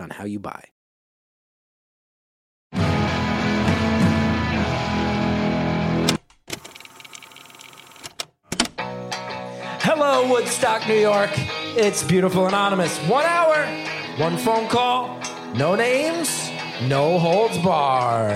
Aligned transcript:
on 0.00 0.10
how 0.10 0.24
you 0.24 0.38
buy. 0.38 0.64
Hello, 9.80 10.28
Woodstock, 10.28 10.86
New 10.88 10.98
York. 10.98 11.30
It's 11.76 12.02
Beautiful 12.02 12.46
Anonymous. 12.46 12.98
One 13.08 13.24
hour, 13.24 13.66
one 14.18 14.36
phone 14.36 14.68
call, 14.68 15.20
no 15.54 15.74
names, 15.74 16.50
no 16.88 17.18
holds 17.18 17.58
barred. 17.58 18.32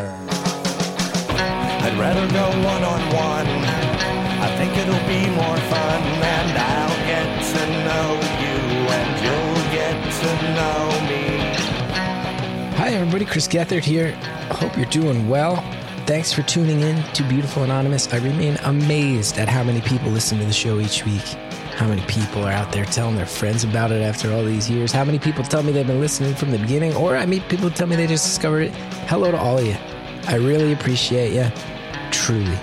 I'd 1.81 1.97
rather 1.99 2.27
go 2.33 2.47
one 2.65 2.85
on 2.85 3.01
one. 3.15 3.47
I 4.41 4.55
think 4.57 4.77
it'll 4.77 5.07
be 5.09 5.29
more 5.35 5.57
fun, 5.73 6.03
and 6.23 6.59
I'll 6.59 6.99
get 7.07 7.43
to 7.53 7.67
know 7.87 8.09
you, 8.45 8.59
and 8.99 9.11
you'll 9.25 9.65
get 9.73 9.97
to 10.21 10.31
know 10.55 10.83
me. 11.09 11.28
Hi, 12.89 12.95
everybody. 12.95 13.27
Chris 13.27 13.47
Gethard 13.47 13.85
here. 13.85 14.13
Hope 14.51 14.75
you're 14.75 14.87
doing 14.87 15.29
well. 15.29 15.57
Thanks 16.07 16.33
for 16.33 16.41
tuning 16.41 16.81
in 16.81 17.03
to 17.13 17.23
Beautiful 17.25 17.63
Anonymous. 17.63 18.11
I 18.15 18.17
remain 18.17 18.57
amazed 18.65 19.37
at 19.37 19.47
how 19.47 19.63
many 19.63 19.83
people 19.83 20.11
listen 20.11 20.39
to 20.39 20.47
the 20.47 20.55
show 20.55 20.81
each 20.81 21.05
week. 21.05 21.21
How 21.77 21.87
many 21.87 22.01
people 22.07 22.47
are 22.47 22.51
out 22.51 22.73
there 22.73 22.87
telling 22.87 23.17
their 23.17 23.27
friends 23.27 23.63
about 23.63 23.93
it 23.93 24.01
after 24.01 24.33
all 24.33 24.43
these 24.43 24.71
years? 24.71 24.91
How 24.91 25.05
many 25.05 25.19
people 25.19 25.45
tell 25.45 25.63
me 25.63 25.71
they've 25.71 25.87
been 25.87 26.01
listening 26.01 26.35
from 26.35 26.51
the 26.51 26.57
beginning? 26.57 26.97
Or 26.97 27.15
I 27.15 27.27
meet 27.27 27.47
people 27.51 27.69
tell 27.69 27.87
me 27.87 27.95
they 27.95 28.07
just 28.07 28.25
discovered 28.25 28.63
it. 28.63 28.75
Hello 29.07 29.31
to 29.33 29.37
all 29.37 29.59
of 29.59 29.67
you. 29.67 29.77
I 30.27 30.37
really 30.37 30.73
appreciate 30.73 31.35
you. 31.35 31.53
Truly. 32.11 32.59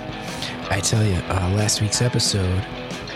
I 0.70 0.80
tell 0.80 1.04
you, 1.04 1.18
uh, 1.28 1.52
last 1.54 1.80
week's 1.80 2.02
episode, 2.02 2.66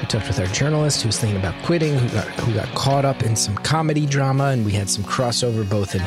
we 0.00 0.06
talked 0.06 0.28
with 0.28 0.38
our 0.38 0.46
journalist 0.46 1.02
who 1.02 1.08
was 1.08 1.18
thinking 1.18 1.40
about 1.40 1.60
quitting, 1.64 1.98
who 1.98 2.08
got, 2.10 2.28
who 2.38 2.54
got 2.54 2.68
caught 2.76 3.04
up 3.04 3.24
in 3.24 3.34
some 3.34 3.56
comedy 3.56 4.06
drama, 4.06 4.50
and 4.50 4.64
we 4.64 4.70
had 4.70 4.88
some 4.88 5.02
crossover 5.02 5.68
both 5.68 5.96
in 5.96 6.02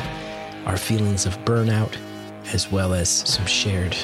our 0.66 0.76
feelings 0.76 1.26
of 1.26 1.38
burnout 1.44 1.96
as 2.52 2.70
well 2.70 2.94
as 2.94 3.08
some 3.08 3.46
shared 3.46 3.96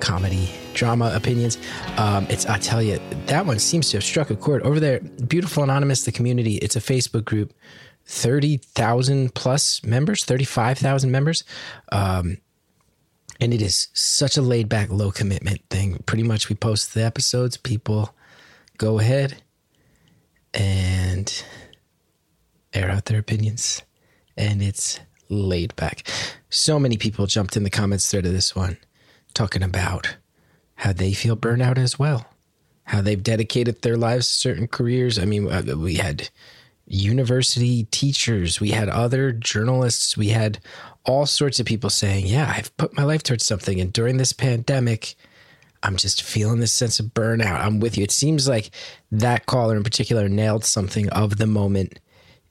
comedy 0.00 0.50
drama 0.74 1.12
opinions. 1.14 1.56
Um, 1.96 2.26
it's 2.28 2.46
I 2.46 2.58
tell 2.58 2.82
you 2.82 3.00
that 3.26 3.46
one 3.46 3.58
seems 3.58 3.90
to 3.90 3.96
have 3.96 4.04
struck 4.04 4.30
a 4.30 4.36
chord 4.36 4.62
over 4.62 4.80
there. 4.80 5.00
Beautiful 5.00 5.62
anonymous, 5.62 6.04
the 6.04 6.12
community. 6.12 6.56
It's 6.56 6.76
a 6.76 6.80
Facebook 6.80 7.24
group, 7.24 7.52
thirty 8.04 8.58
thousand 8.58 9.34
plus 9.34 9.82
members, 9.84 10.24
thirty 10.24 10.44
five 10.44 10.78
thousand 10.78 11.10
members. 11.10 11.44
Um, 11.90 12.38
and 13.40 13.52
it 13.52 13.62
is 13.62 13.88
such 13.94 14.36
a 14.36 14.42
laid 14.42 14.68
back, 14.68 14.90
low 14.90 15.10
commitment 15.10 15.60
thing. 15.68 16.02
Pretty 16.06 16.22
much, 16.22 16.48
we 16.48 16.54
post 16.54 16.94
the 16.94 17.04
episodes. 17.04 17.56
People 17.56 18.14
go 18.78 18.98
ahead 18.98 19.42
and 20.52 21.44
air 22.72 22.90
out 22.90 23.06
their 23.06 23.18
opinions, 23.18 23.82
and 24.36 24.62
it's 24.62 25.00
laid 25.34 25.74
back. 25.76 26.08
So 26.50 26.78
many 26.78 26.96
people 26.96 27.26
jumped 27.26 27.56
in 27.56 27.64
the 27.64 27.70
comments 27.70 28.10
thread 28.10 28.26
of 28.26 28.32
this 28.32 28.54
one 28.54 28.78
talking 29.34 29.62
about 29.62 30.16
how 30.76 30.92
they 30.92 31.12
feel 31.12 31.36
burnout 31.36 31.78
as 31.78 31.98
well, 31.98 32.26
how 32.84 33.00
they've 33.00 33.22
dedicated 33.22 33.82
their 33.82 33.96
lives 33.96 34.28
to 34.28 34.34
certain 34.34 34.68
careers. 34.68 35.18
I 35.18 35.24
mean, 35.24 35.50
uh, 35.50 35.76
we 35.76 35.94
had 35.94 36.28
university 36.86 37.84
teachers, 37.84 38.60
we 38.60 38.70
had 38.70 38.88
other 38.88 39.32
journalists, 39.32 40.16
we 40.16 40.28
had 40.28 40.58
all 41.04 41.26
sorts 41.26 41.58
of 41.60 41.66
people 41.66 41.90
saying, 41.90 42.26
Yeah, 42.26 42.52
I've 42.54 42.76
put 42.76 42.96
my 42.96 43.04
life 43.04 43.22
towards 43.22 43.44
something. 43.44 43.80
And 43.80 43.92
during 43.92 44.16
this 44.16 44.32
pandemic, 44.32 45.14
I'm 45.82 45.96
just 45.96 46.22
feeling 46.22 46.60
this 46.60 46.72
sense 46.72 46.98
of 46.98 47.06
burnout. 47.06 47.60
I'm 47.60 47.78
with 47.78 47.98
you. 47.98 48.04
It 48.04 48.10
seems 48.10 48.48
like 48.48 48.70
that 49.12 49.46
caller 49.46 49.76
in 49.76 49.84
particular 49.84 50.28
nailed 50.28 50.64
something 50.64 51.10
of 51.10 51.36
the 51.36 51.46
moment 51.46 51.98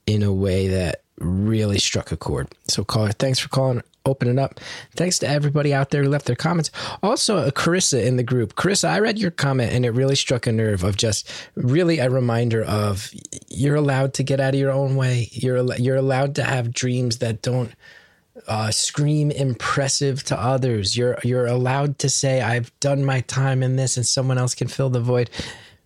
in 0.06 0.22
a 0.22 0.32
way 0.32 0.68
that 0.68 1.03
really 1.18 1.78
struck 1.78 2.12
a 2.12 2.16
chord. 2.16 2.48
So, 2.68 2.84
caller, 2.84 3.12
thanks 3.12 3.38
for 3.38 3.48
calling, 3.48 3.82
opening 4.06 4.38
up. 4.38 4.60
Thanks 4.96 5.18
to 5.20 5.28
everybody 5.28 5.72
out 5.72 5.90
there 5.90 6.02
who 6.02 6.08
left 6.08 6.26
their 6.26 6.36
comments. 6.36 6.70
Also, 7.02 7.36
uh, 7.38 7.50
Carissa 7.50 8.04
in 8.04 8.16
the 8.16 8.22
group. 8.22 8.54
Carissa, 8.54 8.88
I 8.88 9.00
read 9.00 9.18
your 9.18 9.30
comment 9.30 9.72
and 9.72 9.84
it 9.84 9.90
really 9.90 10.16
struck 10.16 10.46
a 10.46 10.52
nerve 10.52 10.84
of 10.84 10.96
just 10.96 11.30
really 11.54 11.98
a 11.98 12.10
reminder 12.10 12.64
of 12.64 13.10
you're 13.48 13.76
allowed 13.76 14.14
to 14.14 14.22
get 14.22 14.40
out 14.40 14.54
of 14.54 14.60
your 14.60 14.72
own 14.72 14.96
way. 14.96 15.28
You're 15.32 15.74
you're 15.76 15.96
allowed 15.96 16.34
to 16.36 16.44
have 16.44 16.72
dreams 16.72 17.18
that 17.18 17.42
don't 17.42 17.72
uh, 18.48 18.70
scream 18.70 19.30
impressive 19.30 20.22
to 20.24 20.38
others. 20.38 20.96
You're 20.96 21.18
you're 21.22 21.46
allowed 21.46 21.98
to 22.00 22.08
say 22.08 22.42
I've 22.42 22.78
done 22.80 23.04
my 23.04 23.20
time 23.22 23.62
in 23.62 23.76
this, 23.76 23.96
and 23.96 24.06
someone 24.06 24.38
else 24.38 24.54
can 24.54 24.68
fill 24.68 24.90
the 24.90 25.00
void. 25.00 25.30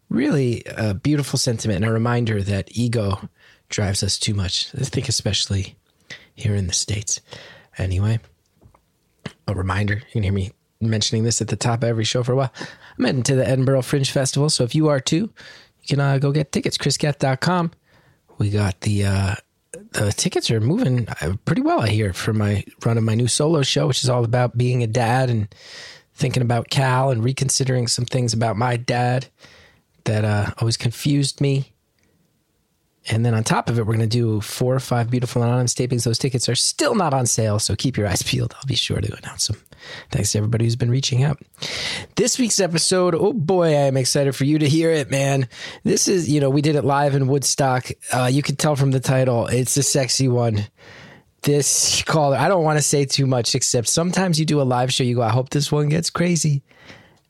Really 0.09 0.62
a 0.66 0.95
beautiful 0.95 1.39
sentiment 1.39 1.83
and 1.83 1.84
a 1.84 1.93
reminder 1.93 2.43
that 2.43 2.71
ego 2.72 3.28
drives 3.68 4.02
us 4.02 4.18
too 4.18 4.34
much. 4.34 4.70
I 4.74 4.84
think 4.84 5.08
especially 5.08 5.76
here 6.34 6.54
in 6.54 6.66
the 6.66 6.72
states. 6.72 7.20
Anyway, 7.76 8.18
a 9.46 9.54
reminder. 9.54 9.94
You 9.94 10.12
can 10.12 10.22
hear 10.22 10.32
me 10.32 10.52
mentioning 10.80 11.24
this 11.24 11.40
at 11.40 11.48
the 11.48 11.56
top 11.56 11.82
of 11.82 11.88
every 11.88 12.04
show 12.04 12.22
for 12.22 12.32
a 12.32 12.36
while. 12.36 12.52
I'm 12.98 13.04
heading 13.04 13.22
to 13.24 13.34
the 13.34 13.48
Edinburgh 13.48 13.82
Fringe 13.82 14.10
Festival, 14.10 14.50
so 14.50 14.64
if 14.64 14.74
you 14.74 14.88
are 14.88 15.00
too, 15.00 15.32
you 15.82 15.88
can 15.88 16.00
uh, 16.00 16.18
go 16.18 16.32
get 16.32 16.52
tickets. 16.52 16.78
ChrisGeth.com. 16.78 17.72
We 18.38 18.50
got 18.50 18.80
the 18.82 19.04
uh, 19.04 19.34
the 19.92 20.12
tickets 20.12 20.50
are 20.50 20.60
moving 20.60 21.08
uh, 21.20 21.34
pretty 21.44 21.62
well, 21.62 21.80
I 21.80 21.88
hear, 21.88 22.12
for 22.12 22.32
my 22.32 22.64
run 22.84 22.98
of 22.98 23.04
my 23.04 23.14
new 23.14 23.28
solo 23.28 23.62
show, 23.62 23.88
which 23.88 24.02
is 24.02 24.08
all 24.08 24.24
about 24.24 24.56
being 24.56 24.82
a 24.82 24.86
dad 24.86 25.30
and 25.30 25.52
thinking 26.14 26.42
about 26.42 26.70
Cal 26.70 27.10
and 27.10 27.22
reconsidering 27.22 27.86
some 27.86 28.04
things 28.04 28.32
about 28.32 28.56
my 28.56 28.76
dad 28.76 29.26
that 30.04 30.24
uh, 30.24 30.50
always 30.58 30.76
confused 30.76 31.40
me. 31.40 31.72
And 33.10 33.24
then 33.24 33.34
on 33.34 33.44
top 33.44 33.69
of 33.69 33.78
it, 33.78 33.86
we're 33.86 33.96
going 33.96 34.00
to 34.00 34.06
do 34.06 34.41
four 34.41 34.74
or 34.74 34.80
five 34.80 35.10
beautiful 35.10 35.42
anonymous 35.42 35.74
tapings. 35.74 36.04
Those 36.04 36.19
tickets 36.19 36.48
are 36.48 36.54
still 36.54 36.94
not 36.94 37.14
on 37.14 37.26
sale, 37.26 37.58
so 37.58 37.74
keep 37.74 37.96
your 37.96 38.06
eyes 38.06 38.22
peeled. 38.22 38.54
I'll 38.56 38.66
be 38.66 38.74
sure 38.74 39.00
to 39.00 39.16
announce 39.16 39.46
them. 39.46 39.60
Thanks 40.10 40.32
to 40.32 40.38
everybody 40.38 40.64
who's 40.64 40.76
been 40.76 40.91
reaching 40.91 41.22
out. 41.22 41.41
This 42.16 42.38
week's 42.38 42.60
episode, 42.60 43.14
oh 43.14 43.32
boy, 43.32 43.68
I 43.68 43.86
am 43.86 43.97
excited 43.97 44.34
for 44.36 44.44
you 44.44 44.58
to 44.58 44.68
hear 44.68 44.91
it, 44.91 45.10
man. 45.10 45.48
This 45.84 46.08
is, 46.08 46.28
you 46.28 46.41
know, 46.41 46.50
we 46.50 46.62
did 46.62 46.76
it 46.76 46.84
live 46.84 47.14
in 47.14 47.28
Woodstock. 47.28 47.91
Uh, 48.12 48.28
you 48.30 48.42
can 48.42 48.56
tell 48.56 48.76
from 48.76 48.91
the 48.91 49.00
title, 49.00 49.47
it's 49.47 49.76
a 49.76 49.82
sexy 49.82 50.28
one. 50.28 50.66
This 51.42 52.02
caller, 52.02 52.36
I 52.36 52.48
don't 52.48 52.64
want 52.64 52.78
to 52.78 52.82
say 52.82 53.04
too 53.04 53.26
much, 53.26 53.54
except 53.54 53.88
sometimes 53.88 54.38
you 54.38 54.44
do 54.44 54.60
a 54.60 54.64
live 54.64 54.92
show, 54.92 55.04
you 55.04 55.14
go, 55.14 55.22
I 55.22 55.30
hope 55.30 55.50
this 55.50 55.70
one 55.70 55.88
gets 55.88 56.10
crazy. 56.10 56.62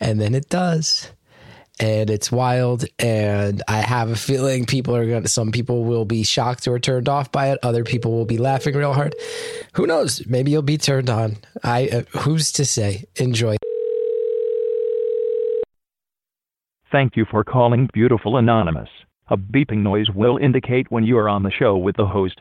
And 0.00 0.20
then 0.20 0.34
it 0.34 0.48
does 0.48 1.10
and 1.80 2.10
it's 2.10 2.30
wild 2.32 2.84
and 2.98 3.62
i 3.68 3.78
have 3.78 4.10
a 4.10 4.16
feeling 4.16 4.64
people 4.64 4.94
are 4.94 5.06
going 5.06 5.22
to 5.22 5.28
some 5.28 5.50
people 5.52 5.84
will 5.84 6.04
be 6.04 6.22
shocked 6.22 6.66
or 6.66 6.78
turned 6.78 7.08
off 7.08 7.30
by 7.32 7.50
it 7.50 7.58
other 7.62 7.84
people 7.84 8.12
will 8.12 8.24
be 8.24 8.38
laughing 8.38 8.74
real 8.74 8.92
hard 8.92 9.14
who 9.74 9.86
knows 9.86 10.26
maybe 10.26 10.50
you'll 10.50 10.62
be 10.62 10.78
turned 10.78 11.10
on 11.10 11.36
i 11.62 11.88
uh, 11.88 12.02
who's 12.18 12.52
to 12.52 12.64
say 12.64 13.04
enjoy 13.16 13.56
Thank 16.90 17.16
you 17.16 17.26
for 17.30 17.44
calling 17.44 17.90
Beautiful 17.92 18.38
Anonymous. 18.38 18.88
A 19.28 19.36
beeping 19.36 19.82
noise 19.82 20.08
will 20.08 20.38
indicate 20.38 20.90
when 20.90 21.04
you 21.04 21.18
are 21.18 21.28
on 21.28 21.42
the 21.42 21.50
show 21.50 21.76
with 21.76 21.96
the 21.96 22.06
host. 22.06 22.40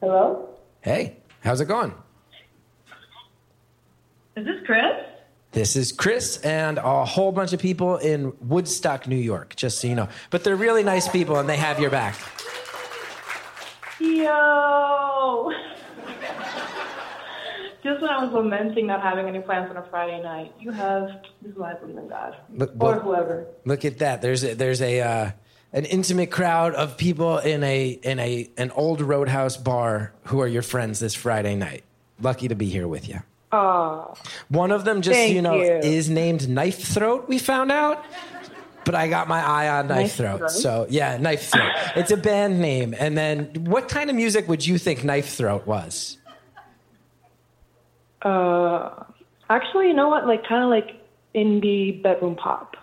Hello? 0.00 0.50
hey 0.84 1.16
how's 1.42 1.62
it 1.62 1.64
going 1.64 1.90
Is 4.36 4.44
this 4.44 4.56
Chris? 4.66 4.82
This 5.54 5.76
is 5.76 5.92
chris 5.92 6.38
and 6.42 6.78
a 6.78 7.04
whole 7.04 7.32
bunch 7.32 7.52
of 7.52 7.60
people 7.60 7.96
in 7.96 8.32
woodstock 8.40 9.06
new 9.06 9.16
york 9.16 9.54
just 9.56 9.80
so 9.80 9.86
you 9.88 9.94
know 9.94 10.08
but 10.30 10.44
they're 10.44 10.56
really 10.56 10.82
nice 10.82 11.08
people 11.08 11.36
and 11.36 11.48
they 11.48 11.56
have 11.56 11.80
your 11.80 11.90
back 11.90 12.16
Yo! 14.00 15.50
Just 17.82 18.00
when 18.00 18.10
I 18.10 18.24
was 18.24 18.32
lamenting 18.32 18.86
not 18.86 19.02
having 19.02 19.26
any 19.26 19.40
plans 19.40 19.70
on 19.70 19.76
a 19.76 19.84
Friday 19.88 20.22
night, 20.22 20.52
you 20.58 20.70
have 20.72 21.22
this 21.42 21.52
is 21.52 21.56
why 21.56 21.72
I 21.72 21.74
believe 21.74 21.98
in 21.98 22.08
God. 22.08 22.36
Look- 22.50 22.72
or 22.80 22.98
whoever. 22.98 23.46
Look 23.64 23.84
at 23.84 23.98
that. 23.98 24.20
There's 24.22 24.42
a, 24.42 24.54
there's 24.54 24.80
a 24.80 25.00
uh, 25.00 25.30
an 25.72 25.84
intimate 25.84 26.30
crowd 26.30 26.74
of 26.74 26.96
people 26.96 27.38
in 27.38 27.62
a 27.62 27.88
in 27.88 28.18
a 28.18 28.50
an 28.56 28.70
old 28.72 29.00
roadhouse 29.00 29.56
bar 29.56 30.12
who 30.24 30.40
are 30.40 30.48
your 30.48 30.62
friends 30.62 30.98
this 30.98 31.14
Friday 31.14 31.54
night. 31.56 31.84
Lucky 32.20 32.48
to 32.48 32.54
be 32.54 32.66
here 32.66 32.88
with 32.88 33.08
you. 33.08 33.20
Oh, 33.54 34.14
One 34.48 34.72
of 34.72 34.84
them, 34.84 35.00
just 35.02 35.18
so 35.18 35.24
you 35.26 35.40
know, 35.42 35.54
you. 35.54 35.62
is 35.78 36.10
named 36.10 36.48
Knife 36.48 36.82
Throat. 36.82 37.28
We 37.28 37.38
found 37.38 37.70
out. 37.70 38.04
but 38.84 38.94
I 38.94 39.08
got 39.08 39.28
my 39.28 39.40
eye 39.40 39.68
on 39.68 39.86
Knife, 39.88 39.98
Knife 39.98 40.14
Throat. 40.16 40.38
Throat? 40.38 40.50
So 40.50 40.86
yeah, 40.90 41.16
Knife 41.18 41.50
Throat. 41.50 41.70
it's 41.96 42.10
a 42.10 42.16
band 42.16 42.60
name. 42.60 42.94
And 42.98 43.16
then, 43.16 43.50
what 43.64 43.88
kind 43.88 44.10
of 44.10 44.16
music 44.16 44.48
would 44.48 44.66
you 44.66 44.76
think 44.78 45.04
Knife 45.04 45.28
Throat 45.34 45.66
was? 45.66 46.18
Uh, 48.22 49.04
actually, 49.50 49.88
you 49.88 49.94
know 49.94 50.08
what? 50.08 50.26
Like 50.26 50.46
kind 50.46 50.64
of 50.64 50.70
like 50.70 51.00
indie 51.34 52.02
bedroom 52.02 52.36
pop. 52.36 52.76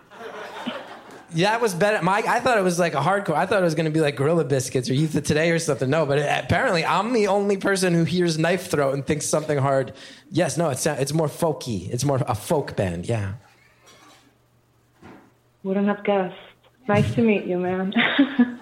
Yeah, 1.33 1.51
that 1.51 1.61
was 1.61 1.73
better. 1.73 2.03
My, 2.03 2.23
I 2.27 2.39
thought 2.39 2.57
it 2.57 2.63
was 2.63 2.77
like 2.77 2.93
a 2.93 2.99
hardcore. 2.99 3.35
I 3.35 3.45
thought 3.45 3.61
it 3.61 3.65
was 3.65 3.75
going 3.75 3.85
to 3.85 3.91
be 3.91 4.01
like 4.01 4.15
Gorilla 4.15 4.43
Biscuits 4.43 4.89
or 4.89 4.93
Youth 4.93 5.15
of 5.15 5.23
Today 5.23 5.51
or 5.51 5.59
something. 5.59 5.89
No, 5.89 6.05
but 6.05 6.17
it, 6.17 6.43
apparently 6.43 6.85
I'm 6.85 7.13
the 7.13 7.27
only 7.27 7.57
person 7.57 7.93
who 7.93 8.03
hears 8.03 8.37
Knife 8.37 8.69
Throat 8.69 8.93
and 8.93 9.05
thinks 9.05 9.25
something 9.25 9.57
hard. 9.57 9.93
Yes, 10.29 10.57
no, 10.57 10.69
it's 10.69 10.85
it's 10.85 11.13
more 11.13 11.27
folky. 11.27 11.89
It's 11.89 12.03
more 12.03 12.21
a 12.27 12.35
folk 12.35 12.75
band. 12.75 13.07
Yeah. 13.07 13.33
Wouldn't 15.63 15.87
have 15.87 16.03
guessed. 16.03 16.35
Nice 16.87 17.13
to 17.15 17.21
meet 17.21 17.45
you, 17.45 17.59
man. 17.59 17.93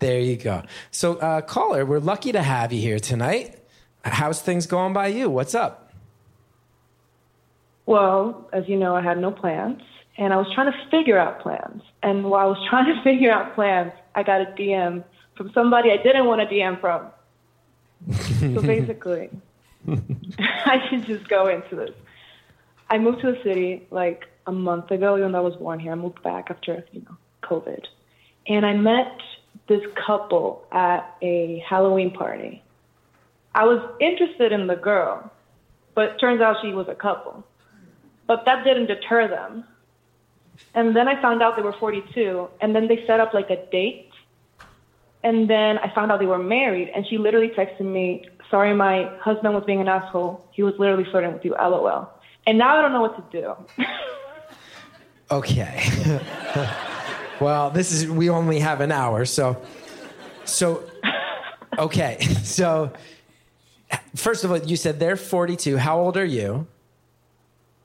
There 0.00 0.18
you 0.18 0.36
go. 0.36 0.62
So, 0.90 1.16
uh, 1.16 1.42
caller, 1.42 1.84
we're 1.84 2.00
lucky 2.00 2.32
to 2.32 2.42
have 2.42 2.72
you 2.72 2.80
here 2.80 2.98
tonight. 2.98 3.58
How's 4.04 4.40
things 4.40 4.66
going 4.66 4.92
by 4.94 5.08
you? 5.08 5.30
What's 5.30 5.54
up? 5.54 5.92
well, 7.86 8.48
as 8.52 8.68
you 8.68 8.76
know, 8.76 8.96
I 8.96 9.02
had 9.02 9.18
no 9.18 9.30
plans, 9.30 9.82
and 10.16 10.32
I 10.32 10.36
was 10.36 10.46
trying 10.54 10.70
to 10.70 10.78
figure 10.90 11.18
out 11.18 11.40
plans. 11.40 11.82
And 12.02 12.24
while 12.24 12.46
I 12.46 12.50
was 12.50 12.66
trying 12.70 12.94
to 12.94 13.02
figure 13.02 13.30
out 13.30 13.54
plans, 13.54 13.92
I 14.14 14.22
got 14.22 14.40
a 14.40 14.46
DM 14.46 15.04
from 15.36 15.50
somebody 15.52 15.90
I 15.90 15.96
didn't 15.96 16.26
want 16.26 16.42
a 16.42 16.46
DM 16.46 16.80
from. 16.80 17.10
so 18.54 18.62
basically, 18.66 19.30
I 20.38 20.86
should 20.88 21.06
just 21.06 21.28
go 21.28 21.48
into 21.48 21.76
this. 21.76 21.94
I 22.90 22.98
moved 22.98 23.22
to 23.22 23.32
the 23.32 23.42
city 23.42 23.86
like 23.90 24.26
a 24.46 24.52
month 24.52 24.90
ago, 24.90 25.16
even 25.16 25.32
though 25.32 25.38
I 25.38 25.42
was 25.42 25.56
born 25.56 25.80
here. 25.80 25.92
I 25.92 25.94
moved 25.94 26.22
back 26.22 26.50
after, 26.50 26.84
you 26.92 27.00
know, 27.02 27.16
COVID. 27.42 27.84
And 28.46 28.66
I 28.66 28.74
met 28.74 29.18
this 29.68 29.82
couple 29.94 30.66
at 30.72 31.16
a 31.22 31.64
Halloween 31.66 32.10
party. 32.10 32.62
I 33.54 33.64
was 33.64 33.80
interested 34.00 34.52
in 34.52 34.66
the 34.66 34.76
girl, 34.76 35.30
but 35.94 36.18
turns 36.18 36.40
out 36.40 36.56
she 36.62 36.72
was 36.72 36.88
a 36.88 36.94
couple. 36.94 37.44
But 38.26 38.44
that 38.46 38.64
didn't 38.64 38.86
deter 38.86 39.28
them. 39.28 39.64
And 40.74 40.96
then 40.96 41.08
I 41.08 41.20
found 41.20 41.42
out 41.42 41.56
they 41.56 41.62
were 41.62 41.74
42, 41.74 42.48
and 42.60 42.74
then 42.74 42.88
they 42.88 43.04
set 43.06 43.20
up 43.20 43.34
like 43.34 43.50
a 43.50 43.64
date. 43.70 44.10
And 45.22 45.48
then 45.48 45.78
I 45.78 45.92
found 45.94 46.10
out 46.10 46.18
they 46.18 46.26
were 46.26 46.38
married, 46.38 46.90
and 46.94 47.06
she 47.06 47.18
literally 47.18 47.48
texted 47.48 47.80
me, 47.82 48.26
Sorry, 48.50 48.74
my 48.74 49.10
husband 49.20 49.54
was 49.54 49.64
being 49.64 49.80
an 49.80 49.88
asshole. 49.88 50.46
He 50.52 50.62
was 50.62 50.74
literally 50.78 51.04
flirting 51.04 51.32
with 51.32 51.44
you, 51.44 51.52
lol. 51.52 52.10
And 52.46 52.58
now 52.58 52.76
I 52.76 52.82
don't 52.82 52.92
know 52.92 53.00
what 53.00 53.32
to 53.32 53.40
do. 53.40 53.86
Okay. 55.30 55.82
well, 57.40 57.70
this 57.70 57.90
is 57.92 58.06
we 58.06 58.28
only 58.28 58.58
have 58.58 58.82
an 58.82 58.92
hour, 58.92 59.24
so 59.24 59.62
so 60.44 60.84
okay. 61.78 62.18
So 62.42 62.92
first 64.14 64.44
of 64.44 64.50
all, 64.50 64.58
you 64.58 64.76
said 64.76 65.00
they're 65.00 65.16
42. 65.16 65.78
How 65.78 65.98
old 65.98 66.18
are 66.18 66.24
you? 66.24 66.66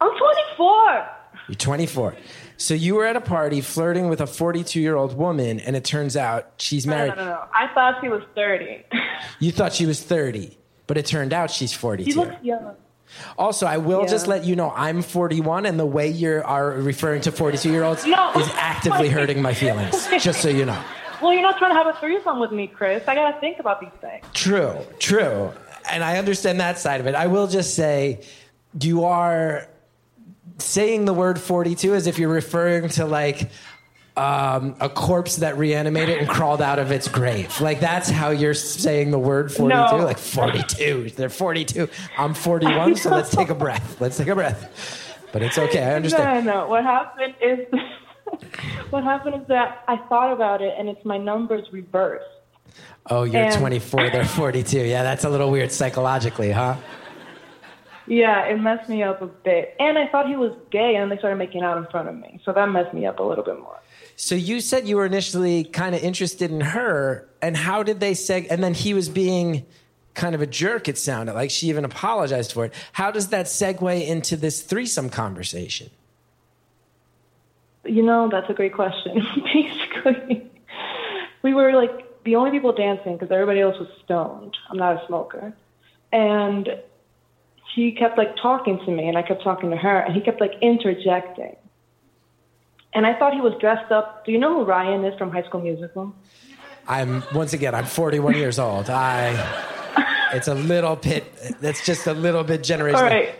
I'm 0.02 0.10
24. 0.10 1.10
You're 1.48 1.56
24. 1.56 2.16
So 2.58 2.74
you 2.74 2.96
were 2.96 3.06
at 3.06 3.16
a 3.16 3.22
party 3.22 3.62
flirting 3.62 4.10
with 4.10 4.20
a 4.20 4.28
42 4.28 4.80
year 4.82 4.96
old 4.96 5.16
woman, 5.16 5.60
and 5.60 5.76
it 5.76 5.84
turns 5.84 6.18
out 6.18 6.52
she's 6.58 6.86
No, 6.88 6.96
married. 6.96 7.10
no, 7.16 7.26
no, 7.26 7.26
no. 7.26 7.44
I 7.54 7.68
thought 7.74 8.00
she 8.02 8.10
was 8.10 8.24
30. 8.36 8.84
You 9.40 9.52
thought 9.52 9.74
she 9.74 9.86
was 9.86 10.02
30, 10.02 10.58
but 10.88 10.98
it 10.98 11.06
turned 11.06 11.34
out 11.34 11.52
she's 11.52 11.72
42. 11.74 12.12
she 12.12 12.18
looks 12.18 12.36
young. 12.44 12.74
Also, 13.38 13.66
I 13.66 13.78
will 13.78 14.02
Yeah. 14.02 14.08
just 14.08 14.28
let 14.28 14.44
you 14.46 14.56
know 14.56 14.72
I'm 14.76 15.02
41, 15.02 15.66
and 15.66 15.80
the 15.80 15.86
way 15.86 16.08
you 16.08 16.42
are 16.44 16.72
referring 16.72 17.22
to 17.22 17.32
42 17.32 17.70
year 17.72 17.84
olds 17.84 18.06
No. 18.06 18.32
is 18.34 18.48
actively 18.56 19.10
hurting 19.18 19.42
my 19.42 19.54
feelings. 19.54 20.08
Just 20.20 20.42
so 20.42 20.50
you 20.50 20.66
know. 20.66 20.80
Well, 21.22 21.34
you're 21.34 21.42
not 21.42 21.58
trying 21.58 21.72
to 21.72 21.76
have 21.84 21.88
a 21.88 21.98
threesome 22.00 22.40
with 22.40 22.52
me, 22.52 22.68
Chris. 22.68 23.04
I 23.08 23.16
gotta 23.16 23.40
think 23.40 23.60
about 23.60 23.80
these 23.82 23.90
things. 24.02 24.24
True, 24.34 24.76
true. 25.00 25.52
And 25.92 26.04
I 26.04 26.18
understand 26.18 26.60
that 26.60 26.78
side 26.80 27.00
of 27.00 27.08
it. 27.08 27.16
I 27.16 27.28
will 27.28 27.48
just 27.48 27.76
say 27.76 28.22
you 28.82 29.06
are 29.06 29.68
saying 30.58 31.06
the 31.06 31.14
word 31.14 31.40
42 31.40 31.94
as 31.96 32.08
if 32.08 32.18
you're 32.20 32.30
referring 32.30 32.90
to 32.90 33.06
like 33.06 33.50
um, 34.16 34.76
a 34.80 34.90
corpse 34.90 35.38
that 35.38 35.58
reanimated 35.58 36.18
and 36.18 36.28
crawled 36.28 36.62
out 36.62 36.80
of 36.80 36.92
its 36.92 37.08
grave. 37.08 37.62
Like 37.62 37.80
that's 37.80 38.10
how 38.10 38.32
you're 38.32 38.56
saying 38.56 39.12
the 39.12 39.20
word 39.20 39.52
42. 39.52 39.68
No. 39.98 40.04
Like 40.04 40.18
42. 40.18 41.12
They're 41.16 41.30
42. 41.30 41.88
I'm 42.18 42.34
41, 42.34 42.96
so 42.96 43.12
let's 43.12 43.30
take 43.30 43.50
a 43.50 43.56
breath. 43.66 44.02
Let's 44.02 44.18
take 44.18 44.28
a 44.28 44.36
breath. 44.36 45.04
But 45.32 45.44
it's 45.44 45.58
okay. 45.58 45.84
I 45.84 45.94
understand. 45.94 46.46
No, 46.48 46.62
no. 46.64 46.68
What 46.68 46.84
happened 46.84 47.36
is, 47.42 47.68
what 48.90 49.04
happened 49.04 49.36
is 49.42 49.48
that 49.50 49.84
I 49.88 49.98
thought 49.98 50.34
about 50.34 50.62
it, 50.62 50.74
and 50.80 50.90
it's 50.90 51.04
my 51.06 51.18
numbers 51.18 51.68
reversed. 51.72 52.26
Oh, 53.10 53.24
you're 53.24 53.44
And- 53.44 53.54
24. 53.56 54.10
They're 54.10 54.26
42. 54.26 54.80
Yeah, 54.80 55.04
that's 55.04 55.26
a 55.26 55.30
little 55.30 55.52
weird 55.52 55.72
psychologically, 55.72 56.52
huh? 56.52 56.76
Yeah, 58.08 58.46
it 58.46 58.60
messed 58.60 58.90
me 58.90 59.04
up 59.04 59.22
a 59.22 59.28
bit. 59.28 59.76
And 59.80 59.98
I 59.98 60.08
thought 60.08 60.28
he 60.28 60.38
was 60.38 60.54
gay, 60.72 60.96
and 60.96 61.12
they 61.12 61.18
started 61.18 61.36
making 61.36 61.62
out 61.62 61.78
in 61.78 61.86
front 61.88 62.08
of 62.08 62.16
me, 62.16 62.40
so 62.44 62.54
that 62.54 62.70
messed 62.70 62.94
me 62.94 63.06
up 63.06 63.20
a 63.20 63.24
little 63.24 63.44
bit 63.44 63.60
more. 63.60 63.80
So 64.16 64.34
you 64.34 64.62
said 64.62 64.88
you 64.88 64.96
were 64.96 65.06
initially 65.06 65.66
kind 65.66 65.94
of 65.94 66.02
interested 66.02 66.50
in 66.50 66.62
her, 66.62 67.28
and 67.42 67.56
how 67.56 67.84
did 67.84 68.00
they 68.00 68.14
seg? 68.14 68.48
And 68.50 68.64
then 68.64 68.74
he 68.74 68.94
was 68.94 69.10
being 69.10 69.66
kind 70.14 70.34
of 70.34 70.42
a 70.42 70.48
jerk. 70.48 70.88
It 70.88 70.98
sounded 70.98 71.34
like 71.34 71.52
she 71.52 71.68
even 71.68 71.86
apologized 71.86 72.54
for 72.54 72.66
it. 72.66 72.74
How 72.94 73.12
does 73.12 73.28
that 73.28 73.46
segue 73.46 74.08
into 74.08 74.36
this 74.36 74.62
threesome 74.62 75.10
conversation? 75.10 75.90
You 77.84 78.04
know, 78.04 78.30
that's 78.30 78.50
a 78.50 78.54
great 78.54 78.74
question. 78.74 79.26
Basically, 79.54 80.50
we 81.44 81.54
were 81.54 81.74
like 81.74 82.24
the 82.24 82.36
only 82.36 82.52
people 82.52 82.74
dancing 82.74 83.14
because 83.14 83.32
everybody 83.32 83.60
else 83.62 83.78
was 83.80 83.88
stoned. 84.04 84.58
I'm 84.70 84.78
not 84.78 85.02
a 85.02 85.08
smoker. 85.08 85.54
And 86.12 86.70
she 87.78 87.92
kept 87.92 88.18
like 88.18 88.36
talking 88.42 88.80
to 88.86 88.92
me, 88.92 89.08
and 89.08 89.18
I 89.18 89.22
kept 89.22 89.44
talking 89.44 89.70
to 89.70 89.78
her, 89.78 90.00
and 90.00 90.16
he 90.16 90.22
kept 90.22 90.42
like 90.42 90.54
interjecting. 90.62 91.56
And 92.94 93.06
I 93.06 93.18
thought 93.20 93.34
he 93.34 93.42
was 93.42 93.54
dressed 93.62 93.92
up. 93.92 94.26
Do 94.26 94.32
you 94.32 94.40
know 94.40 94.56
who 94.56 94.64
Ryan 94.64 95.06
is 95.06 95.16
from 95.18 95.32
High 95.32 95.44
School 95.44 95.62
Musical? 95.62 96.16
I'm 96.88 97.24
once 97.34 97.54
again, 97.54 97.76
I'm 97.76 97.86
41 97.86 98.34
years 98.36 98.60
old. 98.60 98.90
I. 98.90 99.74
It's 100.34 100.48
a 100.48 100.56
little 100.56 100.96
bit. 100.96 101.24
That's 101.62 101.86
just 101.86 102.06
a 102.08 102.14
little 102.14 102.44
bit 102.44 102.62
generational. 102.62 102.96
All 102.96 103.04
right. 103.04 103.34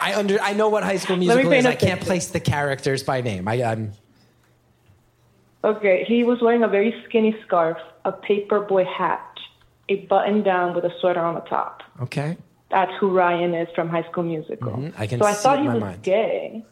I 0.00 0.14
under. 0.14 0.40
I 0.40 0.52
know 0.52 0.68
what 0.68 0.82
High 0.82 0.96
School 0.96 1.16
Musical 1.16 1.52
is. 1.52 1.66
I 1.66 1.74
can't 1.74 2.00
place 2.00 2.28
the 2.28 2.40
characters 2.40 3.02
by 3.02 3.20
name. 3.20 3.48
I, 3.48 3.62
I'm. 3.64 3.92
Okay, 5.64 6.04
he 6.08 6.24
was 6.24 6.40
wearing 6.40 6.62
a 6.62 6.68
very 6.68 6.94
skinny 7.06 7.36
scarf, 7.46 7.76
a 8.04 8.12
paperboy 8.12 8.86
hat, 8.86 9.36
a 9.88 9.96
button 10.06 10.42
down 10.42 10.74
with 10.74 10.84
a 10.84 10.90
sweater 11.00 11.20
on 11.20 11.34
the 11.34 11.40
top. 11.42 11.82
Okay. 12.00 12.36
That's 12.72 12.92
who 12.98 13.10
Ryan 13.10 13.54
is 13.54 13.68
from 13.74 13.88
High 13.88 14.02
School 14.10 14.24
Musical. 14.24 14.72
Mhm, 14.72 14.94
I 14.98 15.06
can 15.06 15.20
so 15.20 15.26
I 15.26 15.34
thought 15.34 15.60
he 15.60 15.68
my 15.68 15.74
was 15.74 15.82
mind. 15.82 16.02
gay. 16.02 16.64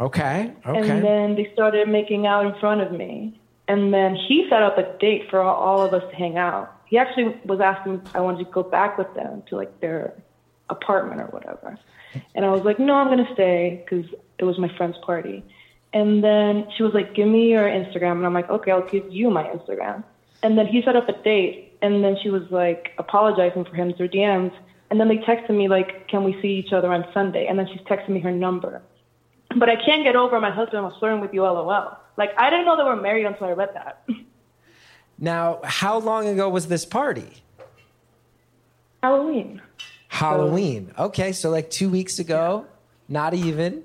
Okay. 0.00 0.52
Okay. 0.66 0.90
And 0.90 1.02
then 1.02 1.34
they 1.34 1.50
started 1.54 1.88
making 1.88 2.26
out 2.26 2.44
in 2.46 2.54
front 2.60 2.82
of 2.82 2.92
me. 2.92 3.40
And 3.68 3.92
then 3.92 4.14
he 4.14 4.46
set 4.48 4.62
up 4.62 4.78
a 4.78 4.84
date 4.98 5.28
for 5.30 5.40
all, 5.40 5.82
of 5.82 5.92
us 5.92 6.04
to 6.10 6.14
hang 6.14 6.36
out. 6.36 6.72
He 6.84 6.98
actually 6.98 7.34
was 7.44 7.60
asking 7.60 8.02
if 8.04 8.14
I 8.14 8.20
wanted 8.20 8.44
to 8.44 8.50
go 8.52 8.62
back 8.62 8.96
with 8.96 9.12
them 9.14 9.42
to 9.48 9.56
like 9.56 9.80
their 9.80 10.14
apartment 10.70 11.20
or 11.20 11.26
whatever. 11.26 11.76
And 12.34 12.44
I 12.44 12.50
was 12.50 12.62
like, 12.62 12.78
no, 12.78 12.94
I'm 12.94 13.08
going 13.08 13.24
to 13.26 13.32
stay 13.34 13.82
because 13.84 14.08
it 14.38 14.44
was 14.44 14.58
my 14.58 14.68
friend's 14.76 14.98
party. 14.98 15.42
And 15.92 16.22
then 16.22 16.68
she 16.76 16.82
was 16.82 16.92
like, 16.94 17.14
give 17.14 17.26
me 17.26 17.50
your 17.50 17.64
Instagram. 17.64 18.12
And 18.18 18.26
I'm 18.26 18.34
like, 18.34 18.50
okay, 18.50 18.70
I'll 18.70 18.86
give 18.86 19.10
you 19.10 19.30
my 19.30 19.44
Instagram. 19.44 20.04
And 20.42 20.56
then 20.56 20.66
he 20.66 20.82
set 20.82 20.94
up 20.94 21.08
a 21.08 21.22
date. 21.22 21.76
And 21.82 22.04
then 22.04 22.16
she 22.22 22.30
was 22.30 22.42
like 22.50 22.92
apologizing 22.98 23.64
for 23.64 23.74
him 23.74 23.94
through 23.94 24.08
DMs. 24.08 24.52
And 24.90 25.00
then 25.00 25.08
they 25.08 25.18
texted 25.18 25.50
me 25.50 25.68
like, 25.68 26.08
can 26.08 26.22
we 26.24 26.40
see 26.40 26.48
each 26.48 26.72
other 26.72 26.92
on 26.92 27.04
Sunday? 27.12 27.46
And 27.46 27.58
then 27.58 27.66
she's 27.66 27.84
texting 27.86 28.10
me 28.10 28.20
her 28.20 28.30
number 28.30 28.82
but 29.54 29.68
I 29.68 29.76
can't 29.76 30.04
get 30.04 30.16
over 30.16 30.40
my 30.40 30.50
husband 30.50 30.82
was 30.84 30.94
flirting 30.98 31.20
with 31.20 31.32
you, 31.32 31.42
lol. 31.42 31.96
Like 32.16 32.30
I 32.38 32.50
didn't 32.50 32.66
know 32.66 32.76
they 32.76 32.84
were 32.84 32.96
married 32.96 33.26
until 33.26 33.48
I 33.48 33.52
read 33.52 33.70
that. 33.74 34.04
now, 35.18 35.60
how 35.64 35.98
long 35.98 36.26
ago 36.28 36.48
was 36.48 36.68
this 36.68 36.84
party? 36.84 37.42
Halloween. 39.02 39.60
Halloween. 40.08 40.92
Okay, 40.98 41.32
so 41.32 41.50
like 41.50 41.70
two 41.70 41.88
weeks 41.88 42.18
ago, 42.18 42.66
not 43.08 43.34
even. 43.34 43.82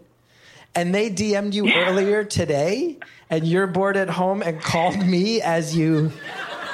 And 0.73 0.95
they 0.95 1.09
DM'd 1.09 1.53
you 1.53 1.71
earlier 1.75 2.23
today, 2.23 2.97
and 3.29 3.45
you're 3.45 3.67
bored 3.67 3.97
at 3.97 4.09
home 4.09 4.41
and 4.41 4.61
called 4.61 5.05
me 5.05 5.41
as 5.41 5.75
you 5.75 6.11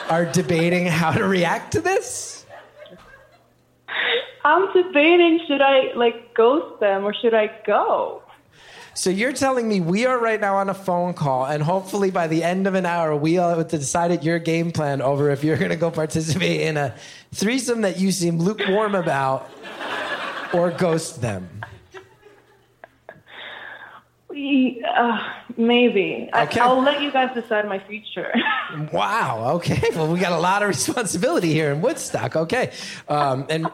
are 0.10 0.25
debating 0.25 0.86
how 0.86 1.12
to 1.12 1.25
react 1.25 1.74
to 1.74 1.81
this? 1.81 2.37
I'm 4.48 4.72
debating 4.72 5.42
should 5.46 5.62
I 5.62 5.92
like 5.94 6.34
ghost 6.34 6.80
them 6.80 7.04
or 7.04 7.13
should 7.13 7.34
I 7.34 7.51
go? 7.66 8.24
So 8.94 9.10
you're 9.10 9.34
telling 9.34 9.68
me 9.68 9.82
we 9.82 10.06
are 10.06 10.18
right 10.18 10.39
now 10.39 10.56
on 10.56 10.70
a 10.70 10.74
phone 10.74 11.13
call, 11.13 11.46
and 11.46 11.62
hopefully 11.62 12.12
by 12.12 12.27
the 12.27 12.46
end 12.46 12.66
of 12.66 12.74
an 12.74 12.86
hour, 12.86 13.13
we 13.13 13.39
all 13.39 13.54
have 13.54 13.68
decided 13.68 14.24
your 14.24 14.39
game 14.39 14.72
plan 14.72 15.01
over 15.01 15.32
if 15.32 15.44
you're 15.44 15.58
going 15.58 15.72
to 15.72 15.75
go 15.75 15.92
participate 15.92 16.62
in 16.62 16.77
a 16.77 16.96
threesome 17.34 17.82
that 17.82 18.00
you 18.00 18.10
seem 18.13 18.39
lukewarm 18.39 18.96
about 18.96 19.50
or 20.54 20.72
ghost 20.72 21.22
them. 21.22 21.50
Uh, 24.86 25.34
maybe. 25.58 26.29
Okay. 26.34 26.60
I, 26.60 26.65
I'll 26.65 26.82
let 26.82 27.01
you 27.01 27.12
guys 27.12 27.34
decide 27.34 27.67
my 27.67 27.79
future. 27.79 28.34
Wow. 28.91 29.53
Okay. 29.56 29.82
Well, 29.96 30.12
we 30.12 30.20
got 30.20 30.34
a 30.34 30.38
lot 30.39 30.62
of 30.62 30.67
responsibility 30.67 31.53
here 31.53 31.72
in 31.72 31.82
Woodstock. 31.82 32.36
Okay. 32.36 32.72
Um, 33.08 33.46
and 33.50 33.67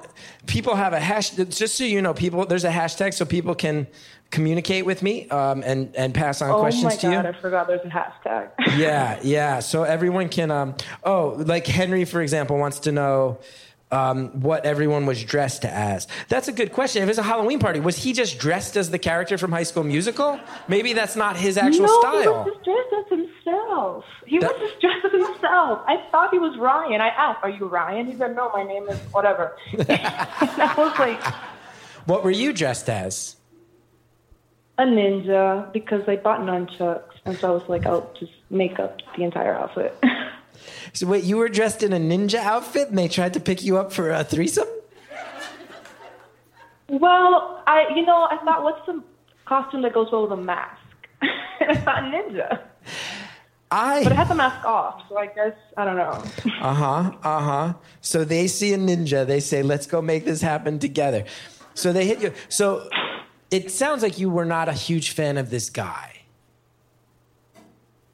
people 0.46 0.76
have 0.76 0.94
a 0.94 1.00
hash. 1.00 1.32
Just 1.32 1.76
so 1.76 1.84
you 1.84 2.02
know, 2.02 2.14
people 2.14 2.46
there's 2.46 2.64
a 2.64 2.70
hashtag 2.70 3.14
so 3.14 3.26
people 3.26 3.56
can 3.56 3.88
communicate 4.30 4.86
with 4.86 5.02
me 5.02 5.28
um, 5.30 5.64
and 5.66 5.96
and 5.96 6.14
pass 6.14 6.42
on 6.42 6.52
oh 6.52 6.60
questions 6.60 6.84
my 6.86 6.96
to 6.96 7.08
you. 7.08 7.14
god, 7.14 7.26
I 7.26 7.34
forgot 7.42 7.68
there's 7.68 7.82
a 7.86 7.90
hashtag. 7.90 8.50
yeah, 8.78 9.20
yeah. 9.24 9.60
So 9.60 9.84
everyone 9.84 10.30
can. 10.30 10.52
Um, 10.52 10.76
oh, 11.04 11.36
like 11.40 11.66
Henry, 11.66 12.06
for 12.06 12.22
example, 12.22 12.58
wants 12.58 12.80
to 12.82 12.92
know 12.92 13.40
um, 13.94 14.42
what 14.42 14.66
everyone 14.66 15.06
was 15.06 15.24
dressed 15.24 15.66
as. 15.66 16.08
That's 16.28 16.48
a 16.48 16.52
good 16.52 16.72
question. 16.74 17.04
If 17.04 17.10
it's 17.10 17.20
a 17.20 17.24
Halloween 17.24 17.60
party, 17.60 17.80
was 17.80 17.96
he 17.96 18.12
just 18.12 18.40
dressed 18.40 18.76
as 18.76 18.90
the 18.90 18.98
character 19.00 19.38
from 19.38 19.52
High 19.52 19.64
School 19.64 19.84
Musical? 19.84 20.40
Maybe 20.68 20.94
that's 20.94 21.16
not 21.16 21.38
his 21.38 21.58
actual 21.58 21.86
no, 21.86 22.00
style. 22.02 22.22
he 22.22 22.28
was 22.28 22.48
just 22.54 22.66
dressed 22.66 22.94
as 22.94 23.20
himself. 23.20 24.06
He 24.26 24.40
That- 24.40 24.52
was 24.52 24.70
just 24.70 24.82
dressed 24.82 25.06
as 25.06 25.12
himself. 25.12 25.80
I 25.88 26.04
thought 26.12 26.32
he 26.32 26.40
was 26.40 26.58
Ryan. 26.58 27.02
I 27.02 27.10
asked, 27.10 27.40
"Are 27.44 27.50
you 27.50 27.68
Ryan?" 27.68 28.08
He 28.08 28.18
said, 28.18 28.36
"No, 28.36 28.50
my 28.54 28.64
name 28.64 28.90
is 28.90 28.98
whatever." 29.12 29.56
and 29.78 29.90
I 29.90 30.74
was 30.78 30.98
like, 30.98 31.22
What 32.06 32.24
were 32.24 32.32
you 32.32 32.52
dressed 32.52 32.90
as? 32.90 33.36
a 34.80 34.84
ninja 34.86 35.72
because 35.72 36.02
I 36.08 36.16
bought 36.16 36.40
nunchucks, 36.40 37.14
and 37.26 37.38
so 37.38 37.52
I 37.52 37.54
was 37.54 37.70
like, 37.70 37.86
I'll 37.86 38.12
just 38.20 38.32
make 38.50 38.80
up 38.80 38.98
the 39.16 39.24
entire 39.24 39.54
outfit. 39.54 39.96
So 40.94 41.08
wait, 41.08 41.24
you 41.24 41.38
were 41.38 41.50
dressed 41.50 41.84
in 41.84 41.94
a 41.94 41.98
ninja 41.98 42.40
outfit, 42.40 42.90
and 42.90 42.98
they 42.98 43.08
tried 43.08 43.34
to 43.34 43.40
pick 43.40 43.64
you 43.64 43.78
up 43.78 43.92
for 43.92 44.12
a 44.12 44.24
threesome? 44.24 44.68
well, 46.90 47.64
I, 47.66 47.86
you 47.96 48.06
know, 48.06 48.28
I 48.30 48.38
thought, 48.44 48.64
what's 48.64 48.86
the 48.86 49.02
costume 49.46 49.82
that 49.84 49.94
goes 49.94 50.12
well 50.12 50.24
with 50.24 50.32
a 50.32 50.42
mask? 50.42 50.82
I 51.22 51.76
thought 51.76 52.04
ninja, 52.04 52.60
I. 53.72 54.04
but 54.04 54.12
I 54.12 54.16
had 54.16 54.28
the 54.28 54.36
mask 54.36 54.66
off, 54.66 55.04
so 55.10 55.18
I 55.18 55.28
guess 55.28 55.56
I 55.78 55.86
don't 55.86 55.96
know. 55.96 56.24
Uh 56.62 56.74
huh. 56.74 57.12
Uh 57.24 57.42
huh. 57.42 57.74
So 58.00 58.24
they 58.24 58.48
see 58.48 58.74
a 58.74 58.78
ninja. 58.78 59.28
They 59.28 59.42
say, 59.42 59.64
"Let's 59.64 59.86
go 59.86 60.02
make 60.02 60.24
this 60.24 60.42
happen 60.42 60.80
together." 60.80 61.26
So 61.74 61.92
they 61.92 62.06
hit 62.06 62.22
you. 62.22 62.34
So 62.48 62.90
it 63.52 63.70
sounds 63.72 64.02
like 64.02 64.18
you 64.18 64.30
were 64.30 64.46
not 64.46 64.70
a 64.70 64.74
huge 64.74 65.12
fan 65.12 65.38
of 65.38 65.50
this 65.50 65.70
guy. 65.70 66.13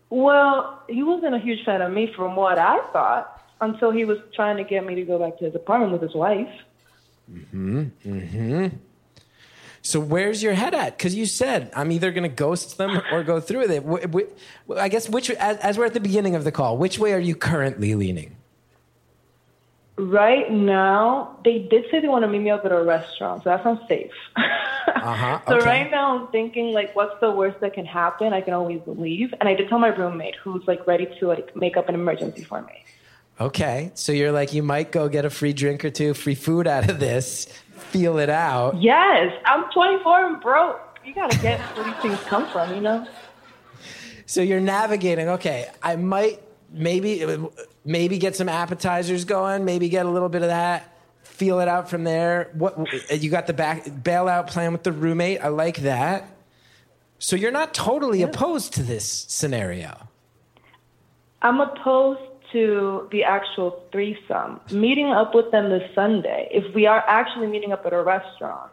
Well, 0.09 0.83
he 0.87 1.03
wasn't 1.03 1.35
a 1.35 1.39
huge 1.39 1.63
fan 1.65 1.81
of 1.81 1.91
me 1.91 2.11
from 2.15 2.35
what 2.35 2.57
I 2.57 2.79
thought 2.91 3.43
until 3.61 3.91
he 3.91 4.05
was 4.05 4.17
trying 4.33 4.57
to 4.57 4.63
get 4.63 4.85
me 4.85 4.95
to 4.95 5.03
go 5.03 5.19
back 5.19 5.37
to 5.39 5.45
his 5.45 5.55
apartment 5.55 5.91
with 5.91 6.01
his 6.01 6.15
wife. 6.15 6.49
hmm. 7.51 7.83
hmm. 7.83 8.67
So 9.81 9.99
where's 9.99 10.43
your 10.43 10.53
head 10.53 10.73
at? 10.73 10.97
Because 10.97 11.15
you 11.15 11.25
said 11.25 11.71
I'm 11.75 11.91
either 11.91 12.11
going 12.11 12.23
to 12.23 12.35
ghost 12.35 12.77
them 12.77 13.01
or 13.11 13.23
go 13.23 13.39
through 13.39 13.67
with 13.67 13.71
it. 13.71 14.77
I 14.77 14.89
guess 14.89 15.09
which, 15.09 15.29
as, 15.31 15.57
as 15.57 15.77
we're 15.77 15.85
at 15.85 15.93
the 15.93 15.99
beginning 15.99 16.35
of 16.35 16.43
the 16.43 16.51
call, 16.51 16.77
which 16.77 16.99
way 16.99 17.13
are 17.13 17.19
you 17.19 17.35
currently 17.35 17.95
leaning? 17.95 18.35
Right 19.99 20.49
now, 20.49 21.37
they 21.43 21.59
did 21.59 21.83
say 21.91 21.99
they 21.99 22.07
want 22.07 22.23
to 22.23 22.29
meet 22.29 22.39
me 22.39 22.49
up 22.49 22.63
at 22.63 22.71
a 22.71 22.81
restaurant, 22.81 23.43
so 23.43 23.49
that 23.49 23.63
sounds 23.63 23.81
safe. 23.87 24.11
Uh-huh, 24.89 25.39
so 25.47 25.57
okay. 25.57 25.65
right 25.65 25.91
now, 25.91 26.17
I'm 26.17 26.27
thinking 26.29 26.73
like, 26.73 26.95
what's 26.95 27.19
the 27.21 27.29
worst 27.29 27.59
that 27.59 27.73
can 27.73 27.85
happen? 27.85 28.33
I 28.33 28.41
can 28.41 28.53
always 28.55 28.81
leave, 28.87 29.33
and 29.39 29.47
I 29.47 29.53
did 29.53 29.69
tell 29.69 29.77
my 29.77 29.89
roommate, 29.89 30.35
who's 30.37 30.67
like 30.67 30.85
ready 30.87 31.07
to 31.19 31.27
like 31.27 31.55
make 31.55 31.77
up 31.77 31.89
an 31.89 31.95
emergency 31.95 32.43
for 32.43 32.63
me. 32.63 32.83
Okay, 33.39 33.91
so 33.93 34.11
you're 34.11 34.31
like 34.31 34.51
you 34.51 34.63
might 34.63 34.91
go 34.91 35.07
get 35.07 35.25
a 35.25 35.29
free 35.29 35.53
drink 35.53 35.85
or 35.85 35.91
two, 35.91 36.15
free 36.15 36.33
food 36.33 36.65
out 36.65 36.89
of 36.89 36.99
this, 36.99 37.45
feel 37.91 38.17
it 38.17 38.31
out. 38.31 38.81
Yes, 38.81 39.31
I'm 39.45 39.71
24 39.71 40.25
and 40.25 40.41
broke. 40.41 40.97
You 41.05 41.13
gotta 41.13 41.37
get 41.37 41.59
where 41.77 41.85
these 41.85 42.01
things 42.01 42.19
come 42.21 42.47
from, 42.47 42.73
you 42.73 42.81
know. 42.81 43.07
So 44.25 44.41
you're 44.41 44.59
navigating. 44.59 45.29
Okay, 45.29 45.69
I 45.83 45.97
might 45.97 46.41
maybe 46.71 47.23
maybe 47.85 48.17
get 48.17 48.35
some 48.35 48.49
appetizers 48.49 49.25
going. 49.25 49.65
Maybe 49.65 49.89
get 49.89 50.05
a 50.05 50.09
little 50.09 50.29
bit 50.29 50.41
of 50.41 50.49
that. 50.49 50.95
Feel 51.23 51.59
it 51.59 51.67
out 51.67 51.89
from 51.89 52.03
there. 52.03 52.49
What 52.53 52.77
you 53.11 53.29
got 53.29 53.47
the 53.47 53.53
back 53.53 53.85
bailout 53.85 54.47
plan 54.47 54.71
with 54.71 54.83
the 54.83 54.91
roommate? 54.91 55.41
I 55.41 55.47
like 55.49 55.77
that. 55.77 56.29
So 57.19 57.35
you're 57.35 57.51
not 57.51 57.73
totally 57.73 58.21
opposed 58.21 58.73
to 58.73 58.83
this 58.83 59.05
scenario. 59.27 60.07
I'm 61.41 61.59
opposed 61.59 62.21
to 62.51 63.07
the 63.11 63.23
actual 63.23 63.83
threesome. 63.91 64.59
Meeting 64.71 65.11
up 65.11 65.35
with 65.35 65.51
them 65.51 65.69
this 65.69 65.89
Sunday. 65.93 66.49
If 66.51 66.73
we 66.73 66.87
are 66.87 67.03
actually 67.07 67.47
meeting 67.47 67.71
up 67.71 67.85
at 67.85 67.93
a 67.93 68.01
restaurant. 68.01 68.71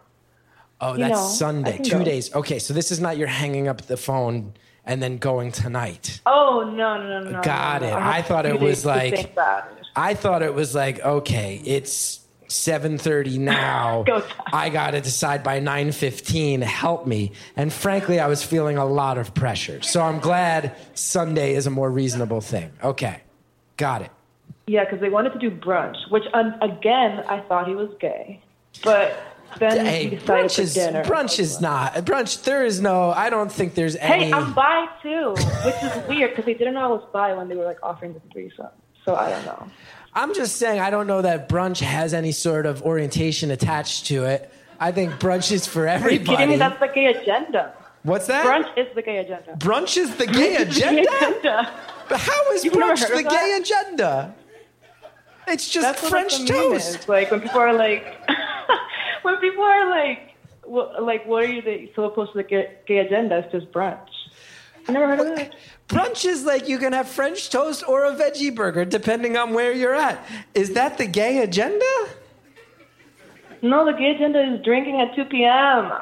Oh, 0.80 0.96
that's 0.96 1.12
know, 1.12 1.28
Sunday. 1.28 1.78
Two 1.78 1.98
go. 1.98 2.04
days. 2.04 2.34
Okay, 2.34 2.58
so 2.58 2.74
this 2.74 2.90
is 2.90 3.00
not 3.00 3.16
you're 3.16 3.28
hanging 3.28 3.68
up 3.68 3.82
the 3.82 3.96
phone 3.96 4.54
and 4.86 5.02
then 5.02 5.18
going 5.18 5.52
tonight. 5.52 6.20
Oh 6.26 6.72
no 6.74 6.96
no 7.02 7.22
no 7.24 7.30
no! 7.30 7.42
Got 7.42 7.82
no, 7.82 7.88
it. 7.88 7.90
no. 7.90 7.96
I 7.96 8.12
have 8.12 8.26
thought 8.26 8.46
it 8.46 8.60
was 8.60 8.86
like- 8.86 9.12
it. 9.12 9.36
I 9.98 10.14
thought 10.14 10.42
it 10.42 10.54
was 10.54 10.74
like, 10.74 11.00
okay, 11.00 11.60
it's 11.64 12.20
7:30 12.48 13.38
now. 13.40 14.04
Go. 14.04 14.22
I 14.52 14.68
got 14.68 14.92
to 14.92 15.00
decide 15.00 15.42
by 15.42 15.60
9:15. 15.60 16.62
Help 16.62 17.06
me. 17.06 17.32
And 17.56 17.72
frankly, 17.72 18.20
I 18.20 18.26
was 18.28 18.42
feeling 18.42 18.78
a 18.78 18.84
lot 18.84 19.18
of 19.18 19.34
pressure. 19.34 19.82
So 19.82 20.00
I'm 20.02 20.20
glad 20.20 20.76
Sunday 20.94 21.54
is 21.54 21.66
a 21.66 21.70
more 21.70 21.90
reasonable 21.90 22.40
thing. 22.40 22.70
Okay. 22.82 23.20
Got 23.76 24.02
it. 24.02 24.10
Yeah, 24.68 24.84
because 24.84 25.00
they 25.00 25.10
wanted 25.10 25.32
to 25.32 25.38
do 25.38 25.50
brunch, 25.50 25.96
which 26.10 26.24
um, 26.34 26.54
again 26.60 27.24
I 27.28 27.40
thought 27.40 27.68
he 27.68 27.74
was 27.74 27.90
gay, 28.00 28.40
but 28.82 29.16
then 29.58 29.84
he 29.86 29.90
Hey, 29.92 30.06
decided 30.10 30.26
brunch 30.50 30.58
is 30.58 30.74
dinner. 30.74 31.04
brunch 31.04 31.38
is 31.38 31.60
not 31.60 31.94
brunch. 31.94 32.44
There 32.44 32.64
is 32.64 32.80
no. 32.80 33.10
I 33.10 33.30
don't 33.30 33.50
think 33.50 33.74
there's 33.74 33.96
any. 33.96 34.26
Hey, 34.26 34.32
I'm 34.32 34.52
bi 34.52 34.88
too, 35.02 35.30
which 35.64 35.82
is 35.82 36.08
weird 36.08 36.30
because 36.30 36.44
they 36.44 36.54
didn't 36.54 36.74
know 36.74 36.80
I 36.84 36.88
was 36.88 37.04
bi 37.12 37.32
when 37.34 37.48
they 37.48 37.56
were 37.56 37.64
like 37.64 37.78
offering 37.82 38.12
the 38.14 38.20
threesome. 38.32 38.68
So 39.04 39.14
I 39.14 39.30
don't 39.30 39.44
know. 39.46 39.66
I'm 40.14 40.34
just 40.34 40.56
saying, 40.56 40.80
I 40.80 40.90
don't 40.90 41.06
know 41.06 41.22
that 41.22 41.48
brunch 41.48 41.80
has 41.80 42.14
any 42.14 42.32
sort 42.32 42.64
of 42.66 42.82
orientation 42.82 43.50
attached 43.50 44.06
to 44.06 44.24
it. 44.24 44.50
I 44.80 44.90
think 44.92 45.12
brunch 45.14 45.52
is 45.52 45.66
for 45.66 45.88
Are 45.88 45.94
you 46.10 46.18
kidding 46.18 46.22
everybody. 46.22 46.46
me? 46.52 46.56
That's 46.56 46.80
the 46.80 46.88
gay 46.88 47.06
agenda. 47.06 47.74
What's 48.02 48.26
that? 48.28 48.44
Brunch 48.46 48.78
is 48.78 48.94
the 48.94 49.02
gay 49.02 49.18
agenda. 49.18 49.52
Brunch 49.58 49.96
is 49.96 50.16
the 50.16 50.26
gay 50.38 50.56
Gay 50.56 50.56
agenda? 50.56 51.70
But 52.08 52.20
how 52.20 52.52
is 52.52 52.64
You've 52.64 52.74
brunch 52.74 53.06
the 53.08 53.22
that? 53.22 53.30
gay 53.30 53.58
agenda? 53.60 54.34
It's 55.48 55.68
just 55.68 55.82
That's 55.86 56.02
what 56.02 56.10
French 56.10 56.38
like, 56.40 56.48
toast. 56.48 57.08
Like 57.08 57.30
when 57.30 57.40
people 57.40 57.60
are 57.60 57.72
like, 57.72 58.18
when 59.26 59.36
people 59.38 59.64
are 59.64 59.90
like, 59.90 60.36
what, 60.62 61.02
like, 61.02 61.26
what 61.26 61.44
are 61.44 61.52
you 61.52 61.60
the, 61.60 61.90
so 61.96 62.04
opposed 62.04 62.32
to 62.32 62.38
the 62.38 62.44
gay, 62.44 62.76
gay 62.86 62.98
agenda? 62.98 63.38
It's 63.38 63.52
just 63.52 63.72
brunch. 63.72 64.08
You 64.86 64.94
never 64.94 65.08
heard 65.08 65.20
of 65.20 65.36
that? 65.36 65.54
Brunch 65.88 66.24
is 66.24 66.44
like 66.44 66.68
you 66.68 66.78
can 66.78 66.92
have 66.92 67.08
French 67.08 67.50
toast 67.50 67.82
or 67.88 68.04
a 68.04 68.12
veggie 68.12 68.54
burger, 68.54 68.84
depending 68.84 69.36
on 69.36 69.52
where 69.52 69.72
you're 69.72 69.96
at. 69.96 70.24
Is 70.54 70.74
that 70.74 70.96
the 70.96 71.06
gay 71.06 71.42
agenda? 71.42 71.84
No, 73.62 73.84
the 73.84 73.98
gay 73.98 74.14
agenda 74.14 74.54
is 74.54 74.64
drinking 74.64 75.00
at 75.00 75.14
2 75.16 75.24
p.m. 75.24 75.92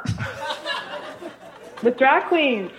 with 1.83 1.97
drag 1.97 2.25
queens. 2.25 2.71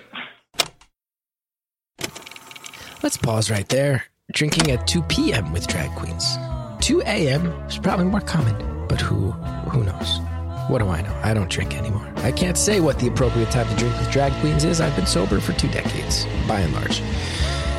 Let's 3.01 3.17
pause 3.17 3.49
right 3.49 3.67
there. 3.69 4.05
Drinking 4.31 4.69
at 4.71 4.85
2 4.85 5.01
p.m. 5.03 5.51
with 5.51 5.65
drag 5.65 5.89
queens. 5.95 6.37
2 6.81 7.01
a.m. 7.01 7.47
is 7.67 7.79
probably 7.79 8.05
more 8.05 8.21
common, 8.21 8.87
but 8.87 9.01
who 9.01 9.31
who 9.71 9.83
knows? 9.83 10.19
What 10.67 10.79
do 10.79 10.87
I 10.87 11.01
know? 11.01 11.15
I 11.23 11.33
don't 11.33 11.49
drink 11.49 11.77
anymore. 11.77 12.11
I 12.17 12.31
can't 12.31 12.57
say 12.57 12.79
what 12.79 12.97
the 12.97 13.07
appropriate 13.07 13.51
time 13.51 13.67
to 13.67 13.75
drink 13.75 13.95
with 13.99 14.11
drag 14.11 14.33
queens 14.41 14.63
is. 14.63 14.81
I've 14.81 14.95
been 14.95 15.05
sober 15.05 15.39
for 15.39 15.53
two 15.53 15.67
decades, 15.67 16.25
by 16.47 16.61
and 16.61 16.73
large. 16.73 17.01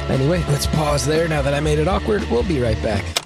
Anyway, 0.09 0.45
let's 0.49 0.67
pause 0.69 1.05
there 1.05 1.27
now 1.27 1.43
that 1.43 1.53
I 1.53 1.59
made 1.59 1.81
it 1.81 1.89
awkward. 1.89 2.23
We'll 2.31 2.45
be 2.45 2.61
right 2.61 2.81
back. 2.83 3.26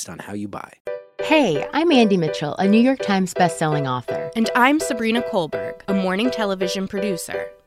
on 0.09 0.19
how 0.19 0.33
you 0.33 0.47
buy. 0.47 0.71
Hey, 1.21 1.67
I'm 1.73 1.91
Andy 1.91 2.17
Mitchell, 2.17 2.55
a 2.55 2.67
New 2.67 2.81
York 2.81 2.99
Times 2.99 3.33
bestselling 3.33 3.87
author. 3.89 4.31
And 4.35 4.49
I'm 4.55 4.79
Sabrina 4.79 5.21
Kohlberg, 5.21 5.81
a 5.87 5.93
morning 5.93 6.31
television 6.31 6.87
producer. 6.87 7.47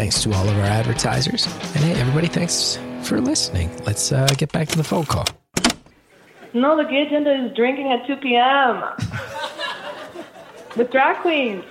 Thanks 0.00 0.22
to 0.22 0.32
all 0.32 0.48
of 0.48 0.56
our 0.56 0.64
advertisers. 0.64 1.44
And 1.44 1.84
hey, 1.84 1.92
everybody, 2.00 2.26
thanks 2.26 2.78
for 3.02 3.20
listening. 3.20 3.70
Let's 3.84 4.12
uh, 4.12 4.26
get 4.38 4.50
back 4.50 4.66
to 4.68 4.78
the 4.78 4.82
phone 4.82 5.04
call. 5.04 5.26
No, 6.54 6.74
the 6.74 6.84
gay 6.84 7.02
agenda 7.02 7.44
is 7.44 7.54
drinking 7.54 7.92
at 7.92 8.06
2 8.06 8.16
p.m. 8.16 8.82
with 10.74 10.90
drag 10.90 11.18
queens. 11.18 11.66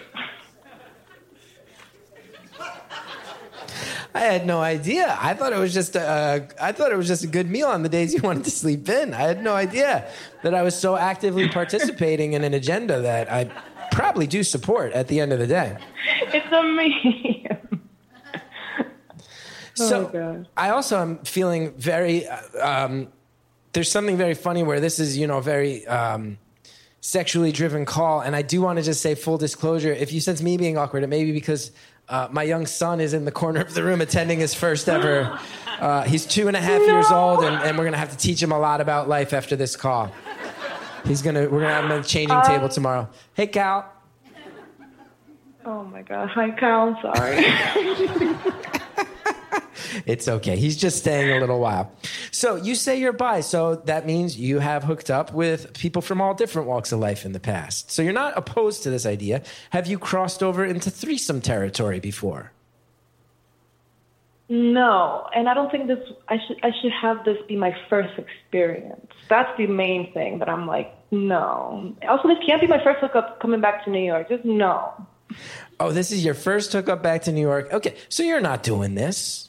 I 4.13 4.19
had 4.19 4.45
no 4.45 4.61
idea. 4.61 5.17
I 5.19 5.33
thought 5.33 5.51
it 5.51 5.59
was 5.59 5.73
just 5.73 5.95
a, 5.95 6.47
I 6.61 6.71
thought 6.71 6.91
it 6.91 6.97
was 6.97 7.07
just 7.07 7.23
a 7.23 7.27
good 7.27 7.49
meal 7.49 7.65
on 7.65 7.81
the 7.81 7.89
days 7.89 8.13
you 8.13 8.21
wanted 8.21 8.43
to 8.43 8.51
sleep 8.51 8.87
in. 8.89 9.15
I 9.15 9.21
had 9.21 9.43
no 9.43 9.55
idea 9.55 10.07
that 10.43 10.53
I 10.53 10.61
was 10.61 10.79
so 10.79 10.95
actively 10.95 11.49
participating 11.49 12.33
in 12.33 12.43
an 12.43 12.53
agenda 12.53 13.01
that 13.01 13.31
I 13.31 13.45
probably 13.91 14.27
do 14.27 14.43
support 14.43 14.91
at 14.93 15.07
the 15.07 15.19
end 15.19 15.33
of 15.33 15.39
the 15.39 15.47
day. 15.47 15.75
It's 16.31 16.45
a 16.51 16.61
meme. 16.61 17.68
So 19.87 20.05
God. 20.07 20.47
I 20.57 20.69
also 20.69 20.99
am 20.99 21.17
feeling 21.19 21.71
very. 21.73 22.27
uh, 22.27 22.37
Um, 22.61 23.07
there's 23.73 23.91
something 23.91 24.17
very 24.17 24.33
funny 24.33 24.63
where 24.63 24.79
this 24.79 24.99
is, 24.99 25.15
you 25.15 25.27
know, 25.27 25.39
very 25.41 25.85
um, 25.85 26.39
sexually 27.01 27.51
driven 27.51 27.85
call, 27.85 28.21
and 28.21 28.35
I 28.35 28.41
do 28.41 28.61
want 28.61 28.77
to 28.79 28.83
just 28.83 28.99
say 29.01 29.13
full 29.15 29.37
disclosure. 29.37 29.93
If 29.93 30.11
you 30.11 30.19
sense 30.21 30.41
me 30.41 30.57
being 30.57 30.75
awkward, 30.77 31.03
it 31.03 31.07
may 31.07 31.23
be 31.23 31.31
because 31.31 31.71
uh, 32.09 32.27
my 32.31 32.41
young 32.43 32.65
son 32.65 32.99
is 32.99 33.13
in 33.13 33.25
the 33.25 33.31
corner 33.31 33.61
of 33.61 33.75
the 33.75 33.83
room 33.83 34.01
attending 34.01 34.39
his 34.39 34.53
first 34.53 34.89
ever. 34.89 35.39
Uh, 35.79 36.03
he's 36.03 36.25
two 36.25 36.49
and 36.49 36.57
a 36.57 36.59
half 36.59 36.81
years 36.81 37.09
old, 37.09 37.41
and, 37.41 37.55
and 37.63 37.77
we're 37.77 37.85
gonna 37.85 37.95
have 37.95 38.11
to 38.11 38.17
teach 38.17 38.43
him 38.43 38.51
a 38.51 38.59
lot 38.59 38.81
about 38.81 39.07
life 39.07 39.31
after 39.31 39.55
this 39.55 39.77
call. 39.77 40.11
He's 41.05 41.21
gonna. 41.21 41.43
We're 41.47 41.61
gonna 41.61 41.73
have 41.73 41.85
him 41.85 41.91
at 41.93 42.03
the 42.03 42.09
changing 42.09 42.41
table 42.41 42.67
tomorrow. 42.67 43.07
Hey, 43.33 43.47
Cal. 43.47 43.89
Oh 45.63 45.85
my 45.85 46.01
God. 46.01 46.27
Hi, 46.31 46.51
Kyle. 46.51 46.97
I'm 47.01 47.15
sorry. 47.15 48.65
It's 50.05 50.27
okay. 50.27 50.57
He's 50.57 50.77
just 50.77 50.97
staying 50.97 51.31
a 51.31 51.39
little 51.39 51.59
while. 51.59 51.91
So 52.31 52.55
you 52.55 52.75
say 52.75 52.99
you're 52.99 53.13
bi, 53.13 53.41
so 53.41 53.75
that 53.75 54.05
means 54.05 54.37
you 54.37 54.59
have 54.59 54.83
hooked 54.83 55.09
up 55.09 55.33
with 55.33 55.73
people 55.73 56.01
from 56.01 56.21
all 56.21 56.33
different 56.33 56.67
walks 56.67 56.91
of 56.91 56.99
life 56.99 57.25
in 57.25 57.31
the 57.31 57.39
past. 57.39 57.91
So 57.91 58.01
you're 58.01 58.13
not 58.13 58.37
opposed 58.37 58.83
to 58.83 58.89
this 58.89 59.05
idea. 59.05 59.41
Have 59.71 59.87
you 59.87 59.99
crossed 59.99 60.43
over 60.43 60.65
into 60.65 60.89
threesome 60.89 61.41
territory 61.41 61.99
before? 61.99 62.51
no, 64.49 65.27
and 65.35 65.47
I 65.47 65.53
don't 65.53 65.71
think 65.71 65.87
this. 65.87 65.99
I 66.27 66.37
should. 66.47 66.57
I 66.63 66.71
should 66.81 66.91
have 66.91 67.23
this 67.23 67.37
be 67.47 67.55
my 67.55 67.75
first 67.87 68.17
experience. 68.17 69.05
That's 69.29 69.55
the 69.59 69.67
main 69.67 70.11
thing 70.11 70.39
that 70.39 70.49
I'm 70.49 70.65
like, 70.65 70.91
no. 71.11 71.95
Also, 72.07 72.27
this 72.27 72.39
can't 72.45 72.59
be 72.59 72.65
my 72.65 72.83
first 72.83 72.99
hookup 72.99 73.39
coming 73.39 73.61
back 73.61 73.85
to 73.85 73.91
New 73.91 74.03
York. 74.03 74.27
Just 74.27 74.43
no. 74.43 74.91
Oh, 75.79 75.91
this 75.91 76.11
is 76.11 76.25
your 76.25 76.33
first 76.33 76.73
hookup 76.73 77.03
back 77.03 77.21
to 77.23 77.31
New 77.31 77.41
York. 77.41 77.71
Okay, 77.71 77.95
so 78.09 78.23
you're 78.23 78.41
not 78.41 78.63
doing 78.63 78.95
this. 78.95 79.48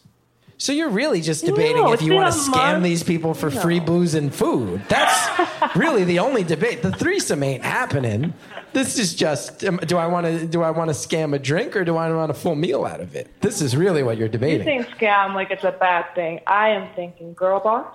So 0.60 0.72
you're 0.72 0.90
really 0.90 1.22
just 1.22 1.46
debating 1.46 1.82
No, 1.84 1.94
if 1.94 2.02
you 2.02 2.12
want 2.12 2.30
to 2.34 2.38
scam 2.38 2.72
month. 2.74 2.84
these 2.84 3.02
people 3.02 3.32
for 3.32 3.50
free 3.50 3.80
booze 3.80 4.12
and 4.14 4.32
food. 4.32 4.82
That's 4.90 5.74
really 5.74 6.04
the 6.04 6.18
only 6.18 6.44
debate. 6.44 6.82
The 6.82 6.92
threesome 6.92 7.42
ain't 7.42 7.64
happening. 7.64 8.34
This 8.74 8.98
is 8.98 9.14
just 9.14 9.64
um, 9.64 9.78
do 9.78 9.96
I 9.96 10.06
want 10.06 10.26
to 10.26 10.46
do 10.46 10.60
I 10.62 10.70
want 10.70 10.90
to 10.90 10.94
scam 10.94 11.34
a 11.34 11.38
drink 11.38 11.74
or 11.76 11.84
do 11.84 11.96
I 11.96 12.12
want 12.14 12.30
a 12.30 12.34
full 12.34 12.56
meal 12.56 12.84
out 12.84 13.00
of 13.00 13.16
it? 13.16 13.40
This 13.40 13.62
is 13.62 13.74
really 13.74 14.02
what 14.02 14.18
you're 14.18 14.28
debating. 14.28 14.58
You 14.68 14.82
think 14.84 14.98
scam 14.98 15.34
like 15.34 15.50
it's 15.50 15.64
a 15.64 15.72
bad 15.72 16.14
thing. 16.14 16.40
I 16.46 16.68
am 16.68 16.92
thinking 16.94 17.32
girl 17.32 17.60
boss. 17.60 17.92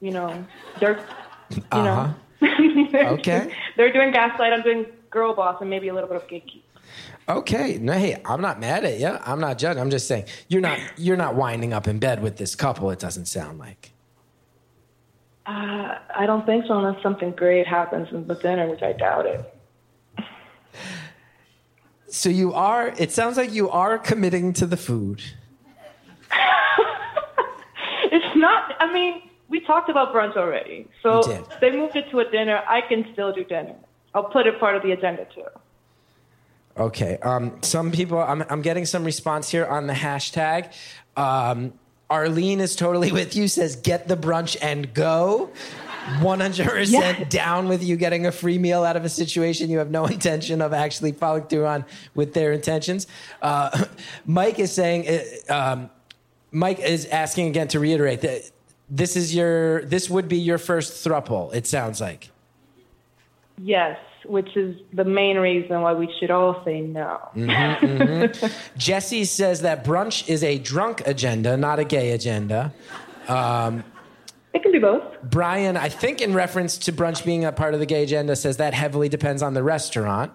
You 0.00 0.10
know, 0.10 0.44
they're. 0.80 0.98
You 1.50 1.62
Uh-huh. 1.70 1.84
know. 1.84 2.14
Okay. 3.14 3.52
they're 3.76 3.92
doing 3.92 4.10
gaslight. 4.10 4.52
I'm 4.52 4.62
doing 4.62 4.86
girl 5.10 5.34
boss 5.34 5.60
and 5.60 5.70
maybe 5.70 5.86
a 5.88 5.94
little 5.94 6.08
bit 6.08 6.16
of 6.16 6.26
gatekeep. 6.28 6.62
Okay, 7.28 7.76
no, 7.78 7.92
hey, 7.92 8.20
I'm 8.24 8.40
not 8.40 8.58
mad 8.58 8.84
at 8.84 8.98
you. 8.98 9.18
I'm 9.24 9.40
not 9.40 9.58
judging. 9.58 9.80
I'm 9.80 9.90
just 9.90 10.08
saying 10.08 10.24
you're 10.48 10.62
not 10.62 10.78
you're 10.96 11.16
not 11.16 11.34
winding 11.34 11.72
up 11.72 11.86
in 11.86 11.98
bed 11.98 12.22
with 12.22 12.38
this 12.38 12.54
couple. 12.54 12.90
It 12.90 12.98
doesn't 12.98 13.26
sound 13.26 13.58
like. 13.58 13.92
Uh, 15.44 15.98
I 16.14 16.24
don't 16.26 16.44
think 16.46 16.64
so 16.66 16.78
unless 16.78 17.02
something 17.02 17.32
great 17.32 17.66
happens 17.66 18.08
in 18.12 18.26
the 18.26 18.34
dinner, 18.34 18.68
which 18.68 18.82
I 18.82 18.92
doubt 18.92 19.26
it. 19.26 19.54
So 22.08 22.30
you 22.30 22.54
are. 22.54 22.94
It 22.96 23.12
sounds 23.12 23.36
like 23.36 23.52
you 23.52 23.68
are 23.68 23.98
committing 23.98 24.52
to 24.54 24.66
the 24.66 24.76
food. 24.76 25.22
It's 28.10 28.36
not. 28.36 28.74
I 28.80 28.90
mean, 28.92 29.22
we 29.48 29.60
talked 29.60 29.90
about 29.90 30.14
brunch 30.14 30.34
already, 30.34 30.86
so 31.02 31.22
they 31.60 31.70
moved 31.70 31.94
it 31.94 32.10
to 32.10 32.20
a 32.20 32.30
dinner. 32.30 32.62
I 32.66 32.80
can 32.80 33.06
still 33.12 33.32
do 33.32 33.44
dinner. 33.44 33.74
I'll 34.14 34.24
put 34.24 34.46
it 34.46 34.58
part 34.58 34.76
of 34.76 34.82
the 34.82 34.92
agenda 34.92 35.26
too. 35.34 35.44
Okay. 36.78 37.18
Um, 37.22 37.58
some 37.62 37.90
people. 37.90 38.18
I'm 38.18 38.42
I'm 38.48 38.62
getting 38.62 38.86
some 38.86 39.04
response 39.04 39.48
here 39.48 39.66
on 39.66 39.86
the 39.86 39.94
hashtag. 39.94 40.72
Um, 41.16 41.72
Arlene 42.10 42.60
is 42.60 42.76
totally 42.76 43.12
with 43.12 43.34
you. 43.36 43.48
Says 43.48 43.76
get 43.76 44.08
the 44.08 44.16
brunch 44.16 44.56
and 44.62 44.92
go. 44.94 45.50
100% 46.20 46.90
Yes. 46.90 47.28
down 47.28 47.68
with 47.68 47.82
you 47.82 47.96
getting 47.96 48.24
a 48.24 48.32
free 48.32 48.56
meal 48.56 48.82
out 48.82 48.96
of 48.96 49.04
a 49.04 49.10
situation 49.10 49.68
you 49.68 49.76
have 49.76 49.90
no 49.90 50.06
intention 50.16 50.62
of 50.62 50.72
actually 50.72 51.12
following 51.12 51.44
through 51.44 51.66
on 51.66 51.84
with 52.14 52.32
their 52.32 52.52
intentions. 52.52 53.06
Uh, 53.42 53.84
Mike 54.26 54.58
is 54.58 54.72
saying, 54.72 55.06
uh, 55.06 55.52
um, 55.54 55.90
Mike 56.50 56.78
is 56.80 57.04
asking 57.06 57.48
again 57.48 57.68
to 57.68 57.78
reiterate 57.78 58.22
that 58.22 58.50
this 58.88 59.16
is 59.16 59.34
your, 59.34 59.82
this 59.82 60.08
would 60.08 60.28
be 60.28 60.38
your 60.38 60.56
first 60.56 61.06
thruple. 61.06 61.52
It 61.54 61.66
sounds 61.66 62.00
like. 62.00 62.30
Yes, 63.58 63.98
which 64.28 64.56
is 64.56 64.76
the 64.92 65.04
main 65.04 65.38
reason 65.38 65.80
why 65.80 65.94
we 65.94 66.12
should 66.20 66.30
all 66.30 66.62
say 66.64 66.80
no. 66.80 67.18
Jesse 68.76 69.24
says 69.24 69.62
that 69.62 69.84
brunch 69.84 70.28
is 70.28 70.44
a 70.44 70.58
drunk 70.58 71.02
agenda, 71.06 71.56
not 71.56 71.78
a 71.78 71.84
gay 71.84 72.12
agenda. 72.12 72.72
It 74.54 74.62
can 74.62 74.72
be 74.72 74.78
both. 74.78 75.02
Brian, 75.22 75.76
I 75.76 75.88
think 75.88 76.20
in 76.20 76.32
reference 76.34 76.78
to 76.78 76.92
brunch 76.92 77.24
being 77.24 77.44
a 77.44 77.52
part 77.52 77.74
of 77.74 77.80
the 77.80 77.86
gay 77.86 78.02
agenda, 78.02 78.34
says 78.34 78.56
that 78.56 78.74
heavily 78.74 79.08
depends 79.08 79.42
on 79.42 79.54
the 79.54 79.62
restaurant. 79.62 80.32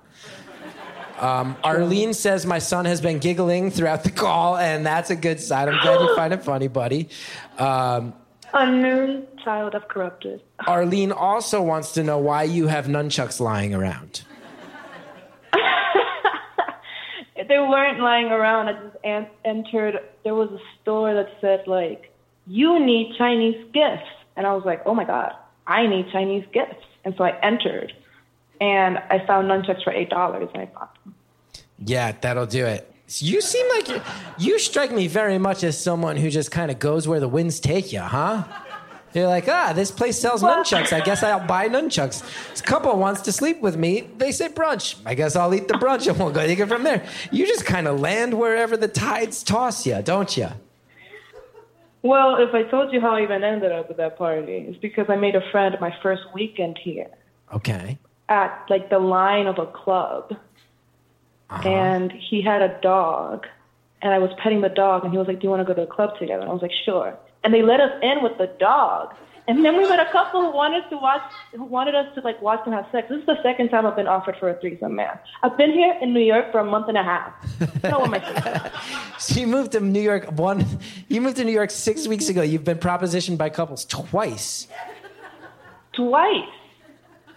Um, 1.19 1.55
Arlene 1.63 2.13
says 2.13 2.45
my 2.45 2.59
son 2.59 2.85
has 2.85 2.99
been 2.99 3.19
giggling 3.19 3.71
throughout 3.71 4.03
the 4.03 4.11
call, 4.11 4.57
and 4.57 4.85
that's 4.85 5.09
a 5.09 5.15
good 5.15 5.39
sign. 5.39 5.69
I'm 5.69 5.81
glad 5.81 6.01
you 6.01 6.15
find 6.15 6.33
it 6.33 6.43
funny, 6.43 6.67
buddy. 6.67 7.09
Um, 7.57 8.13
A 8.53 8.71
new 8.71 9.25
child 9.43 9.73
of 9.73 9.87
corrupted. 9.87 10.41
Arlene 10.67 11.11
also 11.11 11.61
wants 11.61 11.93
to 11.93 12.03
know 12.03 12.19
why 12.19 12.43
you 12.43 12.67
have 12.67 12.85
nunchucks 12.85 13.39
lying 13.39 13.73
around. 13.73 14.21
They 17.35 17.59
weren't 17.59 17.99
lying 17.99 18.27
around. 18.27 18.69
I 18.69 18.73
just 18.73 18.95
an- 19.03 19.27
entered. 19.43 19.99
There 20.23 20.35
was 20.35 20.49
a 20.51 20.59
store 20.81 21.13
that 21.13 21.29
said 21.41 21.67
like, 21.67 22.11
"You 22.47 22.79
need 22.79 23.15
Chinese 23.17 23.57
gifts," 23.73 24.07
and 24.37 24.47
I 24.47 24.53
was 24.53 24.63
like, 24.65 24.81
"Oh 24.85 24.93
my 24.93 25.03
god, 25.03 25.33
I 25.67 25.85
need 25.87 26.09
Chinese 26.11 26.45
gifts." 26.53 26.85
And 27.03 27.13
so 27.17 27.23
I 27.25 27.37
entered, 27.41 27.91
and 28.61 28.97
I 29.09 29.25
found 29.27 29.49
nunchucks 29.49 29.83
for 29.83 29.91
eight 29.91 30.09
dollars, 30.09 30.47
and 30.53 30.61
I 30.61 30.65
bought 30.67 30.95
them. 31.03 31.15
Yeah, 31.79 32.13
that'll 32.21 32.45
do 32.45 32.65
it. 32.65 32.92
You 33.07 33.41
seem 33.41 33.67
like 33.69 33.87
you, 33.89 34.01
you 34.39 34.59
strike 34.59 34.91
me 34.91 35.07
very 35.07 35.37
much 35.37 35.63
as 35.63 35.77
someone 35.81 36.15
who 36.17 36.29
just 36.29 36.51
kind 36.51 36.71
of 36.71 36.79
goes 36.79 37.07
where 37.07 37.19
the 37.19 37.27
winds 37.27 37.59
take 37.59 37.91
you, 37.93 37.99
huh? 37.99 38.43
You're 39.13 39.27
like, 39.27 39.47
ah, 39.47 39.73
this 39.75 39.91
place 39.91 40.17
sells 40.19 40.41
nunchucks. 40.41 40.91
I 40.91 41.01
guess 41.01 41.21
I'll 41.21 41.45
buy 41.45 41.69
nunchucks. 41.69 42.23
This 42.49 42.61
couple 42.61 42.97
wants 42.97 43.21
to 43.21 43.31
sleep 43.31 43.61
with 43.61 43.77
me. 43.77 44.09
They 44.17 44.31
say 44.31 44.49
brunch. 44.49 44.95
I 45.05 45.13
guess 45.13 45.35
I'll 45.35 45.53
eat 45.53 45.67
the 45.67 45.75
brunch 45.75 46.07
and 46.07 46.17
we'll 46.17 46.31
go 46.31 46.43
take 46.47 46.57
it 46.57 46.67
from 46.67 46.83
there. 46.83 47.05
You 47.31 47.45
just 47.45 47.65
kind 47.65 47.87
of 47.87 47.99
land 47.99 48.33
wherever 48.39 48.75
the 48.75 48.87
tides 48.87 49.43
toss 49.43 49.85
you, 49.85 50.01
don't 50.01 50.35
you? 50.35 50.47
Well, 52.01 52.37
if 52.37 52.53
I 52.55 52.63
told 52.63 52.91
you 52.91 52.99
how 53.01 53.15
I 53.15 53.21
even 53.23 53.43
ended 53.43 53.71
up 53.71 53.89
at 53.91 53.97
that 53.97 54.17
party, 54.17 54.65
it's 54.67 54.77
because 54.79 55.05
I 55.09 55.15
made 55.15 55.35
a 55.35 55.51
friend 55.51 55.75
my 55.79 55.95
first 56.01 56.23
weekend 56.33 56.79
here 56.81 57.07
Okay. 57.53 57.99
at 58.29 58.65
like 58.69 58.89
the 58.89 58.99
line 58.99 59.45
of 59.45 59.59
a 59.59 59.67
club, 59.67 60.35
Uh-huh. 61.53 61.69
and 61.69 62.11
he 62.11 62.41
had 62.41 62.61
a 62.61 62.77
dog, 62.81 63.45
and 64.01 64.13
I 64.13 64.19
was 64.19 64.31
petting 64.41 64.61
the 64.61 64.69
dog, 64.69 65.03
and 65.03 65.11
he 65.11 65.17
was 65.17 65.27
like, 65.27 65.39
"Do 65.39 65.45
you 65.45 65.49
want 65.49 65.61
to 65.61 65.65
go 65.65 65.73
to 65.73 65.81
the 65.87 65.93
club 65.97 66.17
together?" 66.19 66.41
And 66.41 66.49
I 66.49 66.53
was 66.53 66.61
like, 66.61 66.71
"Sure." 66.85 67.15
And 67.43 67.53
they 67.53 67.61
let 67.61 67.79
us 67.79 67.91
in 68.01 68.23
with 68.23 68.37
the 68.37 68.47
dog, 68.59 69.13
And 69.45 69.65
then 69.65 69.75
we 69.75 69.83
met 69.89 69.99
a 69.99 70.09
couple 70.09 70.39
who 70.41 70.51
wanted 70.55 70.89
to 70.89 70.95
watch, 70.97 71.21
who 71.53 71.65
wanted 71.65 71.95
us 71.95 72.07
to 72.15 72.21
like 72.21 72.41
watch 72.41 72.63
them 72.63 72.73
have 72.73 72.87
sex. 72.93 73.09
This 73.09 73.19
is 73.19 73.25
the 73.25 73.35
second 73.43 73.67
time 73.69 73.85
I've 73.85 73.97
been 73.97 74.07
offered 74.07 74.37
for 74.39 74.47
a 74.49 74.53
threesome, 74.61 74.95
man. 74.95 75.19
I've 75.43 75.57
been 75.57 75.73
here 75.73 75.93
in 76.01 76.13
New 76.13 76.21
York 76.21 76.49
for 76.53 76.59
a 76.59 76.63
month 76.63 76.87
and 76.87 76.97
a 76.97 77.03
half. 77.03 77.33
No 77.83 77.99
one 77.99 78.11
my 78.11 78.71
So 79.19 79.41
you 79.41 79.47
moved 79.47 79.73
to 79.73 79.81
New 79.81 79.99
York 80.11 80.31
one. 80.31 80.65
You 81.09 81.19
moved 81.19 81.35
to 81.41 81.43
New 81.43 81.51
York 81.51 81.71
six 81.71 82.07
weeks 82.07 82.29
ago. 82.29 82.41
You've 82.41 82.63
been 82.63 82.77
propositioned 82.77 83.37
by 83.37 83.49
couples 83.49 83.83
twice. 83.83 84.67
Twice. 85.93 86.47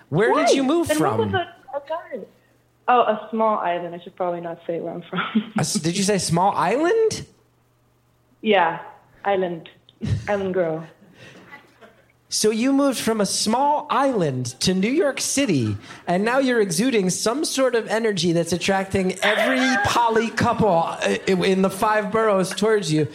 Where 0.08 0.30
Twice. 0.32 0.48
did 0.50 0.56
you 0.56 0.62
move 0.62 0.88
and 0.90 0.98
from? 1.00 1.18
What 1.18 1.26
was 1.32 1.34
a, 1.34 1.76
a 1.76 1.82
guy? 1.88 2.24
Oh, 2.88 3.00
a 3.00 3.28
small 3.30 3.58
island. 3.58 3.94
I 3.94 3.98
should 3.98 4.14
probably 4.14 4.40
not 4.40 4.60
say 4.66 4.80
where 4.80 4.94
I'm 4.94 5.02
from. 5.02 5.52
Did 5.82 5.96
you 5.96 6.04
say 6.04 6.18
small 6.18 6.52
island? 6.54 7.26
yeah, 8.42 8.80
island, 9.24 9.68
island 10.28 10.54
girl. 10.54 10.86
So 12.28 12.50
you 12.50 12.72
moved 12.72 12.98
from 12.98 13.20
a 13.20 13.26
small 13.26 13.86
island 13.88 14.46
to 14.60 14.74
New 14.74 14.90
York 14.90 15.20
City, 15.20 15.76
and 16.06 16.24
now 16.24 16.38
you're 16.38 16.60
exuding 16.60 17.10
some 17.10 17.44
sort 17.44 17.74
of 17.74 17.86
energy 17.88 18.32
that's 18.32 18.52
attracting 18.52 19.18
every 19.20 19.64
poly 19.84 20.30
couple 20.30 20.68
uh, 20.68 21.16
in 21.26 21.62
the 21.62 21.70
five 21.70 22.12
boroughs 22.12 22.50
towards 22.50 22.92
you. 22.92 23.08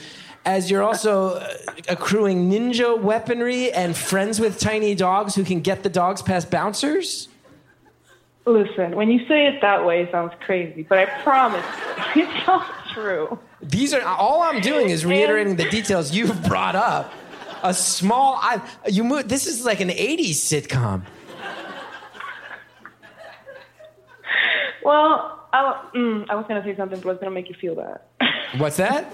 As 0.44 0.72
you're 0.72 0.82
also 0.82 1.36
uh, 1.36 1.56
accruing 1.88 2.50
ninja 2.50 3.00
weaponry 3.00 3.72
and 3.72 3.96
friends 3.96 4.40
with 4.40 4.60
tiny 4.60 4.96
dogs 4.96 5.36
who 5.36 5.44
can 5.44 5.62
get 5.62 5.84
the 5.84 5.90
dogs 5.90 6.22
past 6.22 6.50
bouncers. 6.50 7.28
Listen, 8.46 8.96
when 8.96 9.12
you 9.12 9.20
say 9.28 9.46
it 9.46 9.62
that 9.62 9.86
way, 9.86 10.02
it 10.02 10.12
sounds 10.12 10.34
crazy, 10.40 10.84
but 10.90 10.98
I 10.98 11.06
promise 11.22 11.64
you, 12.16 12.24
it 12.24 12.46
sounds 12.46 12.66
true. 12.92 13.38
These 13.62 13.94
are 13.94 14.02
all 14.02 14.42
I'm 14.42 14.62
doing 14.62 14.90
is 14.90 15.06
reiterating 15.06 15.56
the 15.58 15.70
details 15.70 16.12
you've 16.12 16.42
brought 16.44 16.76
up. 16.76 17.14
A 17.64 17.74
small 17.74 18.40
I 18.42 18.60
you 18.88 19.04
move. 19.04 19.30
This 19.30 19.46
is 19.46 19.64
like 19.64 19.80
an 19.80 19.90
'80s 19.90 20.32
sitcom. 20.32 21.04
Well, 24.84 25.48
I, 25.54 25.90
mm, 25.94 26.26
I 26.28 26.36
was 26.36 26.46
gonna 26.48 26.64
say 26.64 26.76
something, 26.76 27.00
but 27.00 27.10
I 27.10 27.12
was 27.12 27.20
gonna 27.20 27.32
make 27.32 27.50
you 27.50 27.56
feel 27.56 27.76
bad. 27.76 28.00
What's 28.58 28.78
that? 28.78 29.14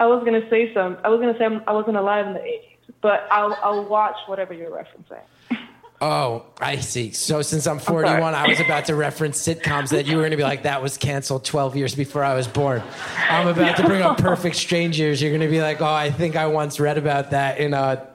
I 0.00 0.06
was 0.06 0.24
gonna 0.24 0.48
say 0.50 0.74
some. 0.74 0.98
I 1.04 1.08
was 1.08 1.20
gonna 1.20 1.38
say 1.38 1.44
I'm, 1.44 1.62
I 1.68 1.72
wasn't 1.72 1.96
alive 1.96 2.26
in 2.26 2.32
the 2.32 2.40
'80s, 2.40 2.94
but 3.00 3.28
I'll 3.30 3.56
I'll 3.62 3.84
watch 3.84 4.16
whatever 4.26 4.52
you're 4.52 4.70
referencing. 4.70 5.22
Oh, 6.06 6.44
I 6.60 6.80
see. 6.80 7.12
So 7.12 7.40
since 7.40 7.66
I'm 7.66 7.78
41, 7.78 8.34
I 8.34 8.46
was 8.46 8.60
about 8.60 8.84
to 8.84 8.94
reference 8.94 9.40
sitcoms 9.40 9.88
that 9.88 10.04
you 10.04 10.16
were 10.16 10.20
going 10.20 10.32
to 10.32 10.36
be 10.36 10.42
like, 10.42 10.64
that 10.64 10.82
was 10.82 10.98
canceled 10.98 11.46
12 11.46 11.76
years 11.76 11.94
before 11.94 12.22
I 12.22 12.34
was 12.34 12.46
born. 12.46 12.82
I'm 13.30 13.48
about 13.48 13.78
to 13.78 13.84
bring 13.84 14.02
up 14.02 14.18
Perfect 14.18 14.56
Strangers. 14.56 15.22
You're 15.22 15.30
going 15.30 15.40
to 15.40 15.48
be 15.48 15.62
like, 15.62 15.80
oh, 15.80 15.86
I 15.86 16.10
think 16.10 16.36
I 16.36 16.46
once 16.48 16.78
read 16.78 16.98
about 16.98 17.30
that 17.30 17.56
in 17.56 17.72
a 17.72 18.06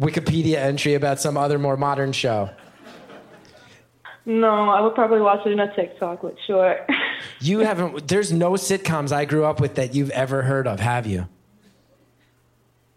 Wikipedia 0.00 0.56
entry 0.56 0.94
about 0.94 1.20
some 1.20 1.36
other 1.36 1.58
more 1.58 1.76
modern 1.76 2.12
show. 2.12 2.48
No, 4.24 4.70
I 4.70 4.80
would 4.80 4.94
probably 4.94 5.20
watch 5.20 5.44
it 5.44 5.52
in 5.52 5.60
a 5.60 5.76
TikTok, 5.76 6.22
but 6.22 6.36
sure. 6.46 6.86
You 7.40 7.58
haven't, 7.58 8.08
there's 8.08 8.32
no 8.32 8.52
sitcoms 8.52 9.12
I 9.12 9.26
grew 9.26 9.44
up 9.44 9.60
with 9.60 9.74
that 9.74 9.94
you've 9.94 10.08
ever 10.10 10.40
heard 10.40 10.66
of, 10.66 10.80
have 10.80 11.06
you? 11.06 11.28